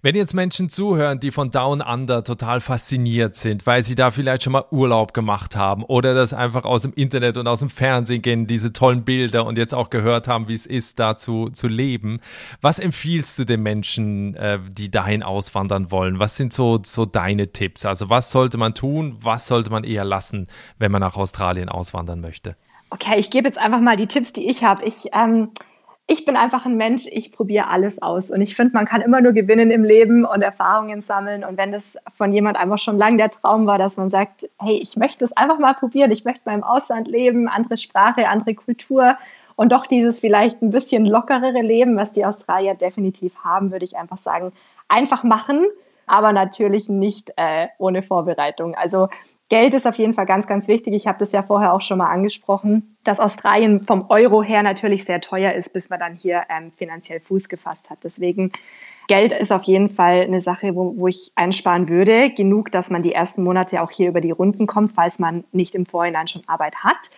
Wenn 0.02 0.14
jetzt 0.14 0.32
Menschen 0.32 0.68
zuhören, 0.68 1.20
die 1.20 1.30
von 1.30 1.50
Down 1.50 1.80
Under 1.80 2.24
total 2.24 2.60
fasziniert 2.60 3.36
sind, 3.36 3.66
weil 3.66 3.82
sie 3.82 3.94
da 3.94 4.10
vielleicht 4.10 4.42
schon 4.42 4.52
mal 4.52 4.64
Urlaub 4.70 5.12
gemacht 5.12 5.56
haben 5.56 5.84
oder 5.84 6.14
das 6.14 6.32
einfach 6.32 6.64
aus 6.64 6.82
dem 6.82 6.92
Internet 6.94 7.36
und 7.36 7.46
aus 7.46 7.60
dem 7.60 7.68
Fernsehen 7.68 8.22
gehen, 8.22 8.46
diese 8.46 8.72
tollen 8.72 9.04
Bilder 9.04 9.44
und 9.44 9.58
jetzt 9.58 9.74
auch 9.74 9.90
gehört 9.90 10.28
haben, 10.28 10.48
wie 10.48 10.54
es 10.54 10.66
ist, 10.66 10.98
da 10.98 11.16
zu, 11.16 11.50
zu 11.50 11.68
leben, 11.68 12.20
was 12.60 12.78
empfiehlst 12.78 13.38
du 13.38 13.44
den 13.44 13.62
Menschen, 13.62 14.34
äh, 14.36 14.58
die 14.70 14.90
dahin 14.90 15.22
auswandern 15.22 15.90
wollen? 15.90 16.18
Was 16.18 16.36
sind 16.36 16.52
so, 16.52 16.80
so 16.84 17.04
deine 17.04 17.52
Tipps? 17.52 17.84
Also 17.84 18.08
was 18.08 18.30
sollte 18.30 18.58
man 18.58 18.74
tun, 18.74 19.16
was 19.20 19.46
sollte 19.46 19.70
man 19.70 19.84
eher 19.84 20.04
lassen, 20.04 20.46
wenn 20.78 20.92
man 20.92 21.00
nach 21.00 21.16
Australien 21.16 21.68
auswandern 21.68 22.20
möchte? 22.20 22.56
Okay, 22.90 23.18
ich 23.18 23.30
gebe 23.30 23.48
jetzt 23.48 23.58
einfach 23.58 23.80
mal 23.80 23.96
die 23.96 24.06
Tipps, 24.06 24.32
die 24.32 24.48
ich 24.48 24.62
habe. 24.62 24.84
Ich 24.84 25.06
ähm 25.12 25.50
ich 26.08 26.24
bin 26.24 26.36
einfach 26.36 26.66
ein 26.66 26.76
Mensch, 26.76 27.06
ich 27.10 27.32
probiere 27.32 27.66
alles 27.68 28.00
aus. 28.00 28.30
Und 28.30 28.40
ich 28.40 28.54
finde, 28.54 28.74
man 28.74 28.84
kann 28.84 29.00
immer 29.00 29.20
nur 29.20 29.32
gewinnen 29.32 29.72
im 29.72 29.82
Leben 29.82 30.24
und 30.24 30.40
Erfahrungen 30.40 31.00
sammeln. 31.00 31.44
Und 31.44 31.58
wenn 31.58 31.72
das 31.72 31.98
von 32.16 32.32
jemand 32.32 32.56
einfach 32.56 32.78
schon 32.78 32.96
lang 32.96 33.18
der 33.18 33.30
Traum 33.30 33.66
war, 33.66 33.76
dass 33.78 33.96
man 33.96 34.08
sagt, 34.08 34.48
hey, 34.58 34.76
ich 34.76 34.96
möchte 34.96 35.24
es 35.24 35.36
einfach 35.36 35.58
mal 35.58 35.74
probieren, 35.74 36.12
ich 36.12 36.24
möchte 36.24 36.42
mal 36.44 36.54
im 36.54 36.62
Ausland 36.62 37.08
leben, 37.08 37.48
andere 37.48 37.76
Sprache, 37.76 38.28
andere 38.28 38.54
Kultur 38.54 39.18
und 39.56 39.72
doch 39.72 39.86
dieses 39.86 40.20
vielleicht 40.20 40.62
ein 40.62 40.70
bisschen 40.70 41.06
lockerere 41.06 41.62
Leben, 41.62 41.96
was 41.96 42.12
die 42.12 42.24
Australier 42.24 42.74
definitiv 42.74 43.34
haben, 43.42 43.72
würde 43.72 43.84
ich 43.84 43.96
einfach 43.96 44.18
sagen, 44.18 44.52
einfach 44.86 45.24
machen, 45.24 45.66
aber 46.06 46.32
natürlich 46.32 46.88
nicht 46.88 47.32
äh, 47.36 47.66
ohne 47.78 48.04
Vorbereitung. 48.04 48.76
Also 48.76 49.08
Geld 49.48 49.74
ist 49.74 49.86
auf 49.86 49.96
jeden 49.96 50.12
Fall 50.12 50.26
ganz, 50.26 50.46
ganz 50.46 50.66
wichtig. 50.66 50.94
Ich 50.94 51.06
habe 51.06 51.18
das 51.18 51.30
ja 51.30 51.42
vorher 51.42 51.72
auch 51.72 51.80
schon 51.80 51.98
mal 51.98 52.10
angesprochen, 52.10 52.96
dass 53.04 53.20
Australien 53.20 53.82
vom 53.82 54.06
Euro 54.08 54.42
her 54.42 54.62
natürlich 54.64 55.04
sehr 55.04 55.20
teuer 55.20 55.52
ist, 55.52 55.72
bis 55.72 55.88
man 55.88 56.00
dann 56.00 56.16
hier 56.16 56.42
ähm, 56.48 56.72
finanziell 56.72 57.20
Fuß 57.20 57.48
gefasst 57.48 57.88
hat. 57.88 57.98
Deswegen 58.02 58.50
Geld 59.06 59.30
ist 59.30 59.52
auf 59.52 59.62
jeden 59.62 59.88
Fall 59.88 60.22
eine 60.22 60.40
Sache, 60.40 60.74
wo, 60.74 60.96
wo 60.96 61.06
ich 61.06 61.30
einsparen 61.36 61.88
würde. 61.88 62.30
Genug, 62.30 62.72
dass 62.72 62.90
man 62.90 63.02
die 63.02 63.12
ersten 63.12 63.44
Monate 63.44 63.80
auch 63.82 63.90
hier 63.92 64.08
über 64.08 64.20
die 64.20 64.32
Runden 64.32 64.66
kommt, 64.66 64.92
falls 64.94 65.20
man 65.20 65.44
nicht 65.52 65.76
im 65.76 65.86
Vorhinein 65.86 66.26
schon 66.26 66.42
Arbeit 66.48 66.76
hat. 66.82 67.10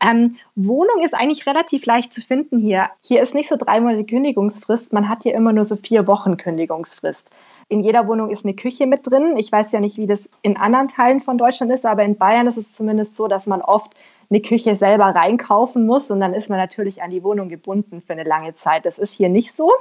Ähm, 0.00 0.36
Wohnung 0.54 1.02
ist 1.02 1.14
eigentlich 1.14 1.46
relativ 1.46 1.86
leicht 1.86 2.12
zu 2.12 2.20
finden 2.20 2.58
hier. 2.58 2.90
Hier 3.00 3.22
ist 3.22 3.34
nicht 3.34 3.48
so 3.48 3.56
drei 3.56 3.80
Monate 3.80 4.04
Kündigungsfrist. 4.04 4.92
Man 4.92 5.08
hat 5.08 5.22
hier 5.22 5.34
immer 5.34 5.54
nur 5.54 5.64
so 5.64 5.76
vier 5.76 6.06
Wochen 6.06 6.36
Kündigungsfrist. 6.36 7.30
In 7.70 7.84
jeder 7.84 8.08
Wohnung 8.08 8.30
ist 8.30 8.44
eine 8.44 8.54
Küche 8.54 8.86
mit 8.86 9.06
drin. 9.06 9.36
Ich 9.36 9.50
weiß 9.50 9.70
ja 9.70 9.78
nicht, 9.78 9.96
wie 9.96 10.08
das 10.08 10.28
in 10.42 10.56
anderen 10.56 10.88
Teilen 10.88 11.20
von 11.20 11.38
Deutschland 11.38 11.70
ist, 11.70 11.86
aber 11.86 12.02
in 12.02 12.16
Bayern 12.16 12.48
ist 12.48 12.58
es 12.58 12.74
zumindest 12.74 13.14
so, 13.14 13.28
dass 13.28 13.46
man 13.46 13.62
oft 13.62 13.94
eine 14.28 14.42
Küche 14.42 14.74
selber 14.74 15.06
reinkaufen 15.06 15.86
muss 15.86 16.10
und 16.10 16.20
dann 16.20 16.34
ist 16.34 16.50
man 16.50 16.58
natürlich 16.58 17.00
an 17.00 17.10
die 17.10 17.22
Wohnung 17.22 17.48
gebunden 17.48 18.02
für 18.04 18.12
eine 18.12 18.24
lange 18.24 18.56
Zeit. 18.56 18.86
Das 18.86 18.98
ist 18.98 19.12
hier 19.12 19.28
nicht 19.28 19.52
so. 19.52 19.72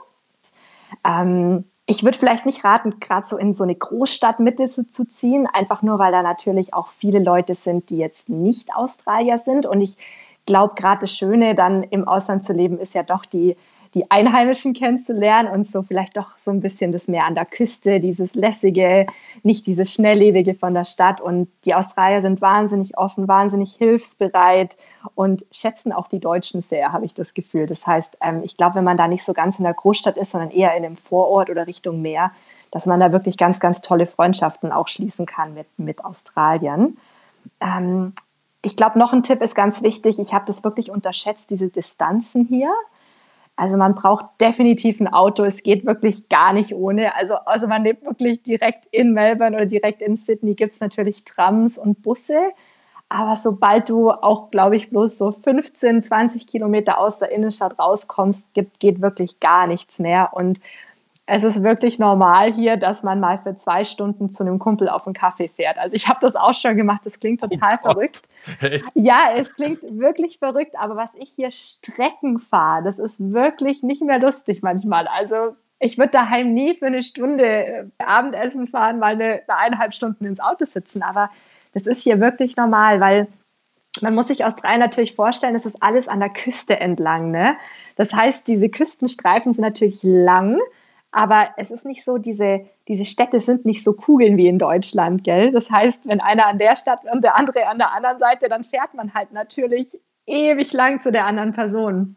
Ähm, 1.03 1.65
ich 1.87 2.03
würde 2.03 2.15
vielleicht 2.15 2.45
nicht 2.45 2.63
raten, 2.63 2.99
gerade 2.99 3.25
so 3.25 3.37
in 3.37 3.53
so 3.53 3.63
eine 3.63 3.73
Großstadtmitte 3.73 4.67
zu 4.67 5.05
ziehen, 5.05 5.47
einfach 5.51 5.81
nur, 5.81 5.97
weil 5.97 6.11
da 6.11 6.21
natürlich 6.21 6.75
auch 6.75 6.89
viele 6.89 7.17
Leute 7.17 7.55
sind, 7.55 7.89
die 7.89 7.97
jetzt 7.97 8.29
nicht 8.29 8.75
Australier 8.75 9.39
sind. 9.39 9.65
Und 9.65 9.81
ich 9.81 9.97
glaube, 10.45 10.75
gerade 10.75 11.01
das 11.01 11.11
Schöne 11.11 11.55
dann 11.55 11.81
im 11.81 12.07
Ausland 12.07 12.45
zu 12.45 12.53
leben, 12.53 12.77
ist 12.77 12.93
ja 12.93 13.01
doch 13.01 13.25
die 13.25 13.57
die 13.93 14.09
Einheimischen 14.11 14.73
kennenzulernen 14.73 15.49
und 15.49 15.65
so 15.65 15.81
vielleicht 15.81 16.15
doch 16.15 16.37
so 16.37 16.51
ein 16.51 16.61
bisschen 16.61 16.91
das 16.91 17.07
Meer 17.07 17.25
an 17.25 17.35
der 17.35 17.45
Küste, 17.45 17.99
dieses 17.99 18.35
lässige, 18.35 19.07
nicht 19.43 19.65
dieses 19.65 19.91
schnelllebige 19.91 20.53
von 20.53 20.73
der 20.73 20.85
Stadt. 20.85 21.21
Und 21.21 21.49
die 21.65 21.73
Australier 21.73 22.21
sind 22.21 22.41
wahnsinnig 22.41 22.97
offen, 22.97 23.27
wahnsinnig 23.27 23.73
hilfsbereit 23.75 24.77
und 25.15 25.45
schätzen 25.51 25.91
auch 25.91 26.07
die 26.07 26.19
Deutschen 26.19 26.61
sehr, 26.61 26.91
habe 26.91 27.05
ich 27.05 27.13
das 27.13 27.33
Gefühl. 27.33 27.65
Das 27.65 27.87
heißt, 27.87 28.17
ähm, 28.21 28.41
ich 28.43 28.57
glaube, 28.57 28.75
wenn 28.75 28.83
man 28.83 28.97
da 28.97 29.07
nicht 29.07 29.23
so 29.23 29.33
ganz 29.33 29.57
in 29.57 29.63
der 29.63 29.73
Großstadt 29.73 30.17
ist, 30.17 30.31
sondern 30.31 30.51
eher 30.51 30.75
in 30.75 30.85
einem 30.85 30.97
Vorort 30.97 31.49
oder 31.49 31.65
Richtung 31.65 32.01
Meer, 32.01 32.31
dass 32.71 32.85
man 32.85 32.99
da 32.99 33.11
wirklich 33.11 33.37
ganz, 33.37 33.59
ganz 33.59 33.81
tolle 33.81 34.05
Freundschaften 34.05 34.71
auch 34.71 34.87
schließen 34.87 35.25
kann 35.25 35.55
mit, 35.55 35.67
mit 35.77 36.05
Australiern. 36.05 36.97
Ähm, 37.59 38.13
ich 38.61 38.75
glaube, 38.75 38.99
noch 38.99 39.13
ein 39.13 39.23
Tipp 39.23 39.41
ist 39.41 39.55
ganz 39.55 39.81
wichtig. 39.81 40.19
Ich 40.19 40.33
habe 40.33 40.45
das 40.45 40.63
wirklich 40.63 40.91
unterschätzt, 40.91 41.49
diese 41.49 41.69
Distanzen 41.69 42.45
hier. 42.45 42.73
Also 43.59 43.75
man 43.75 43.93
braucht 43.93 44.25
definitiv 44.39 45.01
ein 45.01 45.09
Auto. 45.09 45.43
Es 45.43 45.63
geht 45.63 45.85
wirklich 45.85 46.29
gar 46.29 46.53
nicht 46.53 46.73
ohne. 46.73 47.13
Also, 47.15 47.33
also 47.45 47.67
man 47.67 47.83
lebt 47.83 48.05
wirklich 48.05 48.41
direkt 48.41 48.85
in 48.91 49.11
Melbourne 49.11 49.53
oder 49.53 49.65
direkt 49.65 50.01
in 50.01 50.15
Sydney 50.15 50.55
gibt 50.55 50.71
es 50.71 50.79
natürlich 50.79 51.25
Trams 51.25 51.77
und 51.77 52.01
Busse. 52.01 52.39
Aber 53.09 53.35
sobald 53.35 53.89
du 53.89 54.11
auch, 54.11 54.49
glaube 54.49 54.77
ich, 54.77 54.89
bloß 54.89 55.17
so 55.17 55.31
15, 55.33 56.01
20 56.03 56.47
Kilometer 56.47 56.99
aus 56.99 57.19
der 57.19 57.31
Innenstadt 57.33 57.77
rauskommst, 57.77 58.45
gibt, 58.53 58.79
geht 58.79 59.01
wirklich 59.01 59.41
gar 59.41 59.67
nichts 59.67 59.99
mehr. 59.99 60.29
Und 60.31 60.61
es 61.31 61.43
ist 61.43 61.61
wirklich 61.61 61.99
normal 61.99 62.51
hier, 62.51 62.75
dass 62.75 63.03
man 63.03 63.19
mal 63.19 63.37
für 63.37 63.55
zwei 63.55 63.85
Stunden 63.85 64.31
zu 64.31 64.43
einem 64.43 64.57
Kumpel 64.57 64.89
auf 64.89 65.05
einen 65.05 65.13
Kaffee 65.13 65.47
fährt. 65.47 65.77
Also 65.77 65.95
ich 65.95 66.07
habe 66.07 66.19
das 66.21 66.35
auch 66.35 66.55
schon 66.55 66.75
gemacht, 66.75 67.01
das 67.03 67.19
klingt 67.19 67.39
total 67.39 67.77
oh 67.83 67.91
verrückt. 67.91 68.23
Hey. 68.59 68.81
Ja, 68.95 69.33
es 69.35 69.55
klingt 69.55 69.79
wirklich 69.83 70.39
verrückt, 70.39 70.73
aber 70.75 70.95
was 70.95 71.13
ich 71.13 71.29
hier 71.29 71.51
Strecken 71.51 72.39
fahre, 72.39 72.83
das 72.83 72.97
ist 72.97 73.31
wirklich 73.31 73.83
nicht 73.83 74.01
mehr 74.01 74.17
lustig 74.17 74.63
manchmal. 74.63 75.07
Also 75.07 75.55
ich 75.79 75.99
würde 75.99 76.11
daheim 76.11 76.53
nie 76.53 76.73
für 76.73 76.87
eine 76.87 77.03
Stunde 77.03 77.45
äh, 77.45 77.83
Abendessen 77.99 78.67
fahren, 78.67 78.97
mal 78.97 79.13
eine, 79.13 79.41
eine 79.47 79.57
eineinhalb 79.57 79.93
Stunden 79.93 80.25
ins 80.25 80.39
Auto 80.39 80.65
sitzen, 80.65 81.03
aber 81.03 81.29
das 81.73 81.85
ist 81.85 82.01
hier 82.01 82.19
wirklich 82.19 82.57
normal, 82.57 82.99
weil 83.01 83.27
man 84.01 84.15
muss 84.15 84.27
sich 84.27 84.45
Australien 84.45 84.79
natürlich 84.79 85.13
vorstellen, 85.13 85.55
es 85.55 85.67
ist 85.67 85.81
alles 85.83 86.07
an 86.07 86.21
der 86.21 86.29
Küste 86.29 86.79
entlang. 86.79 87.29
Ne? 87.29 87.55
Das 87.97 88.13
heißt, 88.13 88.47
diese 88.47 88.69
Küstenstreifen 88.69 89.53
sind 89.53 89.61
natürlich 89.61 90.01
lang 90.01 90.59
aber 91.11 91.49
es 91.57 91.71
ist 91.71 91.85
nicht 91.85 92.03
so, 92.03 92.17
diese, 92.17 92.65
diese 92.87 93.05
Städte 93.05 93.39
sind 93.39 93.65
nicht 93.65 93.83
so 93.83 93.93
Kugeln 93.93 94.37
wie 94.37 94.47
in 94.47 94.59
Deutschland, 94.59 95.23
gell? 95.23 95.51
Das 95.51 95.71
heißt, 95.71 96.07
wenn 96.07 96.21
einer 96.21 96.45
an 96.45 96.59
der 96.59 96.75
Stadt 96.75 97.01
und 97.11 97.23
der 97.23 97.35
andere 97.35 97.67
an 97.67 97.79
der 97.79 97.91
anderen 97.93 98.17
Seite, 98.17 98.47
dann 98.47 98.63
fährt 98.63 98.93
man 98.93 99.13
halt 99.13 99.31
natürlich 99.31 99.99
ewig 100.27 100.71
lang 100.73 101.01
zu 101.01 101.11
der 101.11 101.25
anderen 101.25 101.53
Person. 101.53 102.15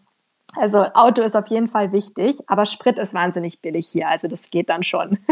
Also 0.55 0.85
Auto 0.93 1.23
ist 1.23 1.35
auf 1.35 1.47
jeden 1.47 1.69
Fall 1.69 1.93
wichtig, 1.93 2.39
aber 2.47 2.67
Sprit 2.67 2.99
ist 2.99 3.15
wahnsinnig 3.15 3.61
billig 3.63 3.89
hier, 3.89 4.09
also 4.09 4.29
das 4.29 4.51
geht 4.51 4.69
dann 4.69 4.83
schon. 4.83 5.19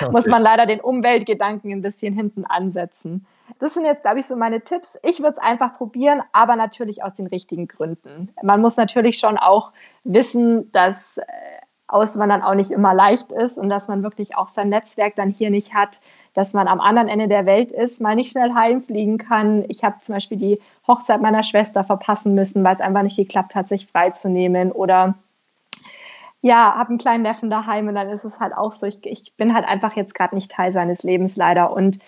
Okay. 0.00 0.12
Muss 0.12 0.26
man 0.26 0.40
leider 0.40 0.64
den 0.64 0.80
Umweltgedanken 0.80 1.70
ein 1.70 1.82
bisschen 1.82 2.14
hinten 2.14 2.46
ansetzen. 2.46 3.26
Das 3.58 3.74
sind 3.74 3.84
jetzt, 3.84 4.02
glaube 4.02 4.20
ich, 4.20 4.24
so 4.26 4.34
meine 4.34 4.62
Tipps. 4.62 4.98
Ich 5.02 5.18
würde 5.18 5.32
es 5.32 5.38
einfach 5.38 5.76
probieren, 5.76 6.22
aber 6.32 6.56
natürlich 6.56 7.02
aus 7.02 7.12
den 7.12 7.26
richtigen 7.26 7.68
Gründen. 7.68 8.30
Man 8.42 8.62
muss 8.62 8.78
natürlich 8.78 9.18
schon 9.18 9.36
auch 9.36 9.72
wissen, 10.04 10.72
dass 10.72 11.18
äh, 11.18 11.24
Auswandern 11.92 12.42
auch 12.42 12.54
nicht 12.54 12.70
immer 12.70 12.94
leicht 12.94 13.32
ist 13.32 13.58
und 13.58 13.68
dass 13.68 13.88
man 13.88 14.02
wirklich 14.02 14.36
auch 14.36 14.48
sein 14.48 14.68
Netzwerk 14.68 15.16
dann 15.16 15.30
hier 15.30 15.50
nicht 15.50 15.74
hat, 15.74 16.00
dass 16.34 16.52
man 16.54 16.68
am 16.68 16.80
anderen 16.80 17.08
Ende 17.08 17.28
der 17.28 17.46
Welt 17.46 17.72
ist, 17.72 18.00
mal 18.00 18.14
nicht 18.14 18.30
schnell 18.30 18.54
heimfliegen 18.54 19.18
kann. 19.18 19.64
Ich 19.68 19.82
habe 19.84 19.98
zum 20.00 20.14
Beispiel 20.14 20.38
die 20.38 20.60
Hochzeit 20.86 21.20
meiner 21.20 21.42
Schwester 21.42 21.84
verpassen 21.84 22.34
müssen, 22.34 22.62
weil 22.62 22.74
es 22.74 22.80
einfach 22.80 23.02
nicht 23.02 23.16
geklappt 23.16 23.54
hat, 23.54 23.68
sich 23.68 23.86
freizunehmen 23.86 24.72
oder 24.72 25.14
ja, 26.42 26.74
habe 26.74 26.90
einen 26.90 26.98
kleinen 26.98 27.22
Neffen 27.22 27.50
daheim 27.50 27.88
und 27.88 27.94
dann 27.94 28.08
ist 28.08 28.24
es 28.24 28.40
halt 28.40 28.56
auch 28.56 28.72
so, 28.72 28.86
ich, 28.86 29.04
ich 29.04 29.34
bin 29.36 29.54
halt 29.54 29.66
einfach 29.66 29.94
jetzt 29.94 30.14
gerade 30.14 30.34
nicht 30.34 30.50
Teil 30.50 30.72
seines 30.72 31.02
Lebens 31.02 31.36
leider 31.36 31.72
und 31.72 31.98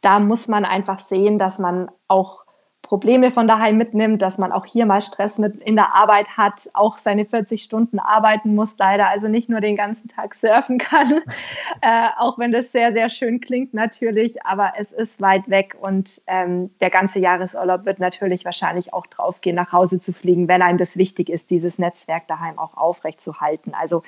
da 0.00 0.18
muss 0.18 0.48
man 0.48 0.64
einfach 0.64 0.98
sehen, 0.98 1.38
dass 1.38 1.58
man 1.58 1.90
auch 2.08 2.44
Probleme 2.88 3.30
von 3.32 3.46
daheim 3.46 3.76
mitnimmt, 3.76 4.22
dass 4.22 4.38
man 4.38 4.50
auch 4.50 4.64
hier 4.64 4.86
mal 4.86 5.02
Stress 5.02 5.36
mit 5.36 5.56
in 5.56 5.76
der 5.76 5.94
Arbeit 5.94 6.38
hat, 6.38 6.70
auch 6.72 6.96
seine 6.96 7.26
40 7.26 7.62
Stunden 7.62 7.98
arbeiten 7.98 8.54
muss, 8.54 8.78
leider 8.78 9.10
also 9.10 9.28
nicht 9.28 9.50
nur 9.50 9.60
den 9.60 9.76
ganzen 9.76 10.08
Tag 10.08 10.34
surfen 10.34 10.78
kann, 10.78 11.20
äh, 11.82 12.06
auch 12.16 12.38
wenn 12.38 12.50
das 12.50 12.72
sehr, 12.72 12.94
sehr 12.94 13.10
schön 13.10 13.42
klingt 13.42 13.74
natürlich, 13.74 14.46
aber 14.46 14.72
es 14.78 14.92
ist 14.92 15.20
weit 15.20 15.50
weg 15.50 15.76
und 15.78 16.22
ähm, 16.28 16.70
der 16.80 16.88
ganze 16.88 17.18
Jahresurlaub 17.18 17.84
wird 17.84 17.98
natürlich 17.98 18.46
wahrscheinlich 18.46 18.94
auch 18.94 19.06
drauf 19.06 19.42
gehen, 19.42 19.56
nach 19.56 19.70
Hause 19.70 20.00
zu 20.00 20.14
fliegen, 20.14 20.48
wenn 20.48 20.62
einem 20.62 20.78
das 20.78 20.96
wichtig 20.96 21.28
ist, 21.28 21.50
dieses 21.50 21.78
Netzwerk 21.78 22.26
daheim 22.26 22.58
auch 22.58 22.74
aufrecht 22.74 23.20
zu 23.20 23.38
halten. 23.38 23.74
Also 23.78 24.02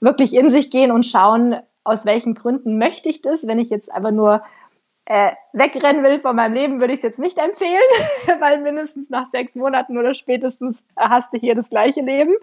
wirklich 0.00 0.34
in 0.34 0.50
sich 0.50 0.72
gehen 0.72 0.90
und 0.90 1.06
schauen, 1.06 1.54
aus 1.84 2.04
welchen 2.04 2.34
Gründen 2.34 2.78
möchte 2.78 3.08
ich 3.10 3.22
das, 3.22 3.46
wenn 3.46 3.60
ich 3.60 3.70
jetzt 3.70 3.92
aber 3.94 4.10
nur 4.10 4.42
äh, 5.10 5.32
wegrennen 5.54 6.04
will 6.04 6.20
von 6.20 6.36
meinem 6.36 6.52
Leben, 6.52 6.80
würde 6.80 6.92
ich 6.92 6.98
es 6.98 7.02
jetzt 7.02 7.18
nicht 7.18 7.38
empfehlen, 7.38 7.80
weil 8.40 8.60
mindestens 8.60 9.08
nach 9.08 9.26
sechs 9.28 9.54
Monaten 9.54 9.96
oder 9.96 10.12
spätestens 10.12 10.84
hast 10.96 11.32
du 11.32 11.38
hier 11.38 11.54
das 11.54 11.70
gleiche 11.70 12.02
Leben 12.02 12.34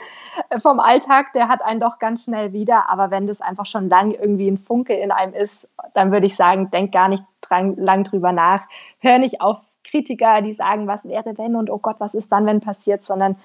äh, 0.49 0.59
vom 0.59 0.79
Alltag. 0.79 1.31
Der 1.33 1.47
hat 1.47 1.61
einen 1.61 1.79
doch 1.79 1.99
ganz 1.99 2.23
schnell 2.23 2.53
wieder. 2.53 2.89
Aber 2.89 3.11
wenn 3.11 3.27
das 3.27 3.39
einfach 3.39 3.67
schon 3.67 3.87
lang 3.87 4.11
irgendwie 4.11 4.49
ein 4.49 4.57
Funke 4.57 4.95
in 4.95 5.11
einem 5.11 5.35
ist, 5.35 5.69
dann 5.93 6.11
würde 6.11 6.25
ich 6.25 6.35
sagen, 6.35 6.71
denk 6.71 6.91
gar 6.91 7.07
nicht 7.07 7.23
dran, 7.41 7.75
lang 7.75 8.03
drüber 8.03 8.31
nach. 8.31 8.63
Hör 8.97 9.19
nicht 9.19 9.41
auf 9.41 9.59
Kritiker, 9.83 10.41
die 10.41 10.53
sagen, 10.53 10.87
was 10.87 11.07
wäre 11.07 11.37
wenn 11.37 11.55
und 11.55 11.69
oh 11.69 11.77
Gott, 11.77 11.97
was 11.99 12.15
ist 12.15 12.31
dann, 12.31 12.47
wenn 12.47 12.61
passiert, 12.61 13.03
sondern 13.03 13.37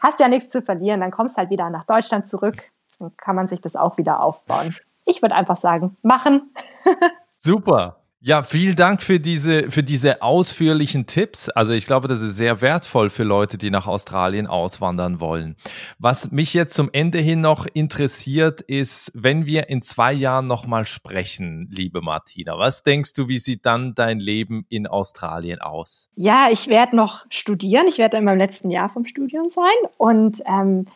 hast 0.00 0.18
ja 0.18 0.26
nichts 0.26 0.48
zu 0.48 0.62
verlieren. 0.62 0.98
Dann 0.98 1.12
kommst 1.12 1.36
halt 1.36 1.50
wieder 1.50 1.70
nach 1.70 1.84
Deutschland 1.84 2.28
zurück. 2.28 2.56
Dann 2.98 3.12
kann 3.18 3.36
man 3.36 3.46
sich 3.46 3.60
das 3.60 3.76
auch 3.76 3.98
wieder 3.98 4.20
aufbauen. 4.20 4.74
Ich 5.04 5.22
würde 5.22 5.36
einfach 5.36 5.58
sagen, 5.58 5.96
machen. 6.02 6.52
Super. 7.38 8.03
Ja, 8.26 8.42
vielen 8.42 8.74
Dank 8.74 9.02
für 9.02 9.20
diese, 9.20 9.70
für 9.70 9.82
diese 9.82 10.22
ausführlichen 10.22 11.04
Tipps. 11.04 11.50
Also 11.50 11.74
ich 11.74 11.84
glaube, 11.84 12.08
das 12.08 12.22
ist 12.22 12.36
sehr 12.36 12.62
wertvoll 12.62 13.10
für 13.10 13.22
Leute, 13.22 13.58
die 13.58 13.68
nach 13.68 13.86
Australien 13.86 14.46
auswandern 14.46 15.20
wollen. 15.20 15.56
Was 15.98 16.32
mich 16.32 16.54
jetzt 16.54 16.74
zum 16.74 16.88
Ende 16.90 17.18
hin 17.18 17.42
noch 17.42 17.66
interessiert, 17.66 18.62
ist, 18.62 19.12
wenn 19.14 19.44
wir 19.44 19.68
in 19.68 19.82
zwei 19.82 20.14
Jahren 20.14 20.46
nochmal 20.46 20.86
sprechen, 20.86 21.68
liebe 21.70 22.00
Martina, 22.00 22.58
was 22.58 22.82
denkst 22.82 23.12
du, 23.12 23.28
wie 23.28 23.38
sieht 23.38 23.66
dann 23.66 23.94
dein 23.94 24.20
Leben 24.20 24.64
in 24.70 24.86
Australien 24.86 25.60
aus? 25.60 26.08
Ja, 26.16 26.48
ich 26.50 26.68
werde 26.68 26.96
noch 26.96 27.26
studieren. 27.28 27.88
Ich 27.88 27.98
werde 27.98 28.16
in 28.16 28.24
meinem 28.24 28.38
letzten 28.38 28.70
Jahr 28.70 28.88
vom 28.88 29.04
Studium 29.04 29.50
sein. 29.50 29.66
Und 29.98 30.42
ähm, 30.46 30.86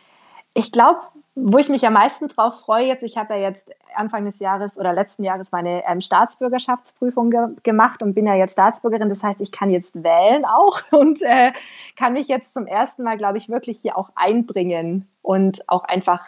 ich 0.55 0.71
glaube, 0.71 0.97
wo 1.41 1.57
ich 1.57 1.69
mich 1.69 1.85
am 1.85 1.93
meisten 1.93 2.27
drauf 2.27 2.61
freue 2.65 2.85
jetzt, 2.85 3.03
ich 3.03 3.17
habe 3.17 3.35
ja 3.35 3.41
jetzt 3.49 3.69
Anfang 3.95 4.25
des 4.25 4.39
Jahres 4.39 4.77
oder 4.77 4.93
letzten 4.93 5.23
Jahres 5.23 5.51
meine 5.51 5.83
ähm, 5.87 6.01
Staatsbürgerschaftsprüfung 6.01 7.29
ge 7.29 7.47
gemacht 7.63 8.03
und 8.03 8.13
bin 8.13 8.27
ja 8.27 8.35
jetzt 8.35 8.53
Staatsbürgerin. 8.53 9.09
Das 9.09 9.23
heißt, 9.23 9.41
ich 9.41 9.51
kann 9.51 9.71
jetzt 9.71 10.03
wählen 10.03 10.45
auch 10.45 10.81
und 10.91 11.21
äh, 11.21 11.51
kann 11.95 12.13
mich 12.13 12.27
jetzt 12.27 12.53
zum 12.53 12.67
ersten 12.67 13.03
Mal, 13.03 13.17
glaube 13.17 13.37
ich, 13.37 13.49
wirklich 13.49 13.79
hier 13.81 13.97
auch 13.97 14.11
einbringen 14.15 15.07
und 15.21 15.67
auch 15.69 15.83
einfach 15.83 16.21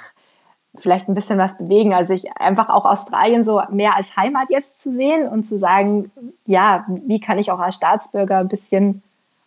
vielleicht 0.75 1.09
ein 1.09 1.15
bisschen 1.15 1.37
was 1.37 1.57
bewegen. 1.57 1.93
Also 1.93 2.13
ich 2.13 2.31
einfach 2.37 2.69
auch 2.69 2.85
Australien 2.85 3.43
so 3.43 3.61
mehr 3.69 3.95
als 3.95 4.15
Heimat 4.15 4.47
jetzt 4.49 4.79
zu 4.79 4.91
sehen 4.91 5.27
und 5.27 5.43
zu 5.43 5.59
sagen, 5.59 6.11
ja, 6.45 6.85
wie 6.87 7.19
kann 7.19 7.39
ich 7.39 7.51
auch 7.51 7.59
als 7.59 7.75
Staatsbürger 7.75 8.37
ein 8.37 8.47
bisschen 8.47 9.03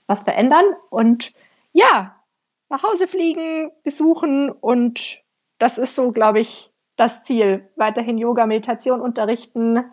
was 0.06 0.22
verändern 0.22 0.64
und 0.90 1.32
ja, 1.72 2.14
nach 2.68 2.82
Hause 2.82 3.06
fliegen, 3.06 3.70
besuchen 3.82 4.50
und 4.50 5.23
das 5.58 5.78
ist 5.78 5.94
so, 5.94 6.12
glaube 6.12 6.40
ich, 6.40 6.70
das 6.96 7.22
Ziel. 7.24 7.68
Weiterhin 7.76 8.18
Yoga, 8.18 8.46
Meditation 8.46 9.00
unterrichten, 9.00 9.84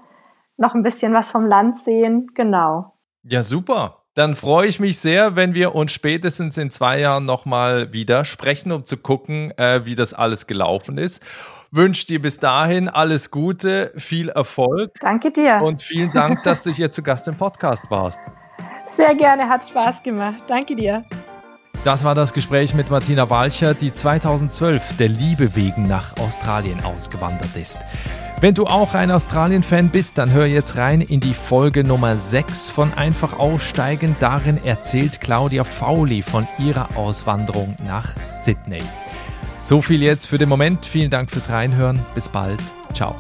noch 0.58 0.76
ein 0.76 0.84
bisschen 0.84 1.14
was 1.14 1.32
vom 1.32 1.46
Land 1.46 1.78
sehen. 1.78 2.28
Genau. 2.36 2.94
Ja, 3.24 3.44
super. 3.44 4.02
Dann 4.14 4.36
freue 4.36 4.68
ich 4.68 4.80
mich 4.80 5.00
sehr, 5.00 5.38
wenn 5.38 5.56
wir 5.56 5.74
uns 5.74 5.94
spätestens 5.94 6.58
in 6.58 6.70
zwei 6.70 7.00
Jahren 7.00 7.26
nochmal 7.26 7.94
wieder 7.94 8.26
sprechen, 8.26 8.74
um 8.74 8.86
zu 8.86 8.98
gucken, 8.98 9.54
äh, 9.58 9.86
wie 9.86 9.96
das 9.96 10.14
alles 10.14 10.48
gelaufen 10.48 10.98
ist. 10.98 11.22
Wünsche 11.72 12.06
dir 12.06 12.22
bis 12.22 12.38
dahin 12.38 12.90
alles 12.90 13.32
Gute, 13.32 13.94
viel 13.96 14.28
Erfolg. 14.28 14.92
Danke 15.00 15.32
dir. 15.32 15.62
Und 15.64 15.82
vielen 15.82 16.12
Dank, 16.12 16.44
dass 16.44 16.64
du 16.64 16.72
hier 16.72 16.92
zu 16.92 17.02
Gast 17.02 17.30
im 17.30 17.38
Podcast 17.38 17.90
warst. 17.90 18.20
Sehr 18.90 19.16
gerne, 19.16 19.48
hat 19.48 19.64
Spaß 19.66 20.04
gemacht. 20.04 20.44
Danke 20.48 20.76
dir. 20.76 21.06
Das 21.84 22.04
war 22.04 22.14
das 22.14 22.34
Gespräch 22.34 22.76
mit 22.76 22.92
Martina 22.92 23.30
Walcher, 23.32 23.74
die 23.74 23.92
2012 23.92 24.98
der 24.98 25.10
Liebe 25.10 25.56
wegen 25.56 25.88
nach 25.88 26.16
Australien 26.18 26.80
ausgewandert 26.84 27.56
ist. 27.56 27.80
Wenn 28.40 28.54
du 28.54 28.66
auch 28.66 28.94
ein 28.94 29.10
Australien-Fan 29.10 29.90
bist, 29.90 30.20
dann 30.20 30.32
hör 30.32 30.46
jetzt 30.46 30.78
rein 30.78 31.02
in 31.02 31.20
die 31.20 31.34
Folge 31.34 31.84
Nummer 31.84 32.18
6 32.18 32.70
von 32.70 32.94
Einfach 32.94 33.40
Aussteigen. 33.40 34.16
Darin 34.20 34.64
erzählt 34.64 35.22
Claudia 35.22 35.64
Fauli 35.64 36.22
von 36.22 36.48
ihrer 36.60 36.96
Auswanderung 36.98 37.76
nach 37.86 38.14
Sydney. 38.44 38.84
So 39.58 39.82
viel 39.82 40.04
jetzt 40.04 40.26
für 40.26 40.38
den 40.38 40.50
Moment. 40.50 40.86
Vielen 40.86 41.10
Dank 41.10 41.32
fürs 41.32 41.50
Reinhören. 41.50 42.00
Bis 42.14 42.30
bald. 42.30 42.60
Ciao. 42.94 43.16